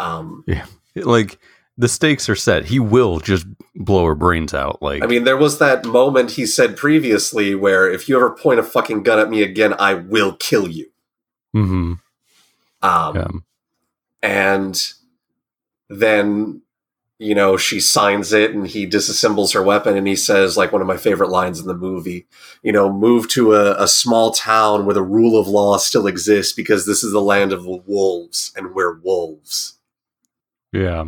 um 0.00 0.44
Yeah. 0.46 0.66
Like 0.94 1.38
the 1.78 1.88
stakes 1.88 2.28
are 2.28 2.36
set. 2.36 2.66
He 2.66 2.78
will 2.78 3.18
just 3.20 3.46
blow 3.74 4.04
her 4.06 4.14
brains 4.14 4.52
out. 4.54 4.82
Like 4.82 5.02
i 5.02 5.06
mean 5.06 5.24
there 5.24 5.36
was 5.36 5.58
that 5.58 5.84
moment 5.84 6.32
he 6.32 6.46
said 6.46 6.76
previously 6.76 7.54
where 7.54 7.90
if 7.90 8.08
you 8.08 8.16
ever 8.16 8.30
point 8.30 8.58
a 8.60 8.62
fucking 8.62 9.02
gun 9.02 9.18
at 9.18 9.30
me 9.30 9.42
again 9.42 9.74
i 9.78 9.94
will 9.94 10.34
kill 10.36 10.68
you 10.68 10.90
mm-hmm 11.54 11.94
um 12.82 13.14
yeah. 13.16 13.28
and 14.22 14.92
then 16.00 16.62
you 17.18 17.34
know 17.34 17.56
she 17.56 17.78
signs 17.80 18.32
it 18.32 18.52
and 18.52 18.66
he 18.66 18.86
disassembles 18.86 19.54
her 19.54 19.62
weapon 19.62 19.96
and 19.96 20.08
he 20.08 20.16
says 20.16 20.56
like 20.56 20.72
one 20.72 20.80
of 20.80 20.88
my 20.88 20.96
favorite 20.96 21.28
lines 21.30 21.60
in 21.60 21.66
the 21.66 21.74
movie 21.74 22.26
you 22.62 22.72
know 22.72 22.92
move 22.92 23.28
to 23.28 23.54
a, 23.54 23.80
a 23.80 23.86
small 23.86 24.32
town 24.32 24.84
where 24.86 24.94
the 24.94 25.02
rule 25.02 25.38
of 25.38 25.46
law 25.46 25.76
still 25.76 26.06
exists 26.08 26.52
because 26.52 26.84
this 26.86 27.04
is 27.04 27.12
the 27.12 27.20
land 27.20 27.52
of 27.52 27.64
wolves 27.66 28.52
and 28.56 28.74
we're 28.74 28.98
wolves 29.00 29.78
Yeah. 30.72 31.04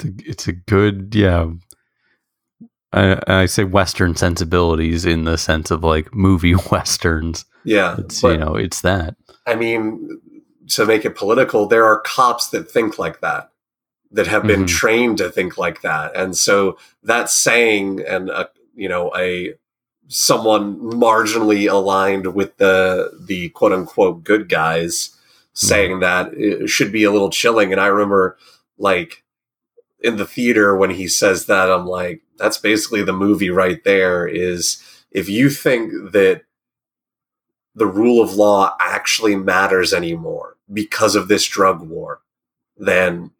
It's 0.00 0.04
a, 0.04 0.30
it's 0.30 0.48
a 0.48 0.52
good, 0.52 1.12
yeah. 1.14 1.50
I, 2.92 3.20
I 3.26 3.46
say 3.46 3.64
Western 3.64 4.14
sensibilities 4.16 5.04
in 5.04 5.24
the 5.24 5.36
sense 5.36 5.70
of 5.72 5.82
like 5.84 6.14
movie 6.14 6.54
Westerns. 6.70 7.44
yeah 7.64 7.96
It's, 7.98 8.22
but 8.22 8.28
you 8.32 8.38
know, 8.38 8.54
it's 8.54 8.80
that. 8.82 9.16
i 9.46 9.54
mean 9.56 10.20
to 10.68 10.84
make 10.86 11.04
it 11.04 11.16
political 11.16 11.66
there 11.66 11.84
are 11.86 12.00
cops 12.00 12.48
that 12.48 12.70
think 12.70 12.98
like 12.98 13.20
that 13.20 13.50
that 14.10 14.26
have 14.26 14.44
been 14.46 14.64
Mhm. 14.64 14.68
trained 14.68 15.18
to 15.18 15.30
think 15.30 15.58
like 15.58 15.82
that. 15.82 16.16
And 16.16 16.36
so 16.36 16.78
that 17.02 17.28
saying 17.30 18.00
and 18.06 18.30
a, 18.30 18.48
you 18.74 18.88
know 18.88 19.12
a 19.16 19.54
someone 20.08 20.78
marginally 20.78 21.70
aligned 21.70 22.34
with 22.34 22.56
the 22.56 23.10
the 23.26 23.50
quote 23.50 23.72
unquote 23.72 24.24
good 24.24 24.48
guys 24.48 25.10
saying 25.52 26.00
that 26.00 26.32
it 26.34 26.68
should 26.68 26.90
be 26.92 27.04
a 27.04 27.10
little 27.10 27.28
chilling. 27.30 27.72
And 27.72 27.80
i 27.80 27.86
remember 27.88 28.38
like 28.78 29.22
in 30.00 30.16
the 30.16 30.24
theater 30.26 30.76
when 30.76 30.90
he 30.90 31.08
says 31.08 31.46
that 31.46 31.70
i'm 31.70 31.84
like 31.86 32.22
that's 32.38 32.56
basically 32.58 33.02
the 33.02 33.12
movie 33.12 33.50
right 33.50 33.82
there 33.84 34.26
is 34.28 34.80
if 35.10 35.28
you 35.28 35.50
think 35.50 36.12
that 36.12 36.42
the 37.74 37.86
rule 37.86 38.22
of 38.22 38.34
law 38.34 38.76
actually 38.80 39.34
matters 39.36 39.92
anymore 39.92 40.56
because 40.72 41.14
of 41.16 41.28
this 41.28 41.44
drug 41.46 41.80
war 41.82 42.20
then 42.76 43.30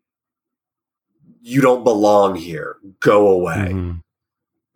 you 1.41 1.61
don't 1.61 1.85
belong 1.85 2.35
here 2.35 2.77
go 3.01 3.29
away 3.29 3.71
Mhm. 3.73 4.03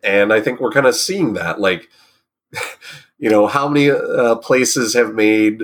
and 0.03 0.31
I 0.33 0.39
think 0.41 0.59
we're 0.59 0.71
kind 0.71 0.85
of 0.85 0.95
seeing 0.95 1.33
that. 1.33 1.59
Like, 1.59 1.89
you 3.19 3.29
know, 3.29 3.47
how 3.47 3.67
many 3.67 3.89
uh, 3.89 4.35
places 4.35 4.93
have 4.93 5.13
made 5.13 5.61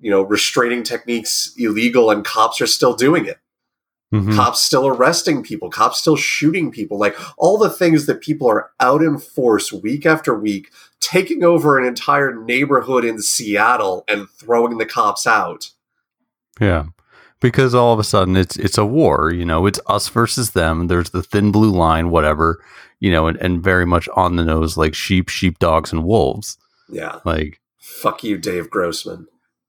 you 0.00 0.10
know 0.10 0.22
restraining 0.22 0.82
techniques 0.82 1.52
illegal, 1.56 2.10
and 2.10 2.24
cops 2.24 2.60
are 2.60 2.66
still 2.66 2.94
doing 2.94 3.26
it. 3.26 3.38
Mhm. 4.14 4.34
Cops 4.36 4.62
still 4.62 4.86
arresting 4.86 5.42
people. 5.42 5.68
Cops 5.70 5.98
still 5.98 6.16
shooting 6.16 6.70
people. 6.70 6.98
Like 6.98 7.16
all 7.38 7.58
the 7.58 7.70
things 7.70 8.06
that 8.06 8.20
people 8.20 8.48
are 8.48 8.70
out 8.78 9.02
in 9.02 9.18
force 9.18 9.72
week 9.72 10.06
after 10.06 10.34
week, 10.38 10.70
taking 11.00 11.42
over 11.42 11.78
an 11.78 11.84
entire 11.86 12.34
neighborhood 12.34 13.04
in 13.04 13.20
Seattle 13.20 14.04
and 14.08 14.28
throwing 14.30 14.78
the 14.78 14.86
cops 14.86 15.26
out. 15.26 15.70
Yeah. 16.60 16.86
Because 17.40 17.74
all 17.74 17.92
of 17.92 17.98
a 17.98 18.04
sudden 18.04 18.34
it's 18.36 18.56
it's 18.56 18.78
a 18.78 18.86
war, 18.86 19.30
you 19.32 19.44
know, 19.44 19.66
it's 19.66 19.78
us 19.86 20.08
versus 20.08 20.52
them. 20.52 20.86
There's 20.86 21.10
the 21.10 21.22
thin 21.22 21.52
blue 21.52 21.70
line, 21.70 22.08
whatever, 22.10 22.62
you 22.98 23.10
know, 23.12 23.26
and, 23.26 23.36
and 23.38 23.62
very 23.62 23.84
much 23.84 24.08
on 24.16 24.36
the 24.36 24.44
nose 24.44 24.76
like 24.78 24.94
sheep, 24.94 25.28
sheepdogs, 25.28 25.92
and 25.92 26.04
wolves. 26.04 26.56
Yeah, 26.88 27.18
Like 27.24 27.60
fuck 27.78 28.24
you, 28.24 28.38
Dave 28.38 28.70
Grossman. 28.70 29.26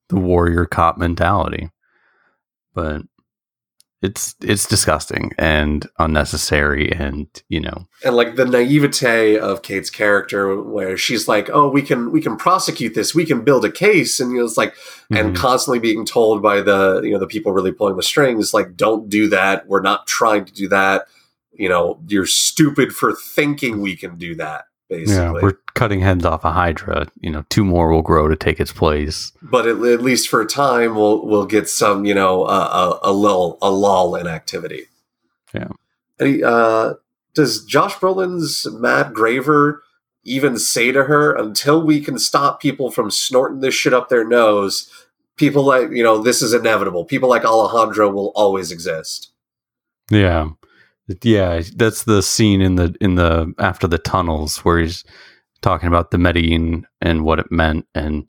the 0.09 0.15
warrior 0.15 0.65
cop 0.65 0.97
mentality. 0.97 1.69
But 2.73 3.01
it's 4.01 4.35
it's 4.41 4.67
disgusting 4.67 5.31
and 5.39 5.87
unnecessary 5.97 6.91
and 6.91 7.27
you 7.49 7.59
know 7.59 7.87
and 8.03 8.15
like 8.15 8.35
the 8.35 8.45
naivete 8.45 9.39
of 9.39 9.63
Kate's 9.63 9.89
character, 9.89 10.61
where 10.61 10.97
she's 10.97 11.27
like, 11.27 11.49
"Oh, 11.51 11.67
we 11.67 11.81
can 11.81 12.11
we 12.11 12.21
can 12.21 12.37
prosecute 12.37 12.93
this, 12.93 13.15
we 13.15 13.25
can 13.25 13.43
build 13.43 13.65
a 13.65 13.71
case," 13.71 14.19
and 14.19 14.31
you 14.31 14.37
know, 14.37 14.45
it's 14.45 14.57
like, 14.57 14.75
and 15.09 15.33
mhm. 15.33 15.35
constantly 15.35 15.79
being 15.79 16.05
told 16.05 16.43
by 16.43 16.61
the 16.61 17.01
you 17.03 17.11
know 17.11 17.19
the 17.19 17.27
people 17.27 17.51
really 17.53 17.71
pulling 17.71 17.95
the 17.95 18.03
strings, 18.03 18.53
like, 18.53 18.77
"Don't 18.77 19.09
do 19.09 19.27
that. 19.29 19.67
We're 19.67 19.81
not 19.81 20.05
trying 20.05 20.45
to 20.45 20.53
do 20.53 20.67
that. 20.69 21.07
You 21.53 21.69
know, 21.69 21.99
you're 22.07 22.27
stupid 22.27 22.93
for 22.93 23.13
thinking 23.13 23.81
we 23.81 23.95
can 23.95 24.17
do 24.17 24.35
that." 24.35 24.65
Yeah, 24.89 25.31
we're 25.31 25.57
cutting 25.73 25.99
heads 25.99 26.25
off 26.25 26.45
a 26.45 26.51
hydra. 26.51 27.07
You 27.19 27.31
know, 27.31 27.45
two 27.49 27.63
more 27.63 27.91
will 27.91 28.01
grow 28.01 28.27
to 28.27 28.35
take 28.35 28.59
its 28.59 28.71
place. 28.71 29.31
but 29.41 29.67
at, 29.67 29.77
at 29.77 30.01
least 30.01 30.29
for 30.29 30.41
a 30.41 30.45
time, 30.45 30.95
we'll 30.95 31.25
we'll 31.25 31.45
get 31.45 31.69
some 31.69 32.05
you 32.05 32.13
know 32.13 32.45
a, 32.45 32.59
a, 32.59 32.99
a 33.03 33.11
lull 33.11 33.57
a 33.61 33.69
lull 33.69 34.15
in 34.15 34.27
activity. 34.27 34.85
Yeah. 35.53 35.69
He, 36.19 36.43
uh, 36.43 36.95
does 37.33 37.63
Josh 37.65 37.95
Brolin's 37.95 38.65
Matt 38.71 39.13
Graver 39.13 39.83
even 40.23 40.57
say 40.57 40.91
to 40.91 41.03
her, 41.03 41.35
"Until 41.35 41.81
we 41.81 41.99
can 41.99 42.17
stop 42.17 42.61
people 42.61 42.89
from 42.89 43.11
snorting 43.11 43.59
this 43.59 43.75
shit 43.75 43.93
up 43.93 44.09
their 44.09 44.27
nose, 44.27 44.89
people 45.35 45.63
like 45.63 45.91
you 45.91 46.03
know 46.03 46.17
this 46.17 46.41
is 46.41 46.53
inevitable. 46.53 47.05
People 47.05 47.29
like 47.29 47.45
Alejandro 47.45 48.09
will 48.09 48.31
always 48.35 48.71
exist." 48.71 49.31
Yeah. 50.09 50.51
Yeah, 51.23 51.61
that's 51.75 52.03
the 52.03 52.21
scene 52.21 52.61
in 52.61 52.75
the 52.75 52.95
in 52.99 53.15
the 53.15 53.53
after 53.59 53.87
the 53.87 53.97
tunnels 53.97 54.59
where 54.59 54.79
he's 54.79 55.03
talking 55.61 55.87
about 55.87 56.11
the 56.11 56.17
Medellin 56.17 56.85
and 57.01 57.23
what 57.23 57.39
it 57.39 57.51
meant 57.51 57.85
and 57.95 58.27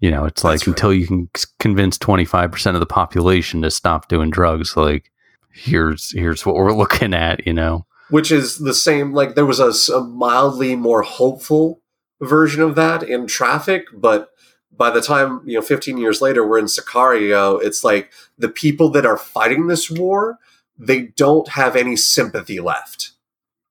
you 0.00 0.10
know, 0.10 0.24
it's 0.24 0.42
like 0.42 0.60
right. 0.60 0.66
until 0.66 0.94
you 0.94 1.06
can 1.06 1.28
convince 1.58 1.98
25% 1.98 2.74
of 2.74 2.80
the 2.80 2.86
population 2.86 3.60
to 3.62 3.70
stop 3.70 4.08
doing 4.08 4.30
drugs 4.30 4.76
like 4.76 5.10
here's 5.52 6.12
here's 6.12 6.44
what 6.44 6.56
we're 6.56 6.72
looking 6.76 7.14
at, 7.14 7.46
you 7.46 7.52
know. 7.52 7.86
Which 8.08 8.32
is 8.32 8.58
the 8.58 8.74
same. 8.74 9.12
Like 9.12 9.34
there 9.34 9.46
was 9.46 9.60
a 9.60 10.00
mildly 10.00 10.74
more 10.74 11.02
hopeful 11.02 11.80
version 12.20 12.62
of 12.62 12.74
that 12.74 13.02
in 13.02 13.26
Traffic, 13.26 13.84
but 13.92 14.30
by 14.76 14.90
the 14.90 15.00
time 15.00 15.42
you 15.44 15.54
know, 15.54 15.62
15 15.62 15.98
years 15.98 16.20
later, 16.20 16.46
we're 16.46 16.58
in 16.58 16.64
Sicario. 16.64 17.62
It's 17.62 17.84
like 17.84 18.10
the 18.38 18.48
people 18.48 18.88
that 18.90 19.06
are 19.06 19.16
fighting 19.16 19.66
this 19.66 19.90
war, 19.90 20.38
they 20.80 21.02
don't 21.16 21.48
have 21.50 21.76
any 21.76 21.96
sympathy 21.96 22.60
left. 22.60 23.12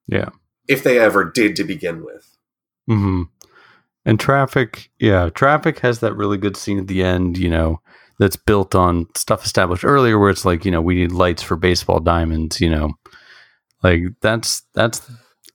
Yeah. 0.07 0.29
if 0.67 0.83
they 0.83 0.99
ever 0.99 1.23
did 1.23 1.55
to 1.55 1.63
begin 1.63 2.03
with. 2.05 2.37
Mhm. 2.89 3.27
And 4.05 4.19
traffic, 4.19 4.91
yeah, 4.99 5.29
traffic 5.29 5.79
has 5.79 5.99
that 5.99 6.15
really 6.15 6.37
good 6.37 6.55
scene 6.55 6.77
at 6.79 6.87
the 6.87 7.03
end, 7.03 7.37
you 7.37 7.49
know, 7.49 7.81
that's 8.19 8.35
built 8.35 8.75
on 8.75 9.07
stuff 9.15 9.43
established 9.45 9.83
earlier 9.85 10.19
where 10.19 10.29
it's 10.29 10.45
like, 10.45 10.65
you 10.65 10.71
know, 10.71 10.81
we 10.81 10.95
need 10.95 11.11
lights 11.11 11.41
for 11.41 11.55
baseball 11.55 11.99
diamonds, 11.99 12.61
you 12.61 12.69
know. 12.69 12.91
Like 13.83 14.01
that's 14.21 14.61
that's 14.75 15.09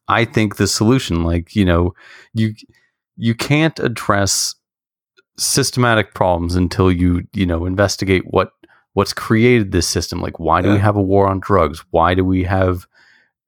I 0.08 0.24
think 0.24 0.56
the 0.56 0.66
solution 0.66 1.22
like, 1.24 1.54
you 1.54 1.64
know, 1.64 1.94
you 2.32 2.54
you 3.16 3.34
can't 3.34 3.78
address 3.78 4.54
systematic 5.38 6.14
problems 6.14 6.56
until 6.56 6.90
you, 6.90 7.22
you 7.32 7.46
know, 7.46 7.66
investigate 7.66 8.24
what 8.26 8.50
what's 8.94 9.12
created 9.12 9.70
this 9.70 9.86
system. 9.86 10.20
Like 10.20 10.38
why 10.40 10.62
do 10.62 10.72
we 10.72 10.78
have 10.78 10.96
a 10.96 11.02
war 11.02 11.26
on 11.26 11.40
drugs? 11.40 11.84
Why 11.90 12.14
do 12.14 12.24
we 12.24 12.44
have 12.44 12.86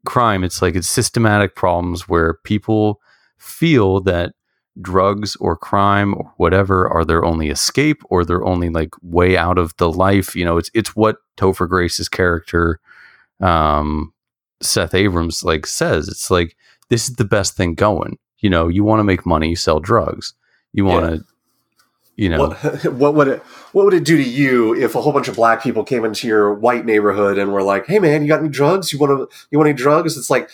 crime? 0.04 0.44
It's 0.44 0.60
like 0.60 0.74
it's 0.74 0.88
systematic 0.88 1.54
problems 1.54 2.08
where 2.08 2.34
people 2.44 3.00
feel 3.38 4.00
that 4.00 4.34
drugs 4.80 5.36
or 5.36 5.56
crime 5.56 6.14
or 6.14 6.32
whatever 6.36 6.88
are 6.88 7.04
their 7.04 7.24
only 7.24 7.48
escape 7.48 8.02
or 8.10 8.24
their 8.24 8.44
only 8.44 8.68
like 8.68 8.90
way 9.02 9.36
out 9.36 9.58
of 9.58 9.76
the 9.76 9.90
life. 9.90 10.36
You 10.36 10.44
know, 10.44 10.58
it's 10.58 10.70
it's 10.74 10.94
what 10.94 11.18
Topher 11.36 11.68
Grace's 11.68 12.08
character, 12.08 12.80
um, 13.40 14.12
Seth 14.60 14.92
Abrahms, 14.92 15.44
like 15.44 15.66
says. 15.66 16.08
It's 16.08 16.30
like 16.30 16.56
this 16.88 17.08
is 17.08 17.16
the 17.16 17.24
best 17.24 17.56
thing 17.56 17.74
going. 17.74 18.18
You 18.38 18.50
know, 18.50 18.68
you 18.68 18.84
want 18.84 19.00
to 19.00 19.04
make 19.04 19.24
money, 19.24 19.48
you 19.48 19.56
sell 19.56 19.80
drugs. 19.80 20.34
You 20.72 20.84
want 20.84 21.06
to, 21.06 21.24
you 22.16 22.28
know, 22.28 22.48
What, 22.48 22.84
what 22.92 23.14
would 23.14 23.28
it 23.28 23.42
what 23.72 23.84
would 23.84 23.94
it 23.94 24.04
do 24.04 24.16
to 24.16 24.22
you 24.28 24.74
if 24.74 24.94
a 24.94 25.00
whole 25.00 25.12
bunch 25.12 25.28
of 25.28 25.36
black 25.36 25.62
people 25.62 25.84
came 25.84 26.04
into 26.04 26.26
your 26.26 26.52
white 26.54 26.84
neighborhood 26.86 27.38
and 27.38 27.52
were 27.52 27.62
like, 27.62 27.86
"Hey 27.86 27.98
man, 27.98 28.22
you 28.22 28.28
got 28.28 28.40
any 28.40 28.48
drugs? 28.48 28.92
You 28.92 28.98
want 28.98 29.30
to 29.30 29.36
you 29.50 29.58
want 29.58 29.68
any 29.68 29.76
drugs?" 29.76 30.16
It's 30.16 30.30
like 30.30 30.50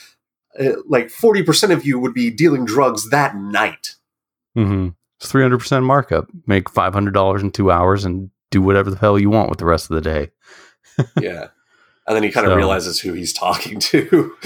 uh, 0.61 0.73
like 0.87 1.07
40% 1.09 1.71
of 1.73 1.87
you 1.87 1.99
would 1.99 2.13
be 2.15 2.31
dealing 2.31 2.65
drugs 2.67 3.09
that 3.11 3.37
night. 3.37 3.95
Mm-hmm. 4.57 4.89
It's 5.19 5.31
three 5.31 5.43
hundred 5.43 5.59
percent 5.59 5.85
markup. 5.85 6.29
Make 6.47 6.69
five 6.69 6.93
hundred 6.95 7.15
dollars 7.15 7.43
in 7.43 7.51
two 7.53 7.71
hours 7.71 8.05
and 8.05 8.31
do 8.51 8.61
whatever 8.61 8.91
the 8.91 8.99
hell 8.99 9.19
you 9.19 9.31
want 9.31 9.49
with 9.49 9.59
the 9.61 9.65
rest 9.65 9.91
of 9.91 9.95
the 9.95 10.01
day. 10.03 10.31
yeah. 11.21 11.49
And 12.07 12.17
then 12.17 12.25
he 12.25 12.31
kind 12.33 12.45
of 12.47 12.51
So- 12.51 12.57
realizes 12.57 12.99
who 13.01 13.13
he's 13.13 13.33
talking 13.33 13.79
to. 13.81 14.37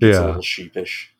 Yeah. 0.00 0.20
little 0.24 0.40
sheepish. 0.40 1.12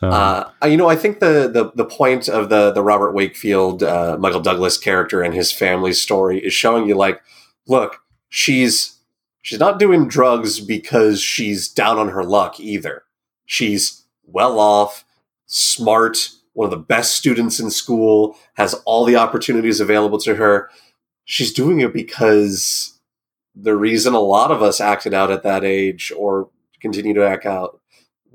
So 0.00 0.08
Uh, 0.08 0.50
you 0.66 0.76
know, 0.76 0.88
I 0.88 0.96
think 0.96 1.20
the, 1.20 1.50
the 1.52 1.72
the 1.74 1.84
point 1.84 2.28
of 2.28 2.48
the 2.48 2.72
the 2.72 2.82
Robert 2.82 3.12
Wakefield, 3.12 3.82
uh, 3.82 4.16
Michael 4.18 4.40
Douglas 4.40 4.78
character 4.78 5.22
and 5.22 5.34
his 5.34 5.52
family's 5.52 6.00
story 6.00 6.38
is 6.38 6.52
showing 6.54 6.86
you 6.86 6.94
like, 6.94 7.20
look, 7.66 8.02
she's 8.28 8.98
she's 9.42 9.58
not 9.58 9.78
doing 9.78 10.08
drugs 10.08 10.60
because 10.60 11.20
she's 11.20 11.68
down 11.68 11.98
on 11.98 12.08
her 12.08 12.24
luck 12.24 12.58
either. 12.58 13.02
She's 13.44 14.04
well 14.24 14.58
off, 14.58 15.04
smart, 15.46 16.30
one 16.54 16.66
of 16.66 16.70
the 16.70 16.76
best 16.76 17.14
students 17.16 17.60
in 17.60 17.70
school, 17.70 18.36
has 18.54 18.74
all 18.86 19.04
the 19.04 19.16
opportunities 19.16 19.80
available 19.80 20.18
to 20.20 20.36
her. 20.36 20.70
She's 21.24 21.52
doing 21.52 21.80
it 21.80 21.92
because 21.92 22.98
the 23.54 23.76
reason 23.76 24.14
a 24.14 24.20
lot 24.20 24.50
of 24.50 24.62
us 24.62 24.80
acted 24.80 25.12
out 25.12 25.30
at 25.30 25.42
that 25.42 25.64
age 25.64 26.12
or 26.16 26.48
continue 26.80 27.12
to 27.14 27.26
act 27.26 27.44
out 27.44 27.79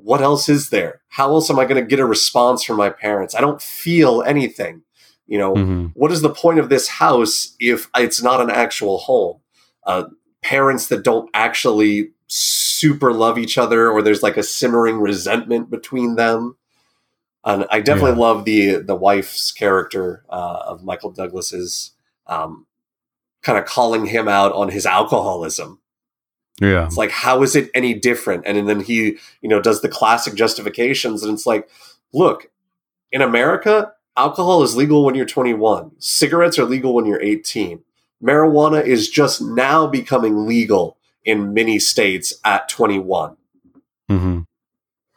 what 0.06 0.22
else 0.22 0.47
is 0.47 0.70
there? 0.70 1.01
How 1.08 1.32
else 1.32 1.49
am 1.49 1.58
I 1.58 1.66
going 1.66 1.82
to 1.84 1.88
get 1.89 1.99
a 1.99 2.06
response 2.06 2.64
from 2.64 2.78
my 2.78 2.91
parents? 2.91 3.34
I 3.34 3.41
don't 3.41 3.60
feel 3.60 4.22
anything. 4.22 4.84
You 5.26 5.39
know, 5.39 5.56
mhm. 5.56 5.91
what 5.95 6.12
is 6.12 6.22
the 6.22 6.30
point 6.30 6.60
of 6.60 6.70
this 6.70 6.88
house 6.88 7.56
if 7.60 7.89
it's 7.97 8.22
not 8.22 8.39
an 8.39 8.51
actual 8.51 8.99
home? 8.99 9.39
Uh, 9.84 10.03
parents 10.43 10.89
that 10.89 11.03
don't 11.03 11.28
actually 11.34 12.12
super 12.28 13.12
love 13.14 13.39
each 13.39 13.58
other, 13.58 13.89
or 13.89 14.03
there's 14.03 14.22
like 14.22 14.38
a 14.38 14.43
simmering 14.43 14.99
resentment 14.99 15.72
between 15.72 16.16
them. 16.16 16.56
And 17.43 17.66
I 17.72 17.80
definitely 17.82 18.12
Yeah. 18.20 18.28
love 18.28 18.45
the 18.45 18.76
the 18.76 18.95
wife's 18.95 19.51
character 19.51 20.24
uh, 20.30 20.60
of 20.68 20.84
Michael 20.84 21.12
Douglas's, 21.12 21.93
um, 22.28 22.68
kind 23.41 23.58
of 23.58 23.66
calling 23.66 24.06
him 24.06 24.28
out 24.28 24.51
on 24.53 24.70
his 24.70 24.86
alcoholism. 24.86 25.80
Yeah, 26.62 26.86
It's 26.86 26.97
like, 26.97 27.12
how 27.12 27.43
is 27.43 27.56
it 27.56 27.70
any 27.74 27.93
different? 27.93 28.43
And 28.45 28.58
and 28.58 28.68
then 28.68 28.80
he, 28.80 29.18
you 29.41 29.49
know, 29.49 29.62
does 29.62 29.82
the 29.82 29.89
classic 29.89 30.36
justifications, 30.36 31.24
and 31.24 31.34
it's 31.34 31.45
like, 31.45 31.70
look, 32.14 32.49
in 33.12 33.22
America, 33.22 33.91
alcohol 34.16 34.64
is 34.64 34.76
legal 34.76 35.03
when 35.03 35.16
you're 35.16 35.26
21. 35.26 35.91
Cigarettes 35.99 36.58
are 36.58 36.66
legal 36.66 36.93
when 36.93 37.06
you're 37.06 37.22
18. 37.22 37.82
Marijuana 38.24 38.84
is 38.84 39.10
just 39.10 39.41
now 39.41 39.86
becoming 39.86 40.47
legal 40.47 40.97
in 41.24 41.53
many 41.53 41.80
states 41.80 42.34
at 42.45 42.70
21. 42.70 43.36
hmm 44.10 44.39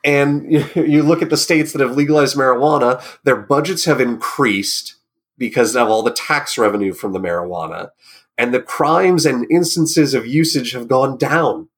And 0.05 0.53
you, 0.53 0.65
you 0.75 1.03
look 1.03 1.23
at 1.23 1.31
the 1.31 1.37
states 1.37 1.73
that 1.73 1.81
have 1.81 1.97
legalized 1.97 2.37
marijuana, 2.37 3.03
their 3.23 3.37
budgets 3.37 3.85
have 3.85 4.01
increased 4.01 4.97
because 5.37 5.77
of 5.77 5.89
all 5.89 6.03
the 6.03 6.11
tax 6.11 6.59
revenue 6.59 6.93
from 6.93 7.13
the 7.13 7.21
marijuana. 7.21 7.91
And 8.39 8.55
the 8.55 8.63
crimes 8.63 9.27
and 9.27 9.51
instances 9.51 10.15
of 10.15 10.25
usage 10.27 10.71
have 10.73 10.87
gone 10.89 11.19
down 11.19 11.69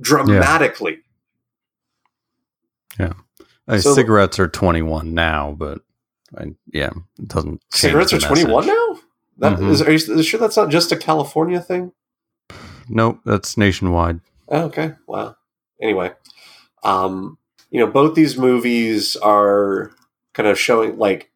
dramatically. 0.00 0.98
Uh, 2.98 3.78
So- 3.78 3.94
cigarettes 3.94 4.38
are 4.38 4.48
twenty 4.48 4.82
one 4.82 5.14
now, 5.14 5.54
but 5.56 5.80
I, 6.36 6.54
yeah, 6.72 6.90
it 7.18 7.28
doesn't. 7.28 7.62
Cigarettes 7.72 8.12
are 8.12 8.18
21 8.20 8.66
now? 8.66 8.98
That, 9.38 9.58
Mhm. 9.58 9.70
is, 9.70 9.82
are 9.82 9.90
you, 9.90 10.18
is 10.18 10.26
sure 10.26 10.38
that's 10.40 10.56
not 10.56 10.68
just 10.70 10.92
a 10.92 10.96
California 10.96 11.60
thing? 11.60 11.92
Nope, 12.88 13.20
that's 13.24 13.56
nationwide. 13.56 14.20
Oh, 14.48 14.62
okay. 14.64 14.94
Wow. 15.06 15.36
Anyway, 15.80 16.12
um, 16.82 17.38
you 17.70 17.80
know, 17.80 17.86
both 17.86 18.14
these 18.14 18.36
movies 18.36 19.16
are 19.16 19.92
kind 20.34 20.48
of 20.48 20.58
showing 20.58 20.98
like 20.98 21.30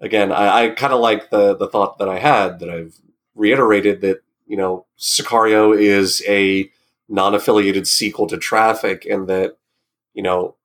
again, 0.00 0.32
I, 0.32 0.64
I 0.64 0.68
kind 0.70 0.92
of 0.92 1.00
like 1.00 1.30
the 1.30 1.54
the 1.54 1.68
thought 1.68 1.98
that 1.98 2.08
I 2.08 2.18
had 2.18 2.60
that 2.60 2.70
I've 2.70 2.94
reiterated 3.38 4.00
that, 4.02 4.22
you 4.46 4.56
know, 4.56 4.86
Sicario 4.98 5.78
is 5.78 6.22
a 6.28 6.70
non-affiliated 7.08 7.86
sequel 7.86 8.26
to 8.26 8.36
Traffic 8.36 9.06
and 9.06 9.28
that, 9.28 9.56
you 10.12 10.22
know, 10.22 10.56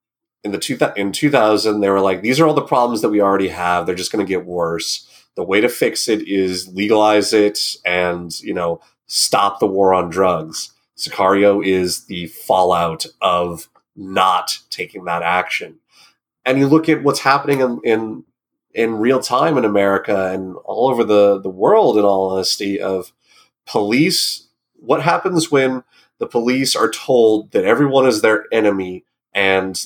in 0.43 0.51
the 0.51 0.57
two, 0.57 0.77
in 0.97 1.11
2000 1.11 1.79
they 1.79 1.89
were 1.89 2.01
like 2.01 2.21
these 2.21 2.39
are 2.39 2.45
all 2.45 2.53
the 2.53 2.61
problems 2.61 3.01
that 3.01 3.09
we 3.09 3.21
already 3.21 3.47
have. 3.47 3.85
They're 3.85 3.95
just 3.95 4.11
going 4.11 4.25
to 4.25 4.29
get 4.29 4.45
worse. 4.45 5.09
The 5.35 5.43
way 5.43 5.61
to 5.61 5.69
fix 5.69 6.07
it 6.07 6.27
is 6.27 6.67
legalize 6.67 7.33
it 7.33 7.59
and 7.85 8.37
you 8.41 8.53
know 8.53 8.81
stop 9.07 9.59
the 9.59 9.67
war 9.67 9.93
on 9.93 10.09
drugs. 10.09 10.73
Sicario 10.97 11.65
is 11.65 12.05
the 12.05 12.27
fallout 12.27 13.05
of 13.21 13.69
not 13.95 14.59
taking 14.69 15.05
that 15.05 15.21
action. 15.21 15.79
And 16.45 16.59
you 16.59 16.67
look 16.67 16.89
at 16.89 17.03
what's 17.03 17.21
happening 17.21 17.61
in 17.61 17.79
in, 17.83 18.23
in 18.73 18.95
real 18.95 19.19
time 19.19 19.57
in 19.57 19.65
america 19.65 20.31
and 20.31 20.55
all 20.65 20.89
over 20.89 21.03
the 21.03 21.39
the 21.39 21.49
world 21.49 21.97
in 21.97 22.03
all 22.03 22.31
honesty 22.31 22.79
of 22.79 23.11
police. 23.65 24.47
What 24.75 25.01
happens 25.01 25.49
when 25.49 25.83
the 26.19 26.27
police 26.27 26.75
are 26.75 26.91
told 26.91 27.51
that 27.51 27.65
everyone 27.65 28.05
is 28.05 28.21
their 28.21 28.45
enemy 28.51 29.05
and 29.33 29.81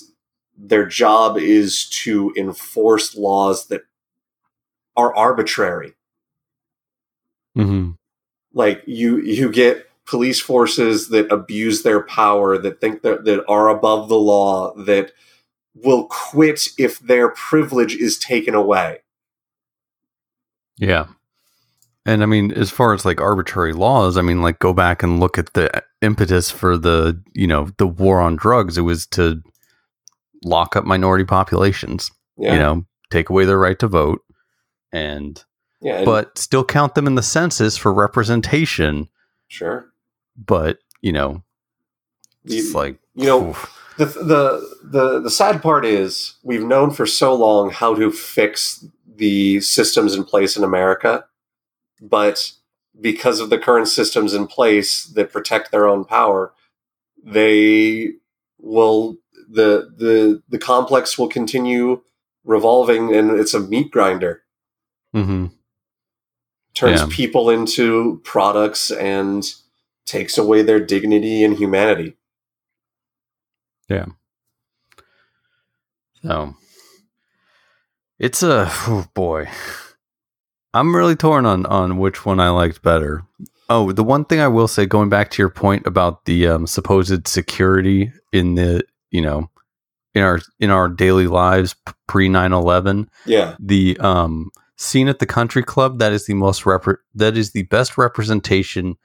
their 0.58 0.86
job 0.86 1.38
is 1.38 1.88
to 1.90 2.34
enforce 2.36 3.16
laws 3.16 3.68
that 3.68 3.82
are 4.96 5.14
arbitrary? 5.16 5.94
Hmm 7.56 7.92
like 8.58 8.82
you 8.88 9.20
you 9.20 9.50
get 9.52 9.90
police 10.06 10.42
forces 10.42 11.10
that 11.10 11.32
abuse 11.32 11.84
their 11.84 12.02
power 12.02 12.58
that 12.58 12.82
think 12.82 13.04
that, 13.04 13.24
that 13.26 13.46
are 13.48 13.70
above 13.70 14.10
the 14.10 14.20
law 14.20 14.74
that 14.74 15.12
will 15.84 16.06
quit 16.08 16.68
if 16.78 17.00
their 17.00 17.30
privilege 17.30 17.96
is 17.96 18.18
taken 18.18 18.54
away 18.56 19.00
Yeah. 20.78 21.08
And 22.06 22.24
I 22.24 22.26
mean, 22.26 22.52
as 22.54 22.70
far 22.72 22.94
as 22.94 23.04
like 23.04 23.20
arbitrary 23.20 23.74
laws, 23.74 24.16
I 24.18 24.22
mean, 24.22 24.42
like 24.42 24.60
go 24.60 24.72
back 24.74 25.04
and 25.04 25.20
look 25.20 25.38
at 25.38 25.54
the 25.54 25.84
impetus 26.02 26.50
for 26.50 26.78
the, 26.78 27.22
you 27.34 27.48
know, 27.48 27.70
the 27.78 27.88
war 27.88 28.22
on 28.22 28.38
drugs. 28.38 28.78
It 28.78 28.82
was 28.82 29.06
to 29.08 29.42
lock 30.46 30.76
up 30.78 30.86
minority 30.86 31.26
populations, 31.26 32.10
yeah 32.38 32.54
you 32.54 32.60
know, 32.60 32.86
take 33.12 33.30
away 33.30 33.44
their 33.46 33.58
right 33.60 33.78
to 33.80 33.88
vote 33.88 34.22
and, 34.94 35.44
yeah 35.82 35.98
and- 35.98 36.06
but 36.06 36.38
still 36.38 36.64
count 36.64 36.96
them 36.96 37.08
in 37.08 37.16
the 37.16 37.24
census 37.24 37.76
for 37.76 37.92
representation. 37.94 39.10
sure 39.50 39.92
But, 40.38 40.78
you 41.02 41.12
know, 41.12 41.44
it's 42.46 42.68
You- 42.68 42.74
like, 42.74 43.00
you 43.16 43.26
know 43.26 43.50
oof. 43.50 43.74
The 43.98 44.06
the 44.06 44.78
the 44.84 45.20
the 45.22 45.32
sad 45.32 45.62
part 45.62 45.86
is 45.86 46.36
we've 46.44 46.64
known 46.64 46.92
for 46.92 47.06
so 47.06 47.34
long 47.34 47.70
how 47.72 47.96
to 47.96 48.12
fix 48.12 48.86
the 49.08 49.60
systems 49.62 50.14
in 50.16 50.24
place 50.24 50.56
in 50.56 50.64
America, 50.64 51.26
but 52.02 52.52
because 53.00 53.40
of 53.40 53.50
the 53.50 53.58
current 53.58 53.88
systems 53.88 54.34
in 54.34 54.48
place 54.48 55.06
that 55.06 55.32
protect 55.32 55.72
their 55.72 55.88
own 55.88 56.06
power, 56.06 56.54
they 57.24 58.12
will 58.60 59.18
the 59.50 59.92
the 59.98 60.42
the 60.50 60.60
complex 60.60 61.18
will 61.18 61.30
continue 61.30 62.02
revolving 62.44 63.14
and 63.16 63.32
it's 63.32 63.54
a 63.54 63.60
meat 63.60 63.92
grinder 63.92 64.42
Mhm. 65.16 65.52
turns 66.74 67.02
Yeah. 67.02 67.08
people 67.10 67.50
into 67.50 68.22
products 68.24 68.90
and 68.92 69.44
takes 70.06 70.38
away 70.38 70.62
their 70.62 70.80
dignity 70.80 71.44
and 71.44 71.58
humanity 71.58 72.16
So 76.24 76.56
it's 78.20 78.44
a 78.44 78.66
oh 78.70 79.06
boy. 79.14 79.48
I'm 80.74 80.96
really 80.96 81.16
torn 81.16 81.46
on 81.46 81.66
on 81.66 81.98
which 81.98 82.26
one 82.26 82.40
I 82.40 82.50
liked 82.50 82.82
better. 82.82 83.24
Oh, 83.70 83.92
the 83.92 84.04
one 84.04 84.26
thing 84.26 84.40
I 84.40 84.48
will 84.48 84.68
say, 84.68 84.86
going 84.86 85.10
back 85.10 85.30
to 85.32 85.42
your 85.42 85.50
point 85.50 85.86
about 85.86 86.26
the 86.26 86.48
um, 86.48 86.68
supposed 86.68 87.28
security 87.28 88.12
in 88.32 88.56
the 88.56 88.84
you 89.12 89.22
know 89.22 89.50
in 90.14 90.24
our 90.24 90.40
in 90.60 90.70
our 90.70 90.88
daily 90.90 91.28
lives 91.28 91.76
pre 92.08 92.28
9-11 92.28 93.08
yeah 93.26 93.56
the 93.60 93.98
um 94.00 94.50
scene 94.76 95.08
at 95.08 95.20
the 95.20 95.26
country 95.26 95.64
club 95.64 96.00
that 96.00 96.12
is 96.12 96.26
the 96.26 96.34
most 96.34 96.64
repre- 96.64 96.98
that 97.16 97.38
is 97.38 97.52
the 97.52 97.64
best 97.64 97.98
representation 97.98 98.96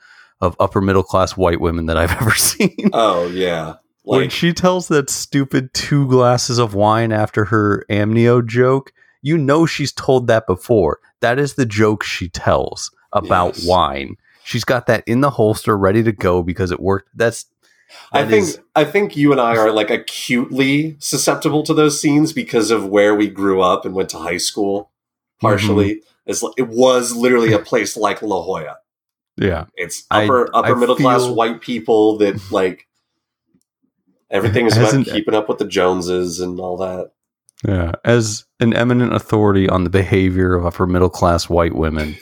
of 0.41 0.57
upper 0.59 0.81
middle 0.81 1.03
class 1.03 1.37
white 1.37 1.61
women 1.61 1.87
that 1.87 1.97
I've 1.97 2.13
ever 2.21 2.35
seen. 2.35 2.91
oh 2.93 3.29
yeah 3.29 3.75
when 4.05 4.31
she 4.31 4.53
tells 4.53 4.89
that 4.89 5.09
stupid 5.11 5.73
two 5.75 6.07
glasses 6.09 6.59
of 6.59 6.75
wine 6.75 7.13
after 7.13 7.47
her 7.47 7.85
amnio 7.91 8.45
joke, 8.47 8.93
you 9.23 9.39
know 9.39 9.67
she's 9.67 9.93
told 9.93 10.27
that 10.27 10.47
before. 10.47 10.99
That 11.21 11.39
is 11.39 11.55
the 11.55 11.67
joke 11.67 12.03
she 12.03 12.29
tells 12.29 12.91
about 13.13 13.57
Yes. 13.59 13.67
wine. 13.67 14.17
She's 14.45 14.65
got 14.65 14.87
that 14.87 15.05
in 15.07 15.21
the 15.21 15.31
holster 15.31 15.77
ready 15.79 16.03
to 16.03 16.13
go 16.13 16.43
because 16.43 16.71
it 16.73 16.81
worked. 16.81 17.11
That's 17.15 17.47
I 18.11 18.25
think 18.25 18.45
is- 18.45 18.59
I 18.75 18.85
think 18.85 19.17
you 19.17 19.33
and 19.33 19.41
I 19.41 19.57
are 19.57 19.71
like 19.71 19.91
acutely 19.91 20.97
susceptible 20.99 21.63
to 21.65 21.75
those 21.75 22.01
scenes 22.01 22.33
because 22.33 22.71
of 22.71 22.87
where 22.87 23.15
we 23.15 23.29
grew 23.29 23.61
up 23.61 23.85
and 23.85 23.95
went 23.95 24.09
to 24.11 24.19
high 24.19 24.39
school. 24.39 24.91
Partially, 25.41 25.91
Mm-hmm. 25.97 26.09
It's 26.25 26.45
it 26.57 26.69
was 26.69 27.15
literally 27.17 27.53
a 27.53 27.59
place 27.71 27.97
like 27.97 28.23
La 28.23 28.41
Jolla. 28.43 28.77
yeah. 29.37 29.65
It's 29.77 30.05
I- 30.11 30.25
upper 30.25 30.49
I 30.55 30.61
upper 30.61 30.77
middle 30.77 30.97
class 30.97 31.27
white 31.27 31.61
people 31.61 32.17
that 32.19 32.41
like 32.51 32.87
Everything 34.33 34.67
is 34.67 34.77
about 34.77 35.05
keeping 35.05 35.35
up 35.35 35.49
with 35.49 35.59
the 35.59 35.67
Joneses 35.67 36.41
and 36.41 36.59
all 36.59 36.79
that. 36.79 37.13
Yeah, 37.65 37.93
as 38.05 38.45
an 38.59 38.75
eminent 38.75 39.15
authority 39.15 39.69
on 39.69 39.85
the 39.85 39.91
behavior 39.91 40.55
of 40.55 40.67
upper 40.67 40.87
middle 40.87 41.11
class 41.11 41.49
white 41.49 41.77
women, 41.77 42.17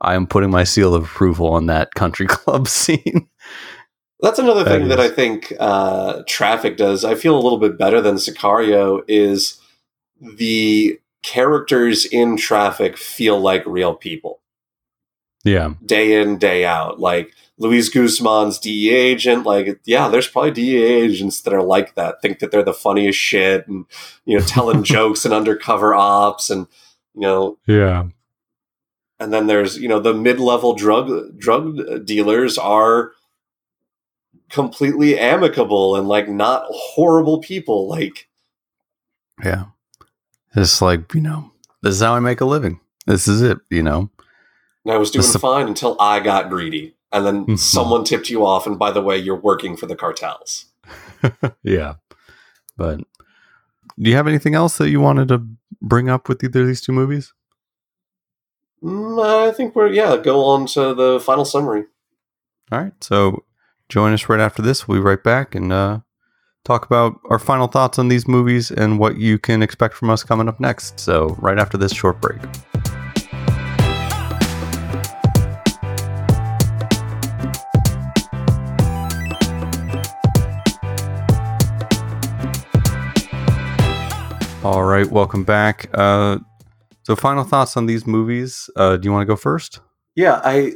I 0.00 0.14
am 0.14 0.26
putting 0.26 0.50
my 0.50 0.64
seal 0.64 0.94
of 0.94 1.04
approval 1.04 1.48
on 1.52 1.66
that 1.66 1.94
country 1.94 2.26
club 2.28 2.68
scene. 2.68 3.28
That's 4.20 4.38
another 4.38 4.64
that 4.64 4.70
thing 4.70 4.82
is. 4.84 4.88
that 4.88 5.00
I 5.00 5.08
think 5.08 5.52
uh, 5.60 6.22
Traffic 6.26 6.76
does. 6.78 7.04
I 7.04 7.16
feel 7.16 7.36
a 7.36 7.42
little 7.42 7.58
bit 7.58 7.76
better 7.76 8.00
than 8.00 8.14
Sicario 8.14 9.02
is 9.08 9.60
the 10.20 10.98
characters 11.22 12.06
in 12.06 12.36
Traffic 12.36 12.96
feel 12.96 13.38
like 13.38 13.66
real 13.66 13.94
people. 13.94 14.40
Yeah. 15.44 15.74
Day 15.84 16.20
in, 16.20 16.38
day 16.38 16.64
out. 16.64 16.98
Like 16.98 17.34
Luis 17.58 17.88
Guzman's 17.88 18.58
DEA 18.58 18.90
agent, 18.90 19.46
like, 19.46 19.80
yeah, 19.84 20.08
there's 20.08 20.28
probably 20.28 20.50
DEA 20.50 20.84
agents 20.84 21.40
that 21.40 21.54
are 21.54 21.62
like 21.62 21.94
that, 21.94 22.20
think 22.20 22.40
that 22.40 22.50
they're 22.50 22.62
the 22.62 22.74
funniest 22.74 23.18
shit 23.18 23.66
and, 23.66 23.86
you 24.24 24.38
know, 24.38 24.44
telling 24.44 24.82
jokes 24.84 25.24
and 25.24 25.32
undercover 25.32 25.94
ops 25.94 26.50
and, 26.50 26.66
you 27.14 27.22
know. 27.22 27.58
Yeah. 27.66 28.08
And 29.18 29.32
then 29.32 29.46
there's, 29.46 29.78
you 29.78 29.88
know, 29.88 30.00
the 30.00 30.12
mid 30.12 30.38
level 30.38 30.74
drug 30.74 31.38
drug 31.38 32.04
dealers 32.04 32.58
are 32.58 33.12
completely 34.50 35.18
amicable 35.18 35.96
and 35.96 36.06
like 36.06 36.28
not 36.28 36.66
horrible 36.68 37.38
people. 37.38 37.88
Like, 37.88 38.28
yeah. 39.42 39.66
It's 40.54 40.82
like, 40.82 41.14
you 41.14 41.22
know, 41.22 41.52
this 41.82 41.94
is 41.94 42.02
how 42.02 42.14
I 42.14 42.20
make 42.20 42.42
a 42.42 42.46
living. 42.46 42.80
This 43.06 43.28
is 43.28 43.40
it, 43.40 43.58
you 43.70 43.82
know. 43.82 44.10
And 44.84 44.92
I 44.92 44.98
was 44.98 45.10
doing 45.10 45.26
fine 45.26 45.68
until 45.68 45.96
I 45.98 46.20
got 46.20 46.50
greedy. 46.50 46.95
And 47.16 47.26
then 47.26 47.42
mm-hmm. 47.42 47.54
someone 47.56 48.04
tipped 48.04 48.30
you 48.30 48.44
off. 48.44 48.66
And 48.66 48.78
by 48.78 48.90
the 48.90 49.02
way, 49.02 49.16
you're 49.16 49.40
working 49.40 49.76
for 49.76 49.86
the 49.86 49.96
cartels. 49.96 50.66
yeah. 51.62 51.94
But 52.76 52.98
do 53.98 54.10
you 54.10 54.16
have 54.16 54.28
anything 54.28 54.54
else 54.54 54.76
that 54.78 54.90
you 54.90 55.00
wanted 55.00 55.28
to 55.28 55.46
bring 55.80 56.08
up 56.08 56.28
with 56.28 56.44
either 56.44 56.62
of 56.62 56.66
these 56.66 56.80
two 56.80 56.92
movies? 56.92 57.32
Mm, 58.82 59.48
I 59.48 59.52
think 59.52 59.74
we're, 59.74 59.88
yeah, 59.88 60.16
go 60.16 60.44
on 60.44 60.66
to 60.68 60.94
the 60.94 61.18
final 61.20 61.44
summary. 61.44 61.84
All 62.70 62.80
right. 62.80 62.92
So 63.02 63.44
join 63.88 64.12
us 64.12 64.28
right 64.28 64.40
after 64.40 64.62
this. 64.62 64.86
We'll 64.86 64.98
be 64.98 65.04
right 65.04 65.22
back 65.22 65.54
and 65.54 65.72
uh, 65.72 66.00
talk 66.64 66.84
about 66.84 67.20
our 67.30 67.38
final 67.38 67.68
thoughts 67.68 67.98
on 67.98 68.08
these 68.08 68.26
movies 68.26 68.70
and 68.70 68.98
what 68.98 69.18
you 69.18 69.38
can 69.38 69.62
expect 69.62 69.94
from 69.94 70.10
us 70.10 70.22
coming 70.22 70.48
up 70.48 70.60
next. 70.60 71.00
So, 71.00 71.28
right 71.38 71.58
after 71.58 71.78
this 71.78 71.92
short 71.92 72.20
break. 72.20 72.40
All 84.66 84.82
right, 84.82 85.08
welcome 85.08 85.44
back. 85.44 85.88
Uh, 85.94 86.38
so, 87.04 87.14
final 87.14 87.44
thoughts 87.44 87.76
on 87.76 87.86
these 87.86 88.04
movies. 88.04 88.68
Uh, 88.74 88.96
do 88.96 89.06
you 89.06 89.12
want 89.12 89.22
to 89.22 89.32
go 89.32 89.36
first? 89.36 89.78
Yeah, 90.16 90.40
I. 90.42 90.72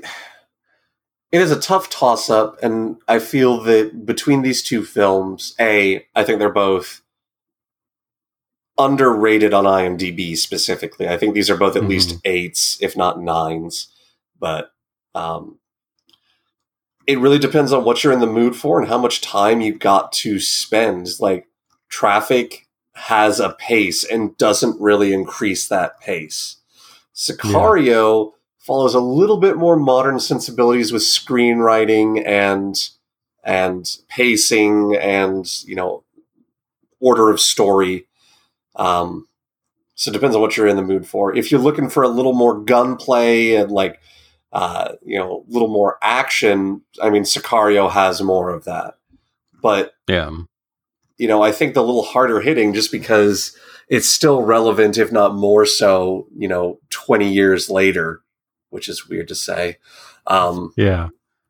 It 1.32 1.41
is 1.41 1.51
a 1.51 1.59
tough 1.59 1.91
toss 1.91 2.30
up, 2.30 2.62
and 2.62 2.99
I 3.09 3.18
feel 3.18 3.61
that 3.62 4.07
between 4.07 4.43
these 4.43 4.62
two 4.62 4.84
films, 4.84 5.57
a, 5.59 6.07
I 6.14 6.22
think 6.22 6.38
they're 6.38 6.53
both 6.53 7.03
underrated 8.78 9.53
on 9.53 9.64
IMDb 9.64 10.36
specifically. 10.36 11.09
I 11.09 11.18
think 11.18 11.34
these 11.34 11.51
are 11.51 11.57
both 11.57 11.74
at 11.74 11.82
mm-hmm. 11.82 11.91
least 11.91 12.20
eights, 12.24 12.80
if 12.80 12.97
not 12.97 13.20
nines. 13.20 13.88
But 14.38 14.70
um, 15.16 15.59
it 17.09 17.18
really 17.18 17.41
depends 17.41 17.72
on 17.72 17.82
what 17.82 18.05
you're 18.05 18.12
in 18.12 18.20
the 18.20 18.28
mood 18.28 18.55
for 18.55 18.78
and 18.78 18.88
how 18.88 18.99
much 18.99 19.20
time 19.20 19.61
you've 19.61 19.80
got 19.80 20.12
to 20.12 20.38
spend. 20.38 21.09
Like, 21.18 21.49
traffic 21.88 22.68
has 23.01 23.40
a 23.40 23.51
pace 23.51 24.05
and 24.05 24.36
doesn't 24.36 24.80
really 24.80 25.12
increase 25.12 25.68
that 25.68 26.01
pace. 26.01 26.57
Sicario 27.14 28.26
yeah. 28.26 28.36
follows 28.59 28.94
a 28.94 29.01
little 29.01 29.38
bit 29.38 29.57
more 29.57 29.76
modern 29.76 30.20
sensibilities 30.20 30.92
with 30.92 31.03
screenwriting 31.03 32.24
and 32.26 32.76
and 33.42 33.96
pacing 34.09 34.96
and 34.96 35.62
you 35.64 35.74
know 35.74 36.05
order 37.01 37.30
of 37.30 37.40
story. 37.40 38.07
Um, 38.76 39.26
so 39.94 40.11
it 40.11 40.14
depends 40.14 40.36
on 40.36 40.42
what 40.42 40.57
you're 40.57 40.68
in 40.68 40.76
the 40.76 40.82
mood 40.82 41.07
for. 41.07 41.34
If 41.34 41.51
you're 41.51 41.61
looking 41.61 41.88
for 41.88 42.03
a 42.03 42.09
little 42.09 42.32
more 42.32 42.61
gunplay 42.62 43.55
and 43.55 43.70
like 43.70 44.01
uh, 44.53 44.92
you 45.03 45.18
know 45.18 45.44
a 45.48 45.53
little 45.53 45.68
more 45.68 45.96
action, 46.03 46.82
I 47.03 47.11
mean 47.11 47.22
Sicario 47.22 47.90
has 47.90 48.20
more 48.20 48.51
of 48.51 48.64
that. 48.64 48.94
But 49.62 49.94
yeah, 50.07 50.30
you 51.20 51.28
know, 51.28 51.42
I 51.42 51.52
think 51.52 51.74
the 51.74 51.84
little 51.84 52.02
harder 52.02 52.40
hitting 52.40 52.72
just 52.72 52.90
because 52.90 53.54
it's 53.88 54.08
still 54.08 54.40
relevant, 54.40 54.96
if 54.96 55.12
not 55.12 55.34
more 55.34 55.66
so, 55.66 56.26
you 56.34 56.48
know, 56.48 56.80
20 56.88 57.30
years 57.30 57.68
later, 57.68 58.22
which 58.70 58.88
is 58.88 59.06
weird 59.06 59.28
to 59.28 59.34
say. 59.34 59.76
Um, 60.26 60.72
yeah. 60.78 61.08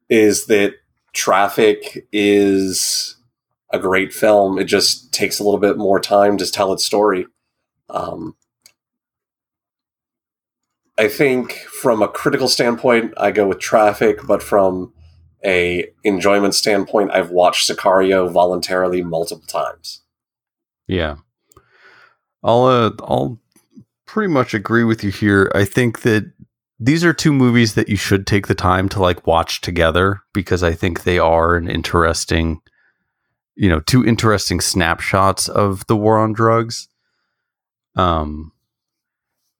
Is 0.09 0.47
that 0.47 0.75
Traffic 1.13 2.09
is 2.11 3.17
a 3.73 3.79
great 3.79 4.13
film. 4.13 4.59
It 4.59 4.65
just 4.65 5.13
takes 5.13 5.39
a 5.39 5.45
little 5.45 5.61
bit 5.61 5.79
more 5.79 6.01
time 6.01 6.37
to 6.39 6.51
tell 6.51 6.73
its 6.73 6.85
story. 6.85 7.27
Um, 7.89 8.35
I 10.99 11.07
think 11.07 11.53
from 11.53 12.03
a 12.03 12.09
critical 12.09 12.49
standpoint, 12.49 13.15
I 13.17 13.31
go 13.31 13.47
with 13.47 13.61
Traffic, 13.61 14.19
but 14.27 14.43
from 14.43 14.93
a 15.45 15.89
enjoyment 16.05 16.55
standpoint, 16.55 17.11
I've 17.13 17.31
watched 17.31 17.71
Sicario 17.71 18.31
voluntarily 18.31 19.03
multiple 19.03 19.47
times. 19.47 20.03
Yeah, 20.87 21.17
I'll 22.43 22.65
uh, 22.65 22.91
I'll 23.01 23.41
pretty 24.07 24.33
much 24.33 24.55
agree 24.55 24.85
with 24.85 25.05
you 25.05 25.11
here. 25.11 25.51
I 25.55 25.65
think 25.65 26.03
that 26.03 26.33
these 26.79 27.05
are 27.05 27.13
two 27.13 27.33
movies 27.33 27.75
that 27.75 27.89
you 27.89 27.97
should 27.97 28.27
take 28.27 28.47
the 28.47 28.55
time 28.55 28.89
to 28.89 29.01
like 29.01 29.27
watch 29.27 29.61
together 29.61 30.23
because 30.33 30.63
I 30.63 30.73
think 30.73 31.03
they 31.03 31.19
are 31.19 31.55
an 31.55 31.69
interesting, 31.69 32.61
you 33.55 33.69
know, 33.69 33.81
two 33.81 34.05
interesting 34.05 34.61
snapshots 34.61 35.49
of 35.49 35.87
the 35.87 35.97
war 35.97 36.19
on 36.19 36.33
drugs. 36.33 36.89
Um, 37.97 38.53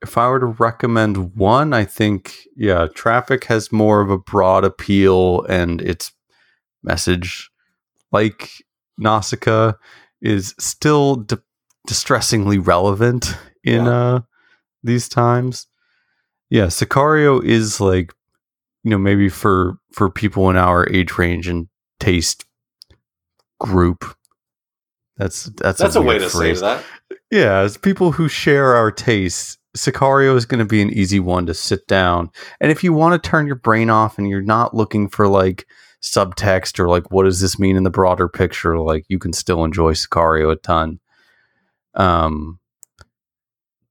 if 0.03 0.17
I 0.17 0.29
were 0.29 0.41
to 0.41 0.47
recommend 0.47 1.37
one, 1.37 1.73
I 1.73 1.85
think 1.85 2.35
yeah, 2.57 2.87
Traffic 2.95 3.45
has 3.45 3.73
more 3.73 4.01
of 4.01 4.11
a 4.11 4.19
broad 4.19 4.65
appeal, 4.65 5.45
and 5.45 5.81
its 5.83 6.13
message, 6.83 7.51
like 8.11 8.51
Nausicaa, 8.99 9.73
is 10.23 10.55
still 10.59 11.17
di- 11.17 11.37
distressingly 11.87 12.59
relevant 12.59 13.37
in 13.63 13.85
yeah. 13.85 13.91
uh, 13.91 14.21
these 14.83 15.09
times. 15.09 15.67
Yeah, 16.49 16.67
Sicario 16.67 17.45
is 17.45 17.81
like 17.81 18.13
you 18.83 18.91
know 18.91 18.99
maybe 18.99 19.29
for 19.29 19.79
for 19.93 20.11
people 20.11 20.49
in 20.51 20.57
our 20.57 20.89
age 20.91 21.19
range 21.19 21.47
and 21.47 21.69
taste 21.99 22.47
group. 23.59 24.05
That's 25.19 25.45
that's 25.45 25.79
that's 25.79 25.97
a, 25.97 26.01
a 26.01 26.03
way 26.03 26.19
to 26.19 26.31
phrase. 26.31 26.61
say 26.61 26.67
that. 26.67 26.85
Yeah, 27.31 27.65
it's 27.65 27.77
people 27.77 28.13
who 28.13 28.29
share 28.29 28.75
our 28.75 28.91
tastes 28.91 29.59
Sicario 29.77 30.37
is 30.37 30.47
going 30.47 30.59
to 30.59 30.65
be 30.65 30.83
an 30.83 30.91
easy 30.91 31.21
one 31.21 31.47
to 31.47 31.55
sit 31.55 31.87
down. 31.87 32.31
And 32.61 32.71
if 32.71 32.83
you 32.83 32.93
want 32.93 33.21
to 33.23 33.29
turn 33.29 33.47
your 33.47 33.57
brain 33.57 33.91
off 33.91 34.19
and 34.19 34.29
you're 34.29 34.43
not 34.43 34.75
looking 34.75 35.09
for 35.09 35.29
like 35.29 35.67
subtext 36.03 36.79
or 36.79 36.89
like 36.89 37.11
what 37.11 37.25
does 37.25 37.41
this 37.41 37.59
mean 37.59 37.77
in 37.77 37.85
the 37.85 37.91
broader 37.91 38.29
picture, 38.29 38.79
like 38.79 39.05
you 39.09 39.19
can 39.19 39.33
still 39.33 39.65
enjoy 39.65 39.93
Sicario 39.93 40.53
a 40.53 40.57
ton. 40.57 40.99
Um, 41.95 42.59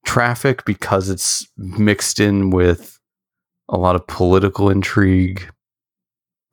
Traffic 0.06 0.66
because 0.66 1.10
it's 1.10 1.48
mixed 1.56 2.20
in 2.20 2.50
with 2.50 3.00
a 3.70 3.78
lot 3.78 3.96
of 3.96 4.08
political 4.08 4.70
intrigue, 4.70 5.48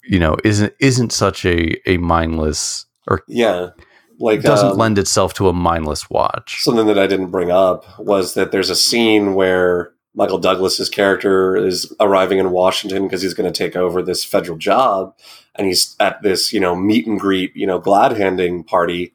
you 0.04 0.18
know, 0.18 0.36
isn't 0.44 0.74
isn't 0.78 1.12
such 1.12 1.46
a 1.46 1.74
a 1.88 1.96
mindless 1.96 2.84
or 3.08 3.22
yeah 3.28 3.70
like 4.18 4.42
doesn't 4.42 4.72
um, 4.72 4.76
lend 4.76 4.98
itself 4.98 5.34
to 5.34 5.48
a 5.48 5.52
mindless 5.52 6.08
watch. 6.10 6.62
Something 6.62 6.86
that 6.86 6.98
I 6.98 7.06
didn't 7.06 7.30
bring 7.30 7.50
up 7.50 7.98
was 7.98 8.34
that 8.34 8.52
there's 8.52 8.70
a 8.70 8.76
scene 8.76 9.34
where 9.34 9.92
Michael 10.14 10.38
Douglas's 10.38 10.88
character 10.88 11.56
is 11.56 11.94
arriving 12.00 12.38
in 12.38 12.50
Washington 12.50 13.04
because 13.04 13.22
he's 13.22 13.34
going 13.34 13.50
to 13.50 13.56
take 13.56 13.76
over 13.76 14.02
this 14.02 14.24
federal 14.24 14.56
job, 14.56 15.14
and 15.54 15.66
he's 15.66 15.94
at 16.00 16.22
this 16.22 16.52
you 16.52 16.60
know 16.60 16.74
meet 16.74 17.06
and 17.06 17.20
greet 17.20 17.54
you 17.54 17.66
know 17.66 17.78
glad 17.78 18.16
handing 18.16 18.64
party, 18.64 19.14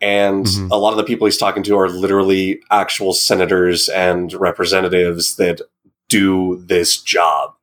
and 0.00 0.46
mm-hmm. 0.46 0.70
a 0.70 0.76
lot 0.76 0.92
of 0.92 0.96
the 0.96 1.04
people 1.04 1.26
he's 1.26 1.36
talking 1.36 1.64
to 1.64 1.76
are 1.78 1.88
literally 1.88 2.60
actual 2.70 3.12
senators 3.12 3.88
and 3.88 4.32
representatives 4.34 5.36
that 5.36 5.60
do 6.08 6.62
this 6.64 7.02
job, 7.02 7.54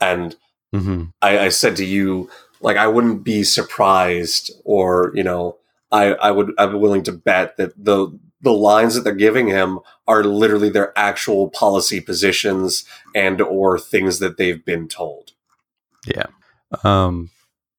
and 0.00 0.36
mm-hmm. 0.74 1.04
I, 1.22 1.38
I 1.38 1.48
said 1.50 1.76
to 1.76 1.84
you 1.84 2.28
like 2.60 2.76
I 2.76 2.88
wouldn't 2.88 3.22
be 3.22 3.44
surprised 3.44 4.50
or 4.64 5.12
you 5.14 5.22
know 5.22 5.56
I, 5.92 6.14
I 6.14 6.30
would 6.30 6.52
I'm 6.58 6.80
willing 6.80 7.02
to 7.04 7.12
bet 7.12 7.56
that 7.56 7.72
the 7.82 8.16
the 8.42 8.52
lines 8.52 8.94
that 8.94 9.02
they're 9.02 9.14
giving 9.14 9.48
him 9.48 9.80
are 10.06 10.24
literally 10.24 10.70
their 10.70 10.96
actual 10.98 11.50
policy 11.50 12.00
positions 12.00 12.84
and 13.14 13.40
or 13.40 13.78
things 13.78 14.18
that 14.20 14.36
they've 14.38 14.64
been 14.64 14.88
told. 14.88 15.32
Yeah. 16.06 16.26
Um 16.84 17.30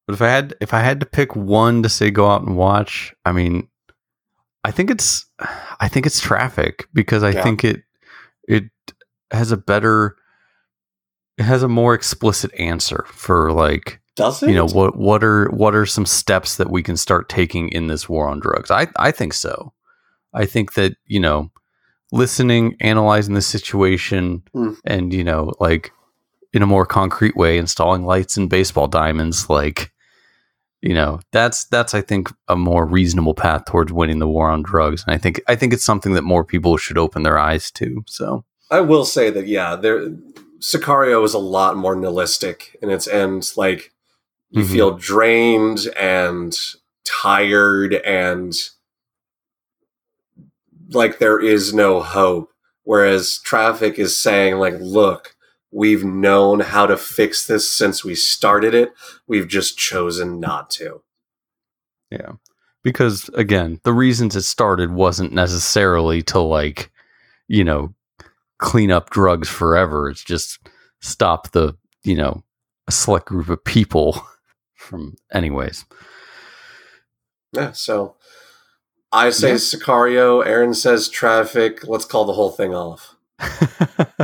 But 0.07 0.13
if 0.15 0.21
I 0.21 0.27
had 0.27 0.53
if 0.61 0.73
I 0.73 0.79
had 0.81 0.99
to 0.99 1.05
pick 1.05 1.35
one 1.35 1.83
to 1.83 1.89
say 1.89 2.11
go 2.11 2.29
out 2.29 2.41
and 2.43 2.57
watch, 2.57 3.13
I 3.25 3.31
mean, 3.31 3.67
I 4.63 4.71
think 4.71 4.91
it's 4.91 5.25
I 5.79 5.87
think 5.87 6.05
it's 6.05 6.19
Traffic 6.19 6.87
because 6.93 7.23
I 7.23 7.31
Yeah. 7.31 7.43
think 7.43 7.63
it 7.63 7.83
it 8.47 8.65
has 9.31 9.51
a 9.51 9.57
better 9.57 10.17
it 11.37 11.43
has 11.43 11.63
a 11.63 11.67
more 11.69 11.93
explicit 11.93 12.51
answer 12.59 13.05
for 13.07 13.51
like 13.53 14.00
Does 14.15 14.43
it? 14.43 14.49
you 14.49 14.55
know 14.55 14.67
what 14.67 14.97
what 14.97 15.23
are 15.23 15.49
what 15.51 15.73
are 15.73 15.85
some 15.85 16.05
steps 16.05 16.57
that 16.57 16.69
we 16.69 16.83
can 16.83 16.97
start 16.97 17.29
taking 17.29 17.69
in 17.69 17.87
this 17.87 18.09
war 18.09 18.27
on 18.27 18.39
drugs 18.39 18.69
i 18.69 18.87
i 18.97 19.09
think 19.11 19.33
so 19.33 19.73
i 20.33 20.45
think 20.45 20.73
that 20.73 20.95
you 21.05 21.19
know 21.19 21.49
listening 22.11 22.75
analyzing 22.81 23.35
the 23.35 23.41
situation 23.41 24.43
Hmm. 24.53 24.73
and 24.85 25.13
you 25.13 25.23
know 25.23 25.53
like 25.59 25.91
in 26.53 26.61
a 26.61 26.67
more 26.67 26.85
concrete 26.85 27.37
way 27.37 27.57
installing 27.57 28.05
lights 28.05 28.35
and 28.35 28.49
baseball 28.49 28.87
diamonds 28.87 29.49
like 29.49 29.91
you 30.81 30.93
know 30.93 31.19
that's 31.31 31.65
that's 31.65 31.93
i 31.93 32.01
think 32.01 32.29
a 32.49 32.55
more 32.57 32.85
reasonable 32.85 33.33
path 33.33 33.63
towards 33.65 33.93
winning 33.93 34.19
the 34.19 34.27
war 34.27 34.49
on 34.49 34.61
drugs 34.61 35.03
and 35.07 35.15
i 35.15 35.17
think 35.17 35.39
i 35.47 35.55
think 35.55 35.71
it's 35.71 35.85
something 35.85 36.13
that 36.13 36.23
more 36.23 36.43
people 36.43 36.75
should 36.75 36.97
open 36.97 37.23
their 37.23 37.39
eyes 37.39 37.71
to 37.71 38.03
so 38.07 38.43
I 38.69 38.79
will 38.79 39.03
say 39.03 39.29
that 39.31 39.47
yeah, 39.47 39.75
there 39.75 40.09
Sicario 40.61 41.25
is 41.25 41.33
a 41.33 41.39
lot 41.39 41.75
more 41.75 41.93
nihilistic 41.93 42.77
in 42.81 42.89
its 42.89 43.05
end. 43.05 43.51
Like 43.57 43.91
you 44.51 44.63
Mhm. 44.63 44.71
feel 44.71 44.91
drained 44.91 45.87
and 45.97 46.55
tired 47.03 47.93
and 47.95 48.53
like 50.91 51.19
there 51.19 51.39
is 51.39 51.73
no 51.73 52.01
hope. 52.01 52.51
Whereas 52.83 53.39
traffic 53.39 53.97
is 53.99 54.17
saying 54.17 54.55
like, 54.57 54.75
look, 54.79 55.35
we've 55.71 56.03
known 56.03 56.59
how 56.59 56.85
to 56.85 56.97
fix 56.97 57.45
this 57.47 57.71
since 57.71 58.03
we 58.03 58.15
started 58.15 58.73
it. 58.73 58.91
We've 59.27 59.47
just 59.47 59.77
chosen 59.77 60.39
not 60.39 60.69
to. 60.71 61.01
Yeah. 62.09 62.33
Because 62.83 63.29
again, 63.35 63.79
the 63.83 63.93
reasons 63.93 64.35
it 64.35 64.41
started 64.41 64.91
wasn't 64.91 65.31
necessarily 65.31 66.23
to 66.23 66.39
like, 66.39 66.91
you 67.47 67.63
know, 67.63 67.93
clean 68.57 68.91
up 68.91 69.11
drugs 69.11 69.47
forever. 69.47 70.09
It's 70.09 70.23
just 70.23 70.59
stop 70.99 71.51
the, 71.51 71.77
you 72.03 72.15
know, 72.15 72.43
a 72.87 72.91
select 72.91 73.27
group 73.27 73.47
of 73.49 73.63
people 73.63 74.21
from 74.91 75.15
anyways. 75.33 75.85
Yeah, 77.53 77.71
so 77.71 78.15
I 79.11 79.29
say 79.31 79.49
Yeah. 79.49 79.55
Sicario, 79.55 80.45
Aaron 80.45 80.73
says 80.73 81.09
traffic. 81.09 81.87
Let's 81.87 82.05
call 82.05 82.25
the 82.25 82.33
whole 82.33 82.51
thing 82.51 82.75
off. 82.75 83.15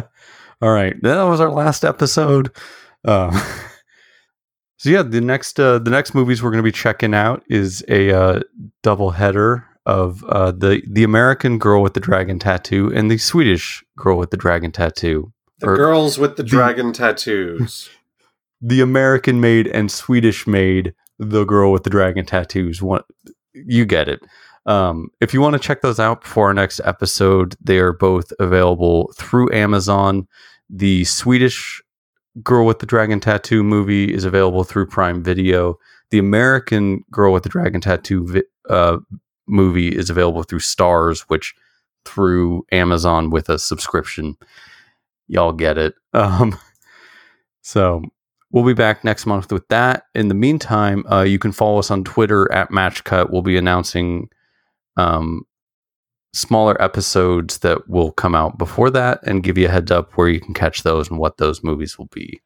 All 0.61 0.71
right. 0.71 0.95
That 1.01 1.23
was 1.23 1.39
our 1.39 1.51
last 1.51 1.83
episode. 1.85 2.51
Um, 3.05 3.31
so 4.77 4.89
yeah, 4.89 5.01
the 5.03 5.21
next 5.21 5.59
uh, 5.59 5.79
the 5.79 5.91
next 5.91 6.13
movies 6.13 6.41
we're 6.41 6.51
going 6.51 6.63
to 6.63 6.67
be 6.67 6.71
checking 6.71 7.13
out 7.13 7.43
is 7.49 7.83
a 7.87 8.11
uh, 8.11 8.39
double 8.83 9.11
header 9.11 9.65
of 9.85 10.23
uh, 10.25 10.51
the 10.51 10.81
the 10.89 11.03
American 11.03 11.57
girl 11.59 11.81
with 11.81 11.93
the 11.93 11.99
dragon 11.99 12.39
tattoo 12.39 12.91
and 12.93 13.09
the 13.11 13.17
Swedish 13.17 13.83
girl 13.97 14.17
with 14.17 14.31
the 14.31 14.37
dragon 14.37 14.71
tattoo. 14.71 15.31
The 15.59 15.67
Or 15.69 15.75
girls 15.75 16.17
with 16.19 16.37
the 16.37 16.43
the- 16.43 16.49
dragon 16.49 16.93
tattoos. 16.93 17.89
The 18.61 18.81
American 18.81 19.39
made 19.39 19.67
and 19.67 19.91
Swedish 19.91 20.47
made 20.47 20.93
the 21.19 21.45
girl 21.45 21.71
with 21.71 21.83
the 21.83 21.89
dragon 21.89 22.25
tattoos. 22.25 22.81
One, 22.81 23.03
you 23.53 23.85
get 23.85 24.07
it. 24.07 24.21
Um, 24.65 25.09
if 25.21 25.33
you 25.33 25.41
want 25.41 25.53
to 25.53 25.59
check 25.59 25.81
those 25.81 25.99
out 25.99 26.21
before 26.21 26.47
our 26.47 26.53
next 26.53 26.81
episode, 26.83 27.55
they 27.61 27.79
are 27.79 27.93
both 27.93 28.33
available 28.39 29.13
through 29.15 29.51
Amazon. 29.53 30.27
The 30.69 31.05
Swedish 31.05 31.81
girl 32.43 32.65
with 32.65 32.79
the 32.79 32.85
dragon 32.85 33.19
tattoo 33.19 33.63
movie 33.63 34.13
is 34.13 34.25
available 34.25 34.63
through 34.63 34.87
Prime 34.87 35.23
Video. 35.23 35.77
The 36.11 36.19
American 36.19 37.03
girl 37.11 37.31
with 37.33 37.43
the 37.43 37.49
dragon 37.49 37.79
tattoo 37.79 38.27
vi- 38.27 38.43
uh, 38.69 38.97
movie 39.47 39.95
is 39.95 40.09
available 40.09 40.43
through 40.43 40.59
Starz, 40.59 41.21
which 41.29 41.55
through 42.05 42.65
Amazon 42.71 43.29
with 43.29 43.49
a 43.49 43.57
subscription. 43.57 44.35
Y'all 45.27 45.53
get 45.53 45.77
it. 45.77 45.93
Um, 46.13 46.57
so 47.61 48.01
we'll 48.51 48.65
be 48.65 48.73
back 48.73 49.03
next 49.03 49.25
month 49.25 49.51
with 49.51 49.67
that. 49.69 50.03
In 50.15 50.27
the 50.27 50.35
meantime, 50.35 51.05
uh, 51.11 51.23
you 51.23 51.39
can 51.39 51.51
follow 51.51 51.79
us 51.79 51.91
on 51.91 52.03
Twitter 52.03 52.51
at 52.51 52.69
MatchCut. 52.69 53.29
We'll 53.29 53.41
be 53.41 53.57
announcing 53.57 54.29
um, 54.95 55.43
smaller 56.33 56.81
episodes 56.81 57.59
that 57.59 57.89
will 57.89 58.11
come 58.11 58.35
out 58.35 58.57
before 58.57 58.89
that 58.91 59.19
and 59.23 59.43
give 59.43 59.57
you 59.57 59.67
a 59.67 59.71
heads 59.71 59.91
up 59.91 60.13
where 60.13 60.29
you 60.29 60.39
can 60.39 60.53
catch 60.53 60.83
those 60.83 61.09
and 61.09 61.19
what 61.19 61.37
those 61.37 61.63
movies 61.63 61.97
will 61.97 62.09
be. 62.11 62.41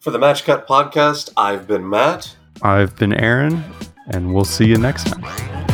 For 0.00 0.10
the 0.10 0.18
Match 0.18 0.44
Cut 0.44 0.66
podcast, 0.66 1.30
I've 1.36 1.66
been 1.66 1.88
Matt. 1.88 2.36
I've 2.62 2.96
been 2.96 3.12
Aaron, 3.12 3.64
and 4.08 4.34
we'll 4.34 4.44
see 4.44 4.66
you 4.66 4.78
next 4.78 5.04
time. 5.04 5.65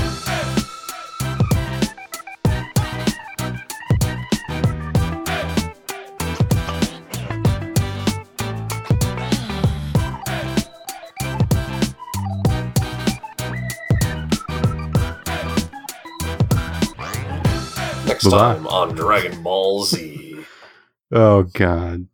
Next 18.25 18.31
Bye-bye. 18.35 18.55
time 18.55 18.67
on 18.69 18.95
Dragon 18.95 19.43
Ball 19.43 19.85
Z. 19.85 20.19
Oh 21.15 21.43
God. 21.43 22.07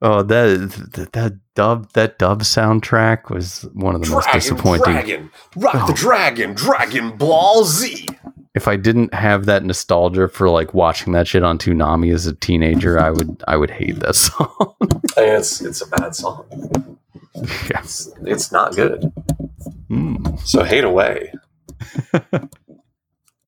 Oh, 0.00 0.22
that 0.22 0.70
that, 0.92 1.12
that 1.12 1.38
dub 1.56 1.90
that 1.94 2.16
dub 2.20 2.42
soundtrack 2.42 3.30
was 3.30 3.62
one 3.72 3.96
of 3.96 4.02
the 4.02 4.10
most 4.10 4.30
disappointing. 4.32 4.84
Dragon, 4.92 5.30
rock 5.56 5.74
Oh. 5.74 5.86
the 5.88 5.92
dragon, 5.94 6.54
Dragon 6.54 7.16
Ball 7.16 7.64
Z. 7.64 8.06
if 8.54 8.68
I 8.68 8.76
didn't 8.76 9.12
have 9.12 9.46
that 9.46 9.64
nostalgia 9.64 10.28
for 10.28 10.48
like 10.50 10.72
watching 10.72 11.12
that 11.14 11.26
shit 11.26 11.42
on 11.42 11.58
Toonami 11.58 12.14
as 12.14 12.26
a 12.28 12.32
teenager, 12.36 12.96
I 13.00 13.10
would 13.10 13.42
I 13.48 13.56
would 13.56 13.70
hate 13.72 13.98
that 14.00 14.14
song. 14.14 14.76
It's 15.16 15.60
it's 15.60 15.80
a 15.82 15.88
bad 15.88 16.14
song. 16.14 16.44
yes. 17.34 18.06
It's, 18.06 18.14
it's 18.24 18.52
not 18.52 18.76
good. 18.76 19.12
Mm. 19.90 20.38
So 20.46 20.62
hate 20.62 20.84
away. 20.84 21.32